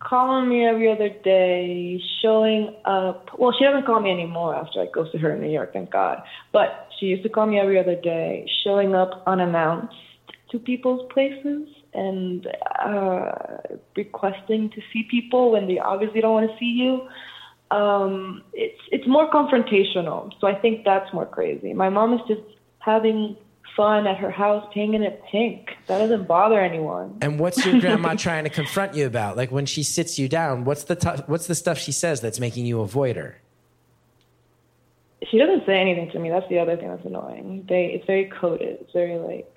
calling 0.00 0.48
me 0.48 0.66
every 0.66 0.90
other 0.90 1.10
day, 1.22 2.00
showing 2.22 2.74
up. 2.86 3.28
Well, 3.38 3.54
she 3.58 3.64
doesn't 3.64 3.84
call 3.84 4.00
me 4.00 4.10
anymore 4.10 4.54
after 4.56 4.80
I 4.80 4.86
go 4.92 5.04
to 5.10 5.18
her 5.18 5.34
in 5.34 5.42
New 5.42 5.50
York, 5.50 5.74
thank 5.74 5.90
God. 5.90 6.22
But 6.50 6.88
she 6.98 7.06
used 7.06 7.22
to 7.24 7.28
call 7.28 7.46
me 7.46 7.60
every 7.60 7.78
other 7.78 7.94
day, 7.94 8.48
showing 8.64 8.94
up 8.94 9.22
unannounced 9.26 9.94
to 10.50 10.58
people's 10.58 11.06
places 11.12 11.68
and 11.92 12.46
uh, 12.82 13.32
requesting 13.94 14.70
to 14.70 14.80
see 14.92 15.06
people 15.10 15.52
when 15.52 15.68
they 15.68 15.78
obviously 15.78 16.22
don't 16.22 16.32
want 16.32 16.50
to 16.50 16.56
see 16.58 16.72
you. 16.82 17.06
Um, 17.76 18.42
it's 18.54 18.80
it's 18.90 19.06
more 19.06 19.30
confrontational, 19.30 20.32
so 20.40 20.46
I 20.46 20.54
think 20.54 20.84
that's 20.84 21.12
more 21.12 21.26
crazy. 21.26 21.74
My 21.74 21.90
mom 21.90 22.14
is 22.14 22.20
just 22.26 22.40
having 22.78 23.36
fun 23.76 24.06
at 24.06 24.18
her 24.18 24.30
house, 24.30 24.68
painting 24.74 25.02
it 25.02 25.22
pink. 25.30 25.70
That 25.86 25.98
doesn't 25.98 26.26
bother 26.26 26.60
anyone. 26.60 27.18
And 27.20 27.38
what's 27.38 27.64
your 27.64 27.80
grandma 27.80 28.14
trying 28.14 28.44
to 28.44 28.50
confront 28.50 28.94
you 28.94 29.06
about? 29.06 29.36
Like 29.36 29.50
when 29.50 29.66
she 29.66 29.82
sits 29.82 30.18
you 30.18 30.28
down, 30.28 30.64
what's 30.64 30.84
the 30.84 30.96
tou- 30.96 31.22
what's 31.26 31.46
the 31.46 31.54
stuff 31.54 31.78
she 31.78 31.92
says 31.92 32.20
that's 32.20 32.40
making 32.40 32.66
you 32.66 32.80
avoid 32.80 33.16
her? 33.16 33.40
she 35.30 35.38
doesn't 35.38 35.66
say 35.66 35.78
anything 35.78 36.10
to 36.12 36.18
me. 36.18 36.30
That's 36.30 36.48
the 36.48 36.58
other 36.58 36.76
thing 36.76 36.88
that's 36.88 37.04
annoying. 37.04 37.66
They 37.68 37.86
it's 37.86 38.06
very 38.06 38.26
coded. 38.40 38.78
It's 38.80 38.92
very 38.92 39.18
like 39.18 39.54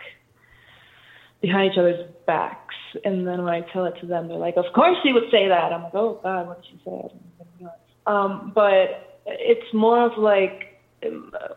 behind 1.42 1.72
each 1.72 1.78
other's 1.78 2.06
backs. 2.26 2.76
And 3.04 3.28
then 3.28 3.44
when 3.44 3.54
I 3.54 3.62
tell 3.62 3.86
it 3.86 3.96
to 4.02 4.06
them, 4.06 4.28
they're 4.28 4.38
like, 4.38 4.58
"Of 4.58 4.66
course 4.74 4.98
she 5.04 5.14
would 5.14 5.30
say 5.32 5.48
that." 5.48 5.72
I'm 5.72 5.84
like, 5.84 5.96
"Oh 5.96 6.20
God, 6.22 6.48
what 6.48 6.62
did 6.62 6.72
she 6.72 6.82
say?" 6.86 7.70
Um, 8.06 8.52
but 8.54 9.22
it's 9.26 9.74
more 9.74 10.06
of 10.06 10.18
like 10.18 10.82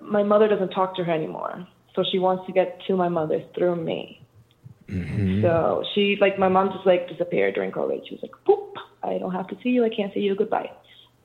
my 0.00 0.22
mother 0.22 0.48
doesn't 0.48 0.70
talk 0.70 0.96
to 0.96 1.04
her 1.04 1.12
anymore, 1.12 1.66
so 1.96 2.04
she 2.12 2.18
wants 2.18 2.46
to 2.46 2.52
get 2.52 2.78
to 2.86 2.94
my 2.94 3.08
mother 3.08 3.42
through 3.54 3.76
me. 3.76 4.20
So 5.42 5.84
she 5.94 6.16
like 6.20 6.38
my 6.38 6.48
mom 6.48 6.70
just 6.72 6.86
like 6.86 7.08
disappeared 7.08 7.54
during 7.54 7.72
COVID. 7.72 8.06
She 8.06 8.14
was 8.14 8.22
like, 8.22 8.32
"Poop! 8.44 8.76
I 9.02 9.18
don't 9.18 9.32
have 9.32 9.48
to 9.48 9.56
see 9.62 9.70
you. 9.70 9.84
I 9.84 9.88
can't 9.88 10.14
see 10.14 10.20
you. 10.20 10.36
Goodbye." 10.36 10.70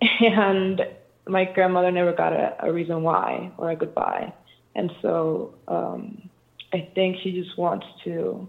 And 0.21 0.81
my 1.27 1.45
grandmother 1.45 1.91
never 1.91 2.11
got 2.13 2.33
a, 2.33 2.55
a 2.65 2.73
reason 2.73 3.03
why 3.03 3.51
or 3.59 3.69
a 3.69 3.75
goodbye, 3.75 4.33
and 4.73 4.91
so 5.03 5.53
um, 5.67 6.29
I 6.73 6.89
think 6.95 7.17
she 7.21 7.31
just 7.33 7.55
wants 7.55 7.85
to 8.05 8.47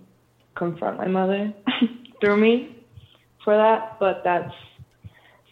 confront 0.54 0.96
my 0.96 1.08
mother 1.08 1.52
through 2.20 2.38
me 2.38 2.84
for 3.44 3.54
that. 3.54 3.98
But 4.00 4.22
that's 4.24 4.54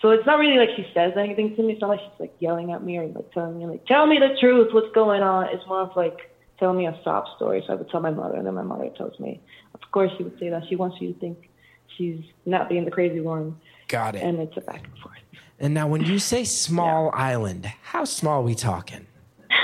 so 0.01 0.11
it's 0.11 0.25
not 0.25 0.39
really 0.39 0.57
like 0.57 0.71
she 0.75 0.87
says 0.95 1.13
anything 1.19 1.55
to 1.57 1.63
me. 1.63 1.75
It's 1.75 1.83
not 1.83 1.91
like 1.91 2.01
she's 2.01 2.21
like 2.21 2.35
yelling 2.39 2.73
at 2.73 2.83
me 2.83 2.97
or 2.97 3.07
like 3.09 3.31
telling 3.33 3.59
me 3.59 3.67
like, 3.67 3.85
"Tell 3.85 4.07
me 4.07 4.19
the 4.19 4.39
truth. 4.41 4.73
What's 4.73 4.93
going 4.95 5.23
on?" 5.23 5.49
It's 5.53 5.67
more 5.67 5.83
of 5.83 5.95
like 5.97 6.30
tell 6.61 6.73
me 6.73 6.87
a 6.87 6.97
sob 7.03 7.25
story. 7.37 7.65
So 7.67 7.73
I 7.73 7.77
would 7.77 7.91
tell 7.91 8.01
my 8.01 8.11
mother, 8.11 8.37
and 8.37 8.47
then 8.47 8.55
my 8.55 8.63
mother 8.63 8.89
tells 8.97 9.19
me. 9.19 9.41
Of 9.75 9.81
course, 9.91 10.13
she 10.17 10.23
would 10.23 10.39
say 10.39 10.51
that 10.51 10.63
she 10.69 10.77
wants 10.77 10.99
you 11.01 11.13
to 11.13 11.19
think 11.19 11.49
she's 11.97 12.21
not 12.47 12.69
being 12.69 12.85
the 12.85 12.91
crazy 12.93 13.21
one, 13.21 13.57
Got 13.89 14.15
it. 14.15 14.23
and 14.23 14.39
it's 14.39 14.57
a 14.57 14.61
back 14.61 14.85
and 14.85 14.99
forth. 14.99 15.17
And 15.59 15.75
now 15.75 15.89
when 15.89 16.05
you 16.05 16.19
say 16.33 16.45
small 16.45 17.11
island, 17.15 17.67
how 17.83 18.05
small 18.05 18.41
are 18.41 18.45
we 18.45 18.55
talking? 18.55 19.07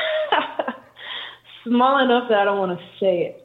Small 1.64 1.98
enough 2.04 2.28
that 2.28 2.38
I 2.38 2.44
don't 2.44 2.58
want 2.58 2.78
to 2.78 2.84
say 3.00 3.22
it. 3.22 3.44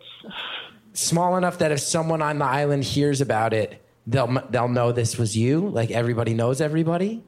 Small 0.93 1.37
enough 1.37 1.57
that 1.57 1.71
if 1.71 1.79
someone 1.79 2.21
on 2.21 2.37
the 2.37 2.45
island 2.45 2.83
hears 2.83 3.19
about 3.19 3.51
it, 3.51 3.81
they'll 4.05 4.27
they'll 4.51 4.67
know 4.67 4.91
this 4.91 5.17
was 5.17 5.35
you. 5.35 5.69
Like 5.69 5.89
everybody 5.89 6.35
knows 6.35 6.61
everybody. 6.61 7.23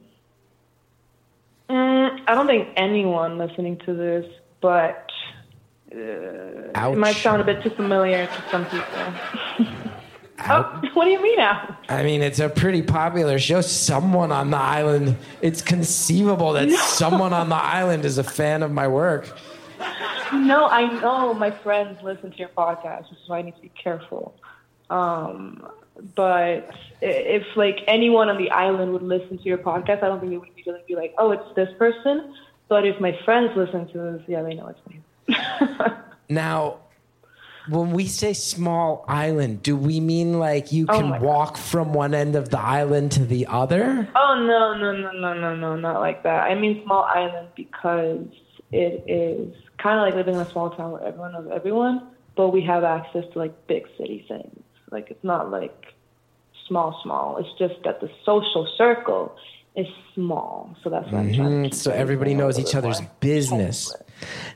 Mm, 1.69 2.19
I 2.27 2.35
don't 2.35 2.45
think 2.45 2.67
anyone 2.75 3.39
listening 3.39 3.77
to 3.85 3.93
this, 3.95 4.25
but 4.61 5.09
Ouch. 6.75 6.93
it 6.93 6.97
might 6.97 7.15
sound 7.15 7.41
a 7.41 7.45
bit 7.45 7.61
too 7.61 7.69
familiar 7.69 8.25
to 8.25 8.43
some 8.49 8.65
people. 8.65 9.69
Oh, 10.49 10.81
what 10.93 11.05
do 11.05 11.11
you 11.11 11.21
mean 11.21 11.37
now? 11.37 11.77
I 11.87 12.03
mean, 12.03 12.21
it's 12.21 12.39
a 12.39 12.49
pretty 12.49 12.81
popular 12.81 13.39
show. 13.39 13.61
Someone 13.61 14.31
on 14.31 14.51
the 14.51 14.57
island. 14.57 15.15
It's 15.41 15.61
conceivable 15.61 16.53
that 16.53 16.69
someone 16.71 17.31
on 17.31 17.47
the 17.47 17.55
island 17.55 18.03
is 18.03 18.17
a 18.17 18.23
fan 18.23 18.61
of 18.61 18.71
my 18.71 18.87
work. 18.87 19.27
No, 20.33 20.67
I 20.67 20.99
know 20.99 21.33
my 21.33 21.51
friends 21.51 22.01
listen 22.03 22.31
to 22.31 22.37
your 22.37 22.49
podcast, 22.49 23.09
which 23.11 23.19
is 23.21 23.29
why 23.29 23.39
I 23.39 23.41
need 23.43 23.55
to 23.55 23.61
be 23.61 23.71
careful. 23.81 24.35
Um, 24.89 25.65
but 26.15 26.69
if 27.01 27.43
like 27.55 27.79
anyone 27.87 28.29
on 28.29 28.37
the 28.37 28.49
island 28.49 28.91
would 28.93 29.03
listen 29.03 29.37
to 29.37 29.43
your 29.43 29.59
podcast, 29.59 30.03
I 30.03 30.07
don't 30.07 30.19
think 30.19 30.33
it 30.33 30.39
would 30.39 30.49
immediately 30.49 30.81
be 30.87 30.95
like, 30.95 31.13
oh, 31.17 31.31
it's 31.31 31.55
this 31.55 31.69
person. 31.77 32.33
But 32.67 32.85
if 32.87 32.99
my 32.99 33.17
friends 33.23 33.51
listen 33.55 33.87
to 33.93 33.97
this, 33.97 34.23
yeah, 34.27 34.41
they 34.41 34.55
know 34.55 34.67
it's 34.67 34.79
me. 34.89 35.02
Now, 36.29 36.79
when 37.69 37.91
we 37.91 38.07
say 38.07 38.33
small 38.33 39.05
island, 39.07 39.61
do 39.61 39.75
we 39.75 39.99
mean 39.99 40.39
like 40.39 40.71
you 40.71 40.85
Oh 40.89 40.97
can 40.99 41.09
my 41.09 41.17
God. 41.19 41.25
walk 41.25 41.57
from 41.57 41.93
one 41.93 42.13
end 42.13 42.35
of 42.35 42.49
the 42.49 42.59
island 42.59 43.11
to 43.13 43.25
the 43.25 43.47
other? 43.47 44.07
Oh 44.15 44.35
no 44.47 44.77
no 44.77 44.91
no 44.97 45.11
no 45.13 45.33
no 45.33 45.55
no 45.55 45.75
not 45.75 45.99
like 45.99 46.23
that. 46.23 46.43
I 46.43 46.55
mean 46.55 46.81
small 46.83 47.03
island 47.03 47.49
because 47.55 48.25
it 48.71 49.03
is 49.07 49.53
kind 49.77 49.99
of 49.99 50.05
like 50.07 50.15
living 50.15 50.35
in 50.35 50.41
a 50.41 50.49
small 50.51 50.71
town 50.71 50.91
where 50.91 51.03
everyone 51.03 51.33
knows 51.33 51.49
everyone, 51.53 52.07
but 52.35 52.49
we 52.49 52.61
have 52.63 52.83
access 52.83 53.25
to 53.33 53.39
like 53.39 53.67
big 53.67 53.85
city 53.97 54.25
things. 54.27 54.63
Like 54.91 55.09
it's 55.11 55.23
not 55.23 55.51
like 55.51 55.93
small 56.67 56.99
small. 57.03 57.37
It's 57.37 57.49
just 57.59 57.83
that 57.83 58.01
the 58.01 58.09
social 58.25 58.67
circle 58.77 59.35
is 59.75 59.87
small. 60.15 60.75
So 60.83 60.89
that's 60.89 61.05
what 61.05 61.15
I'm 61.19 61.33
trying 61.33 61.63
to 61.63 61.69
Mhm, 61.69 61.73
So 61.73 61.91
everybody 61.91 62.33
knows 62.33 62.59
each 62.59 62.75
other's 62.75 63.01
business. 63.19 63.93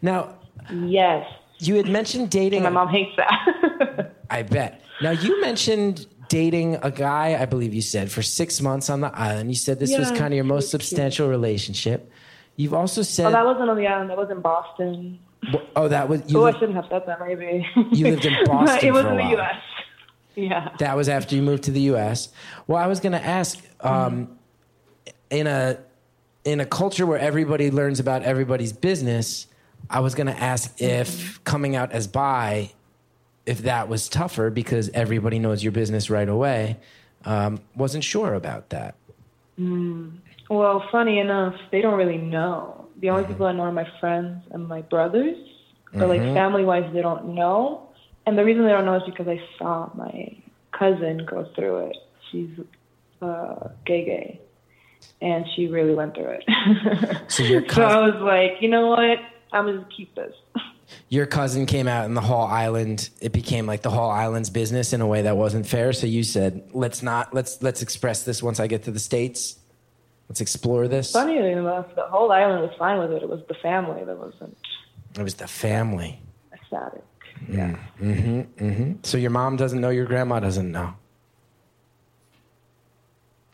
Now, 0.02 0.36
Yes. 0.72 1.28
you 1.60 1.76
had 1.76 1.88
mentioned 1.88 2.30
dating. 2.30 2.64
My 2.64 2.70
mom 2.70 2.88
hates 2.90 3.16
that. 3.18 4.14
I 4.30 4.44
bet. 4.44 4.82
Now 5.02 5.12
you 5.12 5.40
mentioned 5.42 6.06
dating 6.30 6.76
a 6.82 6.92
guy, 6.92 7.38
I 7.40 7.46
believe 7.46 7.74
you 7.74 7.82
said, 7.82 8.12
for 8.12 8.22
six 8.22 8.62
months 8.62 8.90
on 8.90 9.02
the 9.02 9.16
island. 9.18 9.50
You 9.50 9.56
said 9.56 9.80
this 9.80 9.98
was 9.98 10.10
kind 10.12 10.28
of 10.28 10.34
your 10.34 10.44
most 10.44 10.66
it's 10.66 10.72
cute. 10.72 10.82
substantial 10.82 11.30
relationship. 11.30 12.12
You've 12.56 12.74
also 12.74 13.02
said, 13.04 13.28
oh, 13.28 13.32
that 13.32 13.46
wasn't 13.46 13.70
on 13.70 13.78
the 13.78 13.88
island. 13.88 14.10
That 14.10 14.18
was 14.18 14.30
in 14.30 14.42
Boston. 14.42 15.20
oh, 15.76 15.88
that 15.88 16.10
was 16.10 16.22
you. 16.30 16.40
oh, 16.40 16.46
I 16.46 16.52
shouldn't 16.54 16.76
have 16.76 16.86
said 16.90 17.04
that. 17.06 17.20
Maybe 17.20 17.66
You 17.92 18.08
lived 18.10 18.26
in 18.26 18.34
Boston 18.46 18.80
it 18.88 18.92
was 18.92 19.06
in 19.06 19.18
the. 19.18 19.24
U.S. 19.24 19.56
Yeah. 20.36 20.70
that 20.80 20.96
was 20.96 21.08
after 21.10 21.36
you 21.36 21.42
moved 21.42 21.64
to 21.64 21.72
the 21.72 21.82
U.S. 21.82 22.30
Well, 22.68 22.82
I 22.82 22.88
was 22.88 23.00
going 23.00 23.14
to 23.14 23.24
ask, 23.24 23.60
um, 23.82 24.38
in 25.30 25.48
a 25.48 25.80
in 26.46 26.60
a 26.60 26.66
culture 26.66 27.06
where 27.06 27.20
everybody 27.20 27.70
learns 27.72 28.00
about 28.00 28.24
everybody's 28.24 28.72
business, 28.72 29.48
I 29.90 30.00
was 30.00 30.16
going 30.16 30.28
to 30.28 30.38
ask 30.38 30.82
if 30.82 31.44
coming 31.44 31.76
out 31.76 31.92
as 31.92 32.08
bi, 32.08 32.72
if 33.46 33.60
that 33.60 33.88
was 33.88 34.10
tougher 34.10 34.50
because 34.50 34.90
everybody 34.94 35.40
knows 35.40 35.64
your 35.64 35.72
business 35.72 36.10
right 36.10 36.28
away. 36.28 36.78
Um, 37.26 37.62
wasn't 37.76 38.04
sure 38.04 38.34
about 38.34 38.70
that. 38.70 38.96
Well, 40.50 40.88
funny 40.92 41.20
enough, 41.20 41.56
they 41.72 41.82
don't 41.82 41.98
really 41.98 42.18
know. 42.18 42.88
The 43.00 43.10
only 43.10 43.26
people 43.26 43.46
I 43.46 43.52
know 43.54 43.64
are 43.64 43.72
my 43.72 43.90
friends 44.00 44.44
and 44.52 44.68
my 44.68 44.82
brothers. 44.82 45.38
But 45.94 46.10
like 46.10 46.22
family 46.22 46.64
wise, 46.64 46.92
they 46.94 47.02
don't 47.02 47.34
know. 47.34 47.90
And 48.26 48.38
the 48.38 48.44
reason 48.44 48.64
they 48.64 48.72
don't 48.72 48.86
know 48.86 48.96
is 48.96 49.04
because 49.06 49.28
I 49.28 49.42
saw 49.58 49.90
my 49.96 50.36
cousin 50.72 51.26
go 51.26 51.50
through 51.56 51.88
it. 51.88 51.98
She's 52.30 52.50
uh, 53.22 53.70
gay, 53.86 54.06
gay, 54.06 54.42
and 55.22 55.46
she 55.56 55.68
really 55.68 55.96
went 55.96 56.14
through 56.14 56.38
it. 56.40 57.18
So 57.30 57.44
your 57.44 57.68
so 57.70 57.84
I 57.84 58.00
was 58.00 58.22
like, 58.22 58.62
you 58.62 58.70
know 58.70 58.88
what? 58.88 59.20
I'm 59.52 59.66
gonna 59.66 59.88
keep 59.96 60.14
this. 60.16 60.34
your 61.10 61.26
cousin 61.26 61.66
came 61.66 61.88
out, 61.88 62.06
in 62.06 62.14
the 62.14 62.22
whole 62.22 62.46
island. 62.46 63.10
It 63.22 63.32
became 63.32 63.66
like 63.66 63.82
the 63.82 63.90
whole 63.90 64.10
island's 64.10 64.50
business 64.50 64.94
in 64.94 65.02
a 65.02 65.08
way 65.08 65.22
that 65.24 65.38
wasn't 65.38 65.66
fair. 65.68 65.94
So 65.94 66.08
you 66.08 66.24
said, 66.24 66.70
"Let's 66.74 67.02
not. 67.04 67.34
Let's 67.34 67.62
let's 67.62 67.82
express 67.82 68.24
this 68.24 68.42
once 68.44 68.60
I 68.60 68.68
get 68.68 68.84
to 68.84 68.92
the 68.92 69.00
states. 69.00 69.58
Let's 70.30 70.42
explore 70.42 70.88
this." 70.88 71.12
Funny 71.12 71.38
enough, 71.38 71.94
the 71.96 72.04
whole 72.04 72.32
island 72.32 72.62
was 72.62 72.72
fine 72.78 73.00
with 73.00 73.12
it. 73.12 73.24
It 73.24 73.30
was 73.30 73.42
the 73.48 73.56
family 73.56 74.04
that 74.04 74.18
wasn't 74.18 74.58
It 75.18 75.24
was 75.24 75.36
the 75.36 75.48
family. 75.48 76.22
ecstatic. 76.54 77.04
Yeah. 77.50 77.78
Mm-hmm. 78.02 78.66
Mm-hmm. 78.66 78.92
So 79.04 79.18
your 79.18 79.30
mom 79.32 79.56
doesn't 79.58 79.80
know, 79.80 79.90
your 79.90 80.06
grandma 80.06 80.40
doesn't 80.40 80.72
know. 80.72 80.94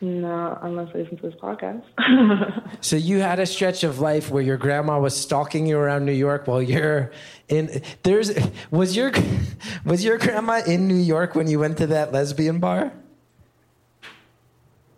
No, 0.00 0.58
unless 0.60 0.92
they 0.92 1.02
listen 1.02 1.16
to 1.18 1.30
this 1.30 1.40
podcast. 1.40 1.82
So 2.80 2.96
you 2.96 3.20
had 3.20 3.38
a 3.38 3.46
stretch 3.46 3.82
of 3.82 4.00
life 4.00 4.30
where 4.30 4.42
your 4.42 4.58
grandma 4.58 5.00
was 5.00 5.16
stalking 5.16 5.66
you 5.66 5.78
around 5.78 6.04
New 6.04 6.12
York 6.12 6.46
while 6.46 6.60
you're 6.60 7.12
in. 7.48 7.80
There's 8.02 8.30
was 8.70 8.94
your 8.94 9.10
was 9.86 10.04
your 10.04 10.18
grandma 10.18 10.60
in 10.66 10.86
New 10.86 10.94
York 10.96 11.34
when 11.34 11.48
you 11.48 11.60
went 11.60 11.78
to 11.78 11.86
that 11.86 12.12
lesbian 12.12 12.58
bar? 12.58 12.92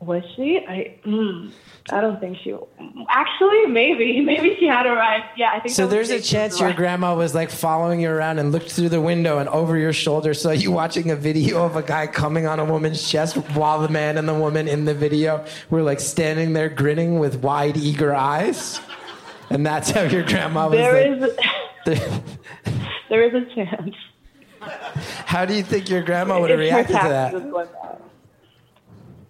Was 0.01 0.25
she? 0.35 0.61
I 0.67 0.99
mm, 1.07 1.53
I 1.91 2.01
don't 2.01 2.19
think 2.19 2.37
she. 2.43 2.53
Actually, 3.09 3.67
maybe 3.67 4.21
maybe 4.25 4.57
she 4.59 4.67
had 4.67 4.87
arrived. 4.87 5.27
Yeah, 5.37 5.53
I 5.53 5.61
think. 5.61 5.75
So 5.75 5.87
there's 5.87 6.11
a 6.11 6.21
chance 6.21 6.59
your 6.59 6.73
grandma 6.73 7.15
was 7.15 7.35
like 7.35 7.51
following 7.51 8.01
you 8.01 8.11
around 8.11 8.39
and 8.41 8.51
looked 8.51 8.73
through 8.73 8.89
the 8.89 9.01
window 9.01 9.39
and 9.39 9.49
over 9.49 9.77
your 9.77 9.93
shoulder, 9.93 10.35
saw 10.35 10.51
you 10.51 10.73
watching 10.73 11.11
a 11.11 11.17
video 11.17 11.65
of 11.65 11.77
a 11.77 11.83
guy 11.83 12.07
coming 12.09 12.47
on 12.47 12.59
a 12.59 12.65
woman's 12.65 13.09
chest 13.09 13.37
while 13.55 13.81
the 13.81 13.89
man 13.89 14.19
and 14.19 14.29
the 14.29 14.35
woman 14.35 14.67
in 14.67 14.85
the 14.85 14.95
video 14.95 15.45
were 15.71 15.83
like 15.83 16.01
standing 16.01 16.53
there 16.55 16.69
grinning 16.69 17.19
with 17.21 17.37
wide, 17.43 17.77
eager 17.77 18.13
eyes. 18.15 18.81
And 19.51 19.65
that's 19.65 19.91
how 19.91 20.03
your 20.03 20.25
grandma 20.25 20.69
was 20.69 20.79
There 20.79 21.17
like. 21.19 21.31
is 21.87 22.01
there 23.09 23.23
is 23.23 23.35
a 23.35 23.55
chance. 23.55 23.95
How 25.27 25.45
do 25.45 25.55
you 25.55 25.63
think 25.63 25.89
your 25.89 26.03
grandma 26.03 26.41
would 26.41 26.51
have 26.51 26.59
reacted 26.59 26.97
to 26.97 27.09
that? 27.09 27.69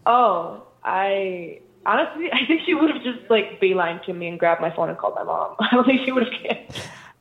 Oh, 0.06 0.62
I 0.82 1.60
honestly, 1.86 2.30
I 2.32 2.46
think 2.46 2.62
she 2.66 2.74
would 2.74 2.90
have 2.90 3.02
just 3.02 3.30
like 3.30 3.60
beeline 3.60 4.00
to 4.06 4.12
me 4.12 4.28
and 4.28 4.38
grabbed 4.38 4.60
my 4.60 4.74
phone 4.74 4.88
and 4.88 4.98
called 4.98 5.14
my 5.14 5.24
mom. 5.24 5.56
I 5.60 5.68
don't 5.72 5.84
think 5.84 6.02
she 6.04 6.12
would 6.12 6.24
have 6.24 6.42
cared. 6.42 6.66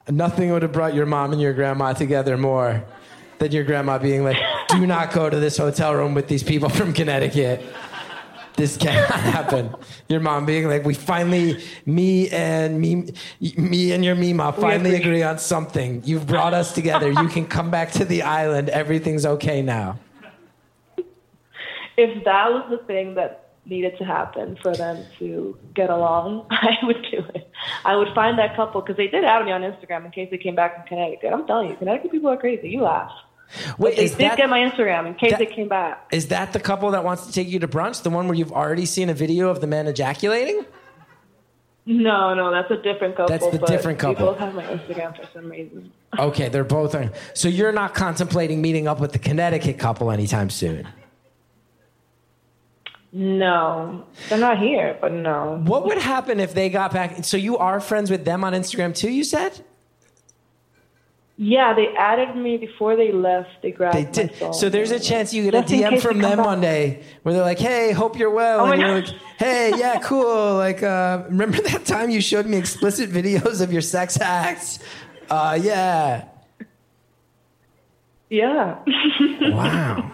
Nothing 0.09 0.51
would 0.51 0.61
have 0.61 0.72
brought 0.72 0.93
your 0.93 1.05
mom 1.05 1.32
and 1.32 1.41
your 1.41 1.53
grandma 1.53 1.93
together 1.93 2.38
more 2.38 2.84
than 3.39 3.51
your 3.51 3.63
grandma 3.63 3.97
being 3.97 4.24
like, 4.24 4.38
do 4.70 4.86
not 4.86 5.11
go 5.11 5.30
to 5.30 5.39
this 5.39 5.57
hotel 5.57 5.95
room 5.95 6.13
with 6.13 6.28
these 6.28 6.43
people 6.43 6.70
from 6.70 6.93
Connecticut. 6.93 7.61
This 8.55 8.78
cannot 8.78 9.09
happen. 9.20 9.76
Your 10.07 10.20
mom 10.20 10.45
being 10.45 10.68
like, 10.68 10.86
we 10.86 10.93
finally, 10.93 11.61
me 11.86 12.30
and 12.30 12.80
me, 12.80 13.11
me 13.57 13.91
and 13.91 14.05
your 14.05 14.16
Mima 14.16 14.53
finally 14.53 14.91
agree. 14.91 14.99
agree 14.99 15.24
on 15.24 15.39
something. 15.39 16.01
You've 16.05 16.28
brought 16.28 16.53
us 16.53 16.74
together. 16.74 17.11
You 17.11 17.28
can 17.28 17.45
come 17.47 17.70
back 17.70 17.91
to 17.93 18.05
the 18.05 18.22
island. 18.22 18.70
Everything's 18.70 19.26
okay 19.26 19.61
now. 19.61 19.99
If 21.97 22.24
that 22.26 22.49
was 22.51 22.66
the 22.70 22.78
thing 22.86 23.16
that 23.16 23.45
needed 23.66 23.97
to 23.97 24.03
happen 24.05 24.57
for 24.61 24.76
them 24.76 25.03
to 25.20 25.57
get 25.74 25.89
along, 25.89 26.47
I 26.51 26.78
would 26.84 27.01
do 27.11 27.24
it. 27.34 27.49
I 27.84 27.95
would 27.95 28.09
find 28.13 28.38
that 28.39 28.55
couple 28.55 28.82
because 28.82 28.97
they 28.97 29.07
did 29.07 29.24
add 29.24 29.45
me 29.45 29.51
on 29.51 29.61
Instagram 29.61 30.05
in 30.05 30.11
case 30.11 30.30
they 30.32 30.38
came 30.38 30.55
back 30.55 30.76
from 30.76 30.88
Connecticut. 30.88 31.34
I'm 31.34 31.45
telling 31.47 31.70
you, 31.70 31.76
Connecticut 31.76 32.11
people 32.11 32.30
are 32.30 32.38
crazy. 32.38 32.70
You 32.70 32.82
laugh. 32.82 33.11
Wait, 33.78 33.95
They 33.95 34.05
is 34.05 34.11
did 34.11 34.22
that, 34.32 34.38
get 34.38 34.49
my 34.49 34.59
Instagram 34.59 35.05
in 35.07 35.13
case 35.16 35.32
that- 35.32 35.39
they 35.39 35.45
came 35.45 35.68
back. 35.70 36.07
is 36.11 36.30
that 36.30 36.53
the 36.53 36.59
couple 36.59 36.91
that 36.91 37.03
wants 37.03 37.26
to 37.28 37.32
take 37.32 37.47
you 37.47 37.59
to 37.59 37.68
brunch? 37.68 38.01
The 38.03 38.09
one 38.09 38.28
where 38.28 38.36
you've 38.36 38.51
already 38.51 38.86
seen 38.86 39.09
a 39.09 39.13
video 39.13 39.49
of 39.49 39.61
the 39.61 39.68
man 39.68 39.88
ejaculating? 39.88 40.66
No, 41.88 42.34
no, 42.34 42.51
that's 42.51 42.72
a 42.72 42.78
different 42.82 43.16
couple. 43.16 43.28
That's 43.38 43.47
the 43.51 43.59
but 43.59 43.68
different 43.68 43.99
couple. 43.99 44.26
They 44.26 44.32
both 44.32 44.39
have 44.39 44.55
my 44.55 44.63
Instagram 44.63 45.16
for 45.16 45.28
some 45.34 45.49
reason. 45.51 45.91
Okay, 46.18 46.49
they're 46.49 46.63
both 46.63 46.95
on. 46.95 47.11
So 47.36 47.47
you're 47.47 47.72
not 47.72 47.93
contemplating 47.93 48.59
meeting 48.59 48.88
up 48.88 48.99
with 48.99 49.11
the 49.11 49.20
Connecticut 49.20 49.78
couple 49.78 50.09
anytime 50.09 50.49
soon. 50.49 50.88
No, 53.18 54.03
they're 54.28 54.38
not 54.38 54.59
here, 54.59 54.97
but 54.99 55.13
no. 55.13 55.61
What 55.63 55.86
would 55.86 55.97
happen 55.99 56.41
if 56.41 56.53
they 56.53 56.68
got 56.70 56.91
back? 56.91 57.24
So 57.24 57.38
you 57.38 57.57
are 57.57 57.80
friends 57.80 58.11
with 58.11 58.26
them 58.26 58.43
on 58.43 58.51
Instagram 58.51 58.93
too? 58.93 59.09
You 59.09 59.24
said 59.24 59.63
Yeah, 61.38 61.74
they 61.74 61.88
added 61.95 62.36
me 62.36 62.57
before 62.57 62.97
they 62.97 63.13
left. 63.13 63.61
They 63.61 63.72
grabbed 63.72 63.95
they 63.95 64.03
did. 64.03 64.53
So 64.53 64.68
there's 64.68 64.91
a 64.91 64.99
chance 64.99 65.34
you 65.34 65.43
get 65.49 65.55
a 65.55 65.61
Just 65.61 65.74
DM 65.74 66.01
from 66.01 66.20
them 66.20 66.39
one 66.39 66.59
day 66.59 67.03
where 67.24 67.34
they're 67.34 67.41
like, 67.43 67.57
"Hey, 67.59 67.93
hope 67.93 68.20
you're 68.20 68.30
well," 68.32 68.59
Oh 68.59 68.72
and 68.74 68.82
you're 68.82 69.01
God. 69.01 69.09
like, 69.13 69.22
"Hey, 69.38 69.72
yeah, 69.78 69.97
cool. 70.03 70.55
Like, 70.55 70.84
uh, 70.84 71.24
remember 71.30 71.61
that 71.61 71.86
time 71.86 72.09
you 72.09 72.20
showed 72.20 72.45
me 72.45 72.57
explicit 72.57 73.09
videos 73.11 73.61
of 73.61 73.72
your 73.72 73.82
sex 73.82 74.20
acts? 74.20 74.80
Uh, 75.30 75.57
yeah. 75.61 76.26
Yeah, 78.30 78.80
Wow. 79.41 80.11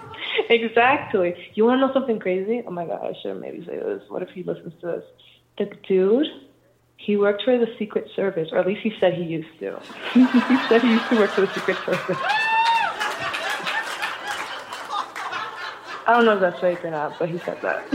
Exactly. 0.51 1.35
You 1.53 1.65
want 1.65 1.81
to 1.81 1.87
know 1.87 1.93
something 1.93 2.19
crazy? 2.19 2.63
Oh 2.65 2.71
my 2.71 2.85
god, 2.85 3.01
I 3.03 3.13
should 3.21 3.39
maybe 3.39 3.65
say 3.65 3.77
this. 3.77 4.03
What 4.09 4.21
if 4.21 4.29
he 4.29 4.43
listens 4.43 4.73
to 4.81 4.87
this? 4.87 5.03
The 5.57 5.71
dude, 5.87 6.27
he 6.97 7.17
worked 7.17 7.43
for 7.43 7.57
the 7.57 7.67
Secret 7.79 8.07
Service, 8.15 8.49
or 8.51 8.59
at 8.59 8.67
least 8.67 8.81
he 8.81 8.93
said 8.99 9.13
he 9.13 9.23
used 9.23 9.59
to. 9.59 9.79
he 10.13 10.25
said 10.67 10.81
he 10.81 10.91
used 10.91 11.09
to 11.09 11.17
work 11.17 11.31
for 11.31 11.41
the 11.41 11.53
Secret 11.53 11.77
Service. 11.77 12.17
I 16.07 16.15
don't 16.15 16.25
know 16.25 16.33
if 16.33 16.41
that's 16.41 16.59
fake 16.59 16.83
or 16.83 16.91
not, 16.91 17.17
but 17.19 17.29
he 17.29 17.37
said 17.39 17.61
that. 17.61 17.85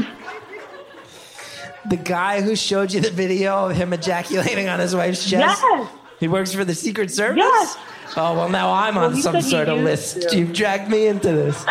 The 1.90 1.96
guy 1.96 2.40
who 2.40 2.57
showed 2.57 2.92
you 2.92 3.00
the 3.00 3.11
video 3.11 3.68
of 3.68 3.76
him 3.76 3.92
ejaculating 3.92 4.68
on 4.68 4.80
his 4.80 4.94
wife's 4.94 5.28
chest. 5.28 5.62
Yes. 5.62 5.88
He 6.18 6.28
works 6.28 6.52
for 6.52 6.64
the 6.64 6.74
Secret 6.74 7.11
Service? 7.11 7.38
Yes. 7.38 7.76
Oh, 8.16 8.34
well, 8.34 8.48
now 8.48 8.72
I'm 8.72 8.96
on 8.96 9.14
he 9.14 9.22
some 9.22 9.42
sort 9.42 9.68
of 9.68 9.80
list. 9.80 10.30
to. 10.30 10.38
You've 10.38 10.52
dragged 10.52 10.90
me 10.90 11.07
into 11.07 11.30
this. 11.32 11.64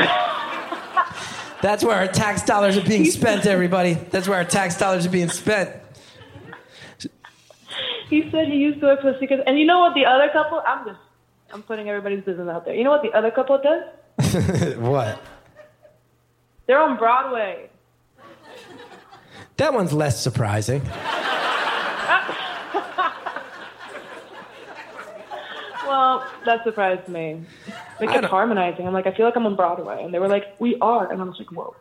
That's 1.66 1.84
where 1.84 1.96
our 1.96 2.06
tax 2.06 2.44
dollars 2.44 2.78
are 2.78 2.88
being 2.88 3.06
spent, 3.06 3.48
everybody. 3.48 3.96
That's 3.96 4.28
where 4.28 4.38
our 4.38 4.46
tax 4.46 4.78
dollars 4.78 5.08
are 5.08 5.10
being 5.10 5.30
spent. 5.30 5.72
He 8.08 8.30
said 8.30 8.50
he 8.50 8.58
used 8.58 8.82
to 8.82 8.86
work 8.86 9.02
for 9.02 9.14
the 9.14 9.20
Secret. 9.20 9.42
And 9.48 9.58
you 9.58 9.66
know 9.66 9.80
what 9.80 9.96
the 9.96 10.06
other 10.06 10.30
couple? 10.32 10.62
I'm 10.64 10.86
just, 10.86 11.00
I'm 11.52 11.64
putting 11.64 11.90
everybody's 11.90 12.24
business 12.24 12.48
out 12.48 12.66
there. 12.66 12.76
You 12.76 12.84
know 12.84 12.92
what 12.92 13.02
the 13.02 13.12
other 13.14 13.32
couple 13.32 13.60
does? 13.60 14.76
what? 14.78 15.20
They're 16.68 16.80
on 16.80 17.00
Broadway. 17.00 17.72
That 19.58 19.74
one's 19.74 19.92
less 19.92 20.22
surprising. 20.22 20.84
Well, 25.86 26.28
that 26.46 26.64
surprised 26.64 27.08
me. 27.08 27.44
They 28.00 28.08
kept 28.08 28.26
harmonizing. 28.26 28.86
I'm 28.88 28.94
like, 28.94 29.08
I 29.08 29.14
feel 29.14 29.26
like 29.26 29.36
I'm 29.36 29.46
on 29.46 29.56
Broadway, 29.56 30.04
and 30.04 30.14
they 30.14 30.20
were 30.20 30.28
like, 30.28 30.60
we 30.60 30.78
are, 30.80 31.12
and 31.12 31.22
I 31.22 31.26
was 31.26 31.38
like, 31.40 31.52
whoa. 31.52 31.76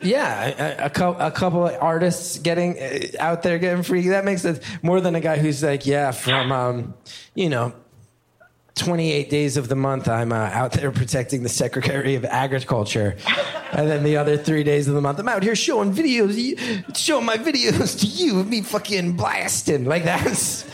Yeah, 0.00 0.78
a, 0.82 0.86
a, 0.86 0.90
cou- 0.90 1.16
a 1.18 1.30
couple 1.30 1.66
of 1.68 1.76
artists 1.80 2.38
getting 2.38 2.76
uh, 2.78 3.00
out 3.20 3.42
there 3.42 3.58
getting 3.58 3.84
free. 3.84 4.08
That 4.08 4.24
makes 4.24 4.44
it 4.44 4.62
more 4.82 5.00
than 5.00 5.14
a 5.14 5.20
guy 5.20 5.38
who's 5.38 5.62
like, 5.62 5.86
yeah, 5.86 6.10
from 6.10 6.50
um, 6.50 6.94
you 7.36 7.48
know, 7.48 7.72
28 8.74 9.30
days 9.30 9.56
of 9.56 9.68
the 9.68 9.76
month, 9.76 10.08
I'm 10.08 10.32
uh, 10.32 10.36
out 10.36 10.72
there 10.72 10.90
protecting 10.90 11.44
the 11.44 11.48
Secretary 11.48 12.16
of 12.16 12.24
Agriculture, 12.24 13.16
and 13.70 13.88
then 13.88 14.02
the 14.02 14.16
other 14.16 14.36
three 14.36 14.64
days 14.64 14.88
of 14.88 14.94
the 14.94 15.00
month, 15.00 15.20
I'm 15.20 15.28
out 15.28 15.42
here 15.42 15.54
showing 15.54 15.92
videos, 15.92 16.96
showing 16.96 17.24
my 17.26 17.36
videos 17.36 18.00
to 18.00 18.06
you 18.06 18.40
of 18.40 18.48
me 18.48 18.62
fucking 18.62 19.12
blasting. 19.16 19.84
Like 19.84 20.04
that's 20.04 20.64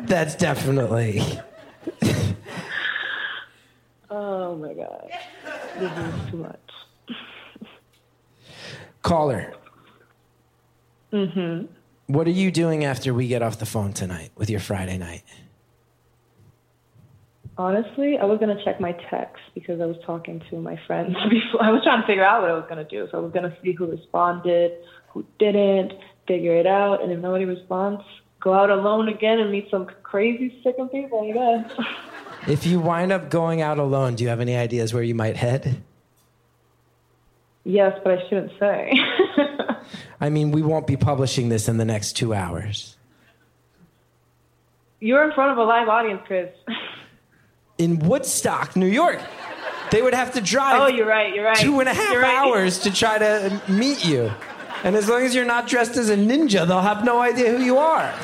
that's 0.00 0.36
definitely. 0.36 1.40
Oh 4.46 4.54
my 4.54 4.74
god, 4.74 5.10
this 5.76 5.90
is 5.90 6.30
too 6.30 6.36
much. 6.36 6.70
Caller. 9.02 9.52
Mm-hmm. 11.12 11.66
What 12.06 12.28
are 12.28 12.30
you 12.30 12.52
doing 12.52 12.84
after 12.84 13.12
we 13.12 13.26
get 13.26 13.42
off 13.42 13.58
the 13.58 13.66
phone 13.66 13.92
tonight 13.92 14.30
with 14.36 14.48
your 14.48 14.60
Friday 14.60 14.98
night? 14.98 15.24
Honestly, 17.58 18.18
I 18.18 18.24
was 18.24 18.38
gonna 18.38 18.62
check 18.62 18.80
my 18.80 18.92
text 19.10 19.42
because 19.52 19.80
I 19.80 19.86
was 19.86 19.96
talking 20.06 20.40
to 20.50 20.60
my 20.60 20.78
friends 20.86 21.16
before. 21.28 21.64
I 21.64 21.72
was 21.72 21.82
trying 21.82 22.02
to 22.02 22.06
figure 22.06 22.24
out 22.24 22.42
what 22.42 22.50
I 22.52 22.54
was 22.54 22.66
gonna 22.68 22.84
do, 22.84 23.08
so 23.10 23.18
I 23.18 23.20
was 23.20 23.32
gonna 23.32 23.56
see 23.64 23.72
who 23.72 23.86
responded, 23.86 24.78
who 25.08 25.26
didn't, 25.40 25.92
figure 26.28 26.54
it 26.54 26.68
out, 26.68 27.02
and 27.02 27.10
if 27.10 27.18
nobody 27.18 27.46
responds, 27.46 28.04
go 28.38 28.54
out 28.54 28.70
alone 28.70 29.08
again 29.08 29.40
and 29.40 29.50
meet 29.50 29.66
some 29.72 29.88
crazy 30.04 30.60
sickening 30.62 30.88
people. 30.90 31.28
I 31.28 31.32
guess. 31.32 31.86
If 32.46 32.64
you 32.66 32.78
wind 32.80 33.10
up 33.12 33.28
going 33.30 33.60
out 33.60 33.78
alone, 33.78 34.14
do 34.14 34.22
you 34.24 34.30
have 34.30 34.40
any 34.40 34.56
ideas 34.56 34.94
where 34.94 35.02
you 35.02 35.14
might 35.14 35.36
head? 35.36 35.82
yes, 37.64 37.98
but 38.04 38.16
I 38.18 38.28
shouldn't 38.28 38.52
say. 38.60 38.92
I 40.20 40.30
mean, 40.30 40.52
we 40.52 40.62
won't 40.62 40.86
be 40.86 40.96
publishing 40.96 41.48
this 41.48 41.68
in 41.68 41.78
the 41.78 41.84
next 41.84 42.12
two 42.12 42.32
hours. 42.32 42.96
You're 45.00 45.24
in 45.24 45.32
front 45.32 45.52
of 45.52 45.58
a 45.58 45.64
live 45.64 45.88
audience, 45.88 46.22
Chris. 46.26 46.50
In 47.78 47.98
Woodstock, 47.98 48.74
New 48.76 48.86
York, 48.86 49.20
they 49.90 50.00
would 50.00 50.14
have 50.14 50.32
to 50.32 50.40
drive 50.40 50.80
Oh, 50.80 50.86
you're 50.86 51.06
right. 51.06 51.34
You're 51.34 51.44
right. 51.44 51.58
two 51.58 51.80
and 51.80 51.88
a 51.88 51.92
half 51.92 52.16
right. 52.16 52.34
hours 52.34 52.78
to 52.80 52.90
try 52.90 53.18
to 53.18 53.60
meet 53.68 54.02
you. 54.06 54.32
And 54.82 54.96
as 54.96 55.08
long 55.08 55.22
as 55.22 55.34
you're 55.34 55.44
not 55.44 55.66
dressed 55.66 55.96
as 55.98 56.08
a 56.08 56.16
ninja, 56.16 56.66
they'll 56.66 56.80
have 56.80 57.04
no 57.04 57.20
idea 57.20 57.50
who 57.50 57.62
you 57.62 57.76
are. 57.76 58.14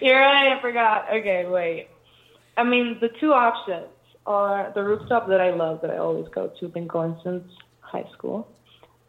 You're 0.00 0.18
right. 0.18 0.56
I 0.56 0.60
forgot. 0.60 1.06
Okay, 1.12 1.46
wait. 1.46 1.88
I 2.56 2.64
mean, 2.64 2.98
the 3.00 3.08
two 3.20 3.32
options 3.32 3.86
are 4.26 4.72
the 4.74 4.82
rooftop 4.82 5.28
that 5.28 5.40
I 5.40 5.50
love, 5.50 5.80
that 5.82 5.90
I 5.90 5.98
always 5.98 6.26
go 6.34 6.52
to. 6.60 6.68
Been 6.68 6.86
going 6.86 7.16
since 7.22 7.44
high 7.80 8.06
school. 8.12 8.48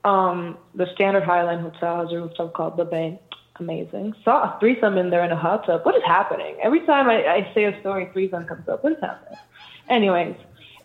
Um, 0.04 0.58
the 0.76 0.88
Standard 0.96 1.24
Highline 1.24 1.62
Hotel 1.62 2.02
has 2.02 2.12
a 2.12 2.16
rooftop 2.16 2.54
called 2.54 2.78
the 2.78 2.86
Bain. 2.86 3.20
Amazing. 3.60 4.16
Saw 4.24 4.56
a 4.56 4.60
threesome 4.60 4.98
in 4.98 5.10
there 5.10 5.24
in 5.24 5.32
a 5.32 5.36
hot 5.36 5.66
tub. 5.66 5.86
What 5.86 5.96
is 5.96 6.04
happening? 6.06 6.56
Every 6.64 6.86
time 6.86 7.10
I, 7.10 7.26
I 7.26 7.52
say 7.54 7.66
a 7.66 7.80
story, 7.82 8.10
threesome 8.12 8.46
comes 8.46 8.68
up. 8.68 8.84
What 8.84 8.94
is 8.94 9.00
happening? 9.02 9.38
Anyways, 9.89 10.36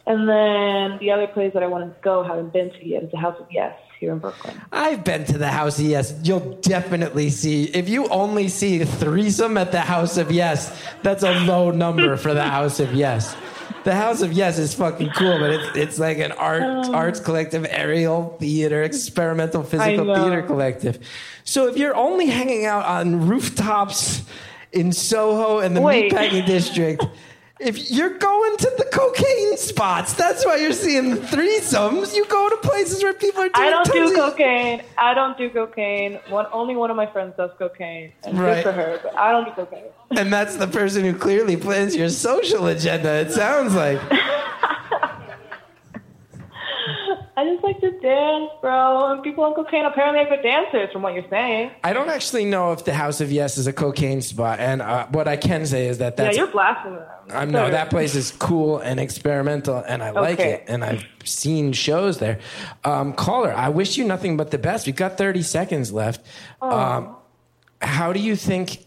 and 0.07 0.29
then 0.29 0.99
the 0.99 1.11
other 1.11 1.27
place 1.27 1.53
that 1.55 1.63
I 1.63 1.67
want 1.67 1.85
to 1.85 2.01
go, 2.03 2.23
haven't 2.23 2.53
been 2.53 2.71
to 2.71 2.87
yet, 2.87 3.05
is 3.05 3.11
the 3.11 3.19
House 3.19 3.37
of 3.41 3.47
Yes 3.51 3.79
here 3.99 4.13
in 4.13 4.19
Brooklyn. 4.19 4.61
I've 4.73 5.05
been 5.05 5.25
to 5.27 5.39
the 5.39 5.49
House 5.49 5.79
of 5.79 5.87
Yes. 5.87 6.15
You'll 6.23 6.57
definitely 6.61 7.31
see. 7.31 7.65
If 7.65 7.89
you 7.89 8.09
only 8.09 8.49
see 8.49 8.85
threesome 8.85 9.57
at 9.57 9.73
the 9.73 9.81
House 9.81 10.17
of 10.17 10.31
Yes, 10.31 10.77
that's 11.03 11.23
a 11.23 11.33
low 11.41 11.71
number 11.71 12.17
for 12.17 12.35
the 12.35 12.45
House 12.45 12.81
of 12.81 12.93
Yes. 12.95 13.37
The 13.85 13.95
House 13.95 14.21
of 14.21 14.33
Yes 14.33 14.59
is 14.59 14.75
fucking 14.75 15.11
cool, 15.11 15.39
but 15.39 15.51
it's 15.51 15.77
it's 15.77 15.99
like 15.99 16.19
an 16.19 16.33
art 16.33 16.63
oh. 16.65 16.93
arts 16.93 17.21
collective, 17.21 17.67
aerial 17.71 18.37
theater, 18.41 18.83
experimental 18.83 19.63
physical 19.63 20.13
theater 20.15 20.43
collective. 20.43 20.99
So 21.45 21.69
if 21.69 21.77
you're 21.77 21.95
only 21.95 22.27
hanging 22.27 22.67
out 22.67 22.85
on 22.85 23.29
rooftops 23.29 24.23
in 24.73 24.93
Soho 24.93 25.61
and 25.61 25.77
the 25.77 25.81
Wait. 25.81 26.13
meatpacking 26.13 26.47
district. 26.47 27.05
If 27.59 27.91
you're 27.91 28.19
going 28.19 28.57
to 28.59 28.73
the 28.77 28.85
cocaine 28.93 29.57
spots, 29.57 30.13
that's 30.13 30.45
why 30.45 30.57
you're 30.57 30.75
seeing 30.75 31.09
the 31.11 31.17
threesomes. 31.17 32.15
You 32.15 32.27
go 32.27 32.51
to 32.51 32.57
places 32.59 33.03
where 33.03 33.15
people 33.15 33.41
are 33.45 33.49
doing 33.49 33.69
I 33.69 33.71
don't 33.71 33.91
do 33.91 34.09
of- 34.09 34.15
cocaine. 34.15 34.83
I 34.99 35.15
don't 35.15 35.39
do 35.39 35.49
cocaine. 35.49 36.21
One 36.29 36.47
only 36.53 36.77
one 36.77 36.91
of 36.91 36.97
my 36.97 37.07
friends 37.07 37.33
does 37.39 37.51
cocaine, 37.59 38.13
and 38.25 38.39
Right. 38.39 38.57
good 38.57 38.65
for 38.65 38.73
her. 38.73 39.01
But 39.03 39.17
I 39.17 39.33
don't 39.33 39.47
do 39.47 39.53
cocaine. 39.53 39.85
And 40.11 40.31
that's 40.31 40.57
the 40.57 40.67
person 40.67 41.03
who 41.03 41.15
clearly 41.15 41.57
plans 41.57 41.97
your 41.97 42.11
social 42.11 42.67
agenda, 42.67 43.11
it 43.11 43.33
sounds 43.33 43.75
like. 43.75 44.01
I 47.39 47.45
just 47.45 47.63
like 47.63 47.79
to 47.81 47.91
dance, 48.01 48.51
bro. 48.63 49.13
And 49.13 49.23
people 49.23 49.45
on 49.45 49.55
cocaine 49.55 49.85
apparently 49.85 50.21
are 50.25 50.29
good 50.29 50.43
dancers, 50.43 50.91
from 50.91 51.03
what 51.03 51.13
you're 51.13 51.29
saying. 51.29 51.71
I 51.85 51.93
don't 51.93 52.09
actually 52.09 52.47
know 52.47 52.73
if 52.73 52.87
the 52.87 52.95
House 52.95 53.21
of 53.21 53.31
Yes 53.31 53.59
is 53.59 53.67
a 53.67 53.75
cocaine 53.75 54.23
spot. 54.23 54.59
And 54.59 54.81
uh, 54.81 55.07
what 55.09 55.29
I 55.29 55.37
can 55.37 55.67
say 55.67 55.87
is 55.87 55.99
that 55.99 56.17
that's. 56.17 56.35
yeah, 56.35 56.45
you're 56.45 56.51
blasting 56.51 56.95
them. 56.95 57.05
I'm 57.31 57.51
no, 57.51 57.71
that 57.71 57.91
place 57.91 58.15
is 58.15 58.31
cool 58.31 58.79
and 58.79 58.99
experimental, 58.99 59.85
and 59.87 60.03
I 60.03 60.11
like 60.11 60.39
it. 60.39 60.65
And 60.69 60.83
I've 60.83 61.05
seen 61.25 61.73
shows 61.73 62.19
there. 62.19 62.39
Um, 62.85 63.13
caller, 63.13 63.53
I 63.53 63.69
wish 63.69 63.99
you 63.99 64.05
nothing 64.05 64.37
but 64.37 64.51
the 64.51 64.59
best. 64.59 64.87
We've 64.87 64.97
got 64.97 65.19
30 65.19 65.43
seconds 65.43 65.93
left. 65.93 66.25
Um, 66.63 67.17
how 67.83 68.13
do 68.13 68.21
you 68.21 68.37
think? 68.37 68.85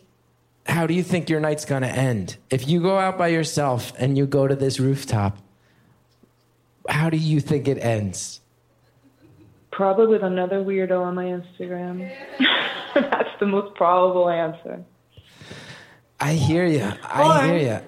How 0.66 0.88
do 0.88 0.94
you 0.94 1.04
think 1.04 1.30
your 1.30 1.40
night's 1.40 1.66
gonna 1.66 1.88
end? 1.88 2.38
If 2.50 2.68
you 2.68 2.82
go 2.82 2.98
out 2.98 3.18
by 3.18 3.28
yourself 3.28 3.92
and 3.98 4.18
you 4.18 4.26
go 4.26 4.48
to 4.48 4.56
this 4.56 4.80
rooftop, 4.80 5.38
how 6.90 7.10
do 7.10 7.18
you 7.18 7.40
think 7.40 7.68
it 7.68 7.78
ends? 7.78 8.42
Probably 9.72 10.08
with 10.08 10.24
another 10.24 10.58
weirdo 10.64 11.02
on 11.02 11.16
my 11.16 11.26
Instagram. 11.26 12.12
That's 12.96 13.30
the 13.40 13.46
most 13.46 13.76
probable 13.76 14.30
answer. 14.30 14.84
I 16.20 16.34
hear 16.34 16.66
you. 16.66 16.92
I 17.04 17.40
Or- 17.44 17.48
hear 17.48 17.58
you. 17.58 17.80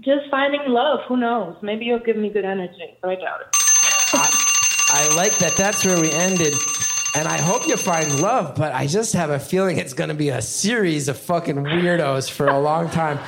Just 0.00 0.30
finding 0.30 0.60
love. 0.66 1.00
Who 1.08 1.16
knows? 1.16 1.56
Maybe 1.62 1.86
you'll 1.86 1.98
give 1.98 2.16
me 2.16 2.28
good 2.28 2.44
energy, 2.44 2.98
but 3.00 3.10
I 3.10 3.14
doubt 3.14 3.40
it. 3.40 3.48
I 4.12 5.12
like 5.16 5.38
that. 5.38 5.56
That's 5.56 5.82
where 5.84 5.98
we 5.98 6.10
ended. 6.12 6.52
And 7.16 7.26
I 7.26 7.38
hope 7.38 7.66
you 7.66 7.76
find 7.76 8.20
love, 8.20 8.54
but 8.54 8.74
I 8.74 8.86
just 8.86 9.14
have 9.14 9.30
a 9.30 9.38
feeling 9.38 9.78
it's 9.78 9.94
going 9.94 10.08
to 10.08 10.14
be 10.14 10.28
a 10.28 10.42
series 10.42 11.08
of 11.08 11.16
fucking 11.18 11.56
weirdos 11.56 12.30
for 12.30 12.48
a 12.48 12.60
long 12.60 12.90
time. 12.90 13.18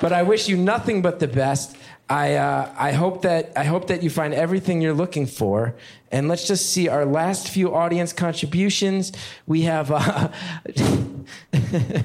But 0.00 0.12
I 0.12 0.22
wish 0.22 0.46
you 0.48 0.56
nothing 0.56 1.00
but 1.00 1.20
the 1.20 1.28
best. 1.28 1.76
I 2.10 2.34
uh, 2.34 2.74
I 2.76 2.90
hope 2.90 3.22
that 3.22 3.52
I 3.56 3.62
hope 3.62 3.86
that 3.86 4.02
you 4.02 4.10
find 4.10 4.34
everything 4.34 4.80
you're 4.80 4.92
looking 4.92 5.26
for. 5.26 5.76
And 6.10 6.26
let's 6.26 6.48
just 6.48 6.70
see 6.72 6.88
our 6.88 7.06
last 7.06 7.48
few 7.48 7.72
audience 7.72 8.12
contributions. 8.12 9.12
We 9.46 9.62
have. 9.62 9.92
Uh, 9.92 10.28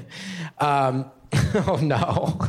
um, 0.59 1.11
oh 1.67 1.79
no. 1.81 2.39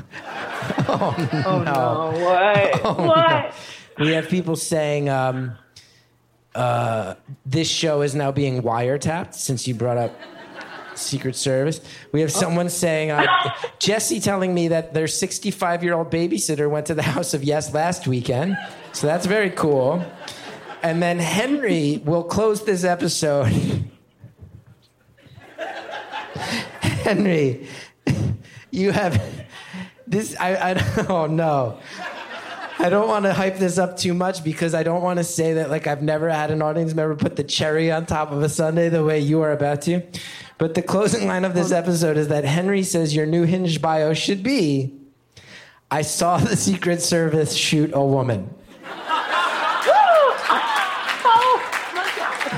Oh 0.88 1.62
no! 1.64 2.12
What? 2.22 2.98
what? 2.98 3.54
We 3.98 4.12
have 4.12 4.28
people 4.28 4.56
saying 4.56 5.08
um, 5.08 5.56
uh, 6.54 7.14
this 7.46 7.68
show 7.68 8.02
is 8.02 8.14
now 8.14 8.32
being 8.32 8.62
wiretapped 8.62 9.34
since 9.34 9.66
you 9.66 9.74
brought 9.74 9.96
up 9.96 10.14
Secret 10.98 11.36
Service. 11.36 11.80
We 12.12 12.20
have 12.20 12.32
someone 12.32 12.68
saying, 12.68 13.10
uh, 13.10 13.26
Jesse 13.78 14.20
telling 14.20 14.54
me 14.54 14.68
that 14.68 14.94
their 14.94 15.06
65 15.06 15.84
year 15.84 15.94
old 15.94 16.10
babysitter 16.10 16.68
went 16.70 16.86
to 16.86 16.94
the 16.94 17.02
House 17.02 17.34
of 17.34 17.44
Yes 17.44 17.72
last 17.74 18.06
weekend. 18.06 18.56
So 18.92 19.06
that's 19.06 19.26
very 19.26 19.50
cool. 19.50 20.04
And 20.82 21.02
then 21.02 21.18
Henry 21.18 22.02
will 22.04 22.24
close 22.24 22.64
this 22.64 22.84
episode. 22.84 23.52
Henry, 26.80 27.66
you 28.70 28.90
have 28.92 29.20
this. 30.06 30.36
I, 30.38 30.72
I 30.72 31.06
oh 31.08 31.26
no. 31.26 31.78
I 32.78 32.90
don't 32.90 33.08
want 33.08 33.24
to 33.24 33.32
hype 33.32 33.56
this 33.56 33.78
up 33.78 33.96
too 33.96 34.12
much 34.12 34.44
because 34.44 34.74
I 34.74 34.82
don't 34.82 35.02
want 35.02 35.18
to 35.18 35.24
say 35.24 35.54
that 35.54 35.70
like 35.70 35.86
I've 35.86 36.02
never 36.02 36.28
had 36.28 36.50
an 36.50 36.60
audience 36.60 36.94
member 36.94 37.16
put 37.16 37.36
the 37.36 37.44
cherry 37.44 37.90
on 37.90 38.04
top 38.04 38.32
of 38.32 38.42
a 38.42 38.48
sundae 38.48 38.90
the 38.90 39.02
way 39.02 39.18
you 39.18 39.40
are 39.40 39.52
about 39.52 39.82
to. 39.82 40.02
But 40.58 40.74
the 40.74 40.82
closing 40.82 41.26
line 41.26 41.44
of 41.44 41.54
this 41.54 41.70
episode 41.70 42.16
is 42.16 42.28
that 42.28 42.44
Henry 42.44 42.82
says 42.82 43.14
your 43.14 43.26
new 43.26 43.44
hinge 43.44 43.82
bio 43.82 44.14
should 44.14 44.42
be 44.42 44.94
I 45.90 46.02
saw 46.02 46.38
the 46.38 46.56
Secret 46.56 47.00
Service 47.00 47.54
shoot 47.54 47.90
a 47.94 48.04
woman. 48.04 48.52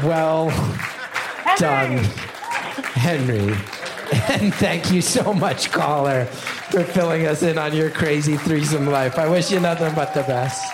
Well 0.02 0.48
done, 1.56 1.98
Henry. 2.94 3.54
And 4.30 4.54
thank 4.54 4.90
you 4.90 5.02
so 5.02 5.34
much, 5.34 5.70
caller, 5.70 6.24
for 6.24 6.84
filling 6.84 7.26
us 7.26 7.42
in 7.42 7.58
on 7.58 7.74
your 7.74 7.90
crazy 7.90 8.36
threesome 8.36 8.86
life. 8.86 9.18
I 9.18 9.28
wish 9.28 9.50
you 9.50 9.60
nothing 9.60 9.94
but 9.94 10.14
the 10.14 10.22
best. 10.22 10.64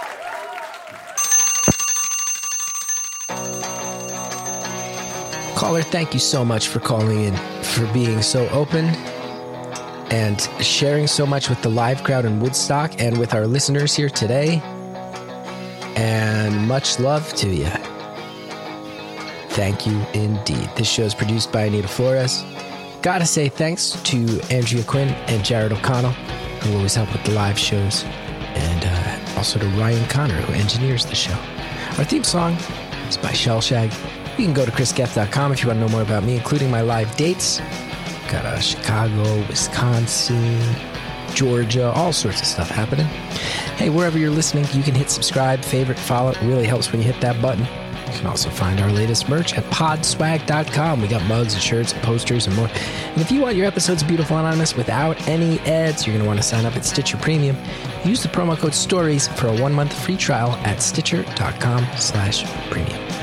Caller, 5.64 5.80
thank 5.80 6.12
you 6.12 6.20
so 6.20 6.44
much 6.44 6.68
for 6.68 6.78
calling 6.78 7.24
in, 7.24 7.34
for 7.62 7.90
being 7.94 8.20
so 8.20 8.46
open 8.50 8.84
and 10.10 10.38
sharing 10.60 11.06
so 11.06 11.24
much 11.24 11.48
with 11.48 11.62
the 11.62 11.70
live 11.70 12.04
crowd 12.04 12.26
in 12.26 12.38
Woodstock 12.38 13.00
and 13.00 13.16
with 13.16 13.32
our 13.32 13.46
listeners 13.46 13.94
here 13.94 14.10
today. 14.10 14.60
and 15.96 16.68
much 16.68 17.00
love 17.00 17.32
to 17.36 17.48
you. 17.48 17.70
Thank 19.54 19.86
you 19.86 19.98
indeed. 20.12 20.68
This 20.76 20.86
show 20.86 21.04
is 21.04 21.14
produced 21.14 21.50
by 21.50 21.62
Anita 21.62 21.88
Flores. 21.88 22.44
Gotta 23.00 23.24
say 23.24 23.48
thanks 23.48 23.92
to 24.02 24.42
Andrea 24.50 24.84
Quinn 24.84 25.08
and 25.28 25.42
Jared 25.42 25.72
O'Connell, 25.72 26.12
who 26.60 26.76
always 26.76 26.94
help 26.94 27.10
with 27.10 27.24
the 27.24 27.32
live 27.32 27.58
shows, 27.58 28.04
and 28.04 28.84
uh, 28.84 29.38
also 29.38 29.58
to 29.58 29.66
Ryan 29.68 30.06
Connor, 30.10 30.42
who 30.42 30.52
engineers 30.52 31.06
the 31.06 31.14
show. 31.14 31.38
Our 31.96 32.04
theme 32.04 32.22
song 32.22 32.52
is 33.08 33.16
by 33.16 33.30
Shellshag. 33.30 34.23
You 34.36 34.47
can 34.47 34.55
go 34.55 34.65
to 34.65 34.70
chrisgethard.com 34.73 35.52
if 35.52 35.62
you 35.62 35.69
want 35.69 35.78
to 35.78 35.86
know 35.86 35.93
more 35.93 36.02
about 36.02 36.24
me, 36.24 36.36
including 36.36 36.70
my 36.70 36.81
live 36.81 37.15
dates. 37.16 37.61
Got 38.31 38.44
uh, 38.44 38.59
Chicago, 38.59 39.47
Wisconsin, 39.47 40.61
Georgia, 41.35 41.93
all 41.93 42.12
sorts 42.12 42.40
of 42.40 42.47
stuff 42.47 42.69
happening. 42.69 43.06
Hey, 43.77 43.90
wherever 43.90 44.19
you're 44.19 44.31
listening, 44.31 44.66
you 44.73 44.82
can 44.82 44.94
hit 44.94 45.09
subscribe, 45.11 45.61
favorite, 45.61 45.98
follow. 45.98 46.31
It 46.31 46.40
really 46.43 46.66
helps 46.66 46.90
when 46.90 47.01
you 47.01 47.06
hit 47.06 47.20
that 47.20 47.40
button. 47.40 47.65
You 48.12 48.19
can 48.19 48.27
also 48.27 48.51
find 48.51 48.81
our 48.81 48.90
latest 48.90 49.28
merch 49.28 49.55
at 49.55 49.65
podswag.com. 49.65 51.01
We 51.01 51.06
got 51.06 51.24
mugs 51.27 51.55
and 51.55 51.62
shirts 51.62 51.93
and 51.93 52.02
posters 52.02 52.48
and 52.48 52.56
more. 52.56 52.69
And 53.12 53.20
if 53.20 53.31
you 53.31 53.40
want 53.40 53.56
your 53.56 53.66
episodes 53.66 54.02
Beautiful 54.02 54.36
Anonymous 54.39 54.74
without 54.74 55.28
any 55.28 55.61
ads, 55.61 56.06
you're 56.06 56.15
going 56.15 56.24
to 56.24 56.27
want 56.27 56.40
to 56.40 56.47
sign 56.47 56.65
up 56.65 56.74
at 56.74 56.85
Stitcher 56.85 57.19
Premium. 57.19 57.56
Use 58.05 58.23
the 58.23 58.28
promo 58.28 58.56
code 58.59 58.74
STORIES 58.74 59.28
for 59.28 59.47
a 59.47 59.61
one-month 59.61 59.93
free 59.93 60.16
trial 60.16 60.52
at 60.65 60.82
stitcher.com 60.82 61.86
slash 61.97 62.44
premium. 62.69 63.13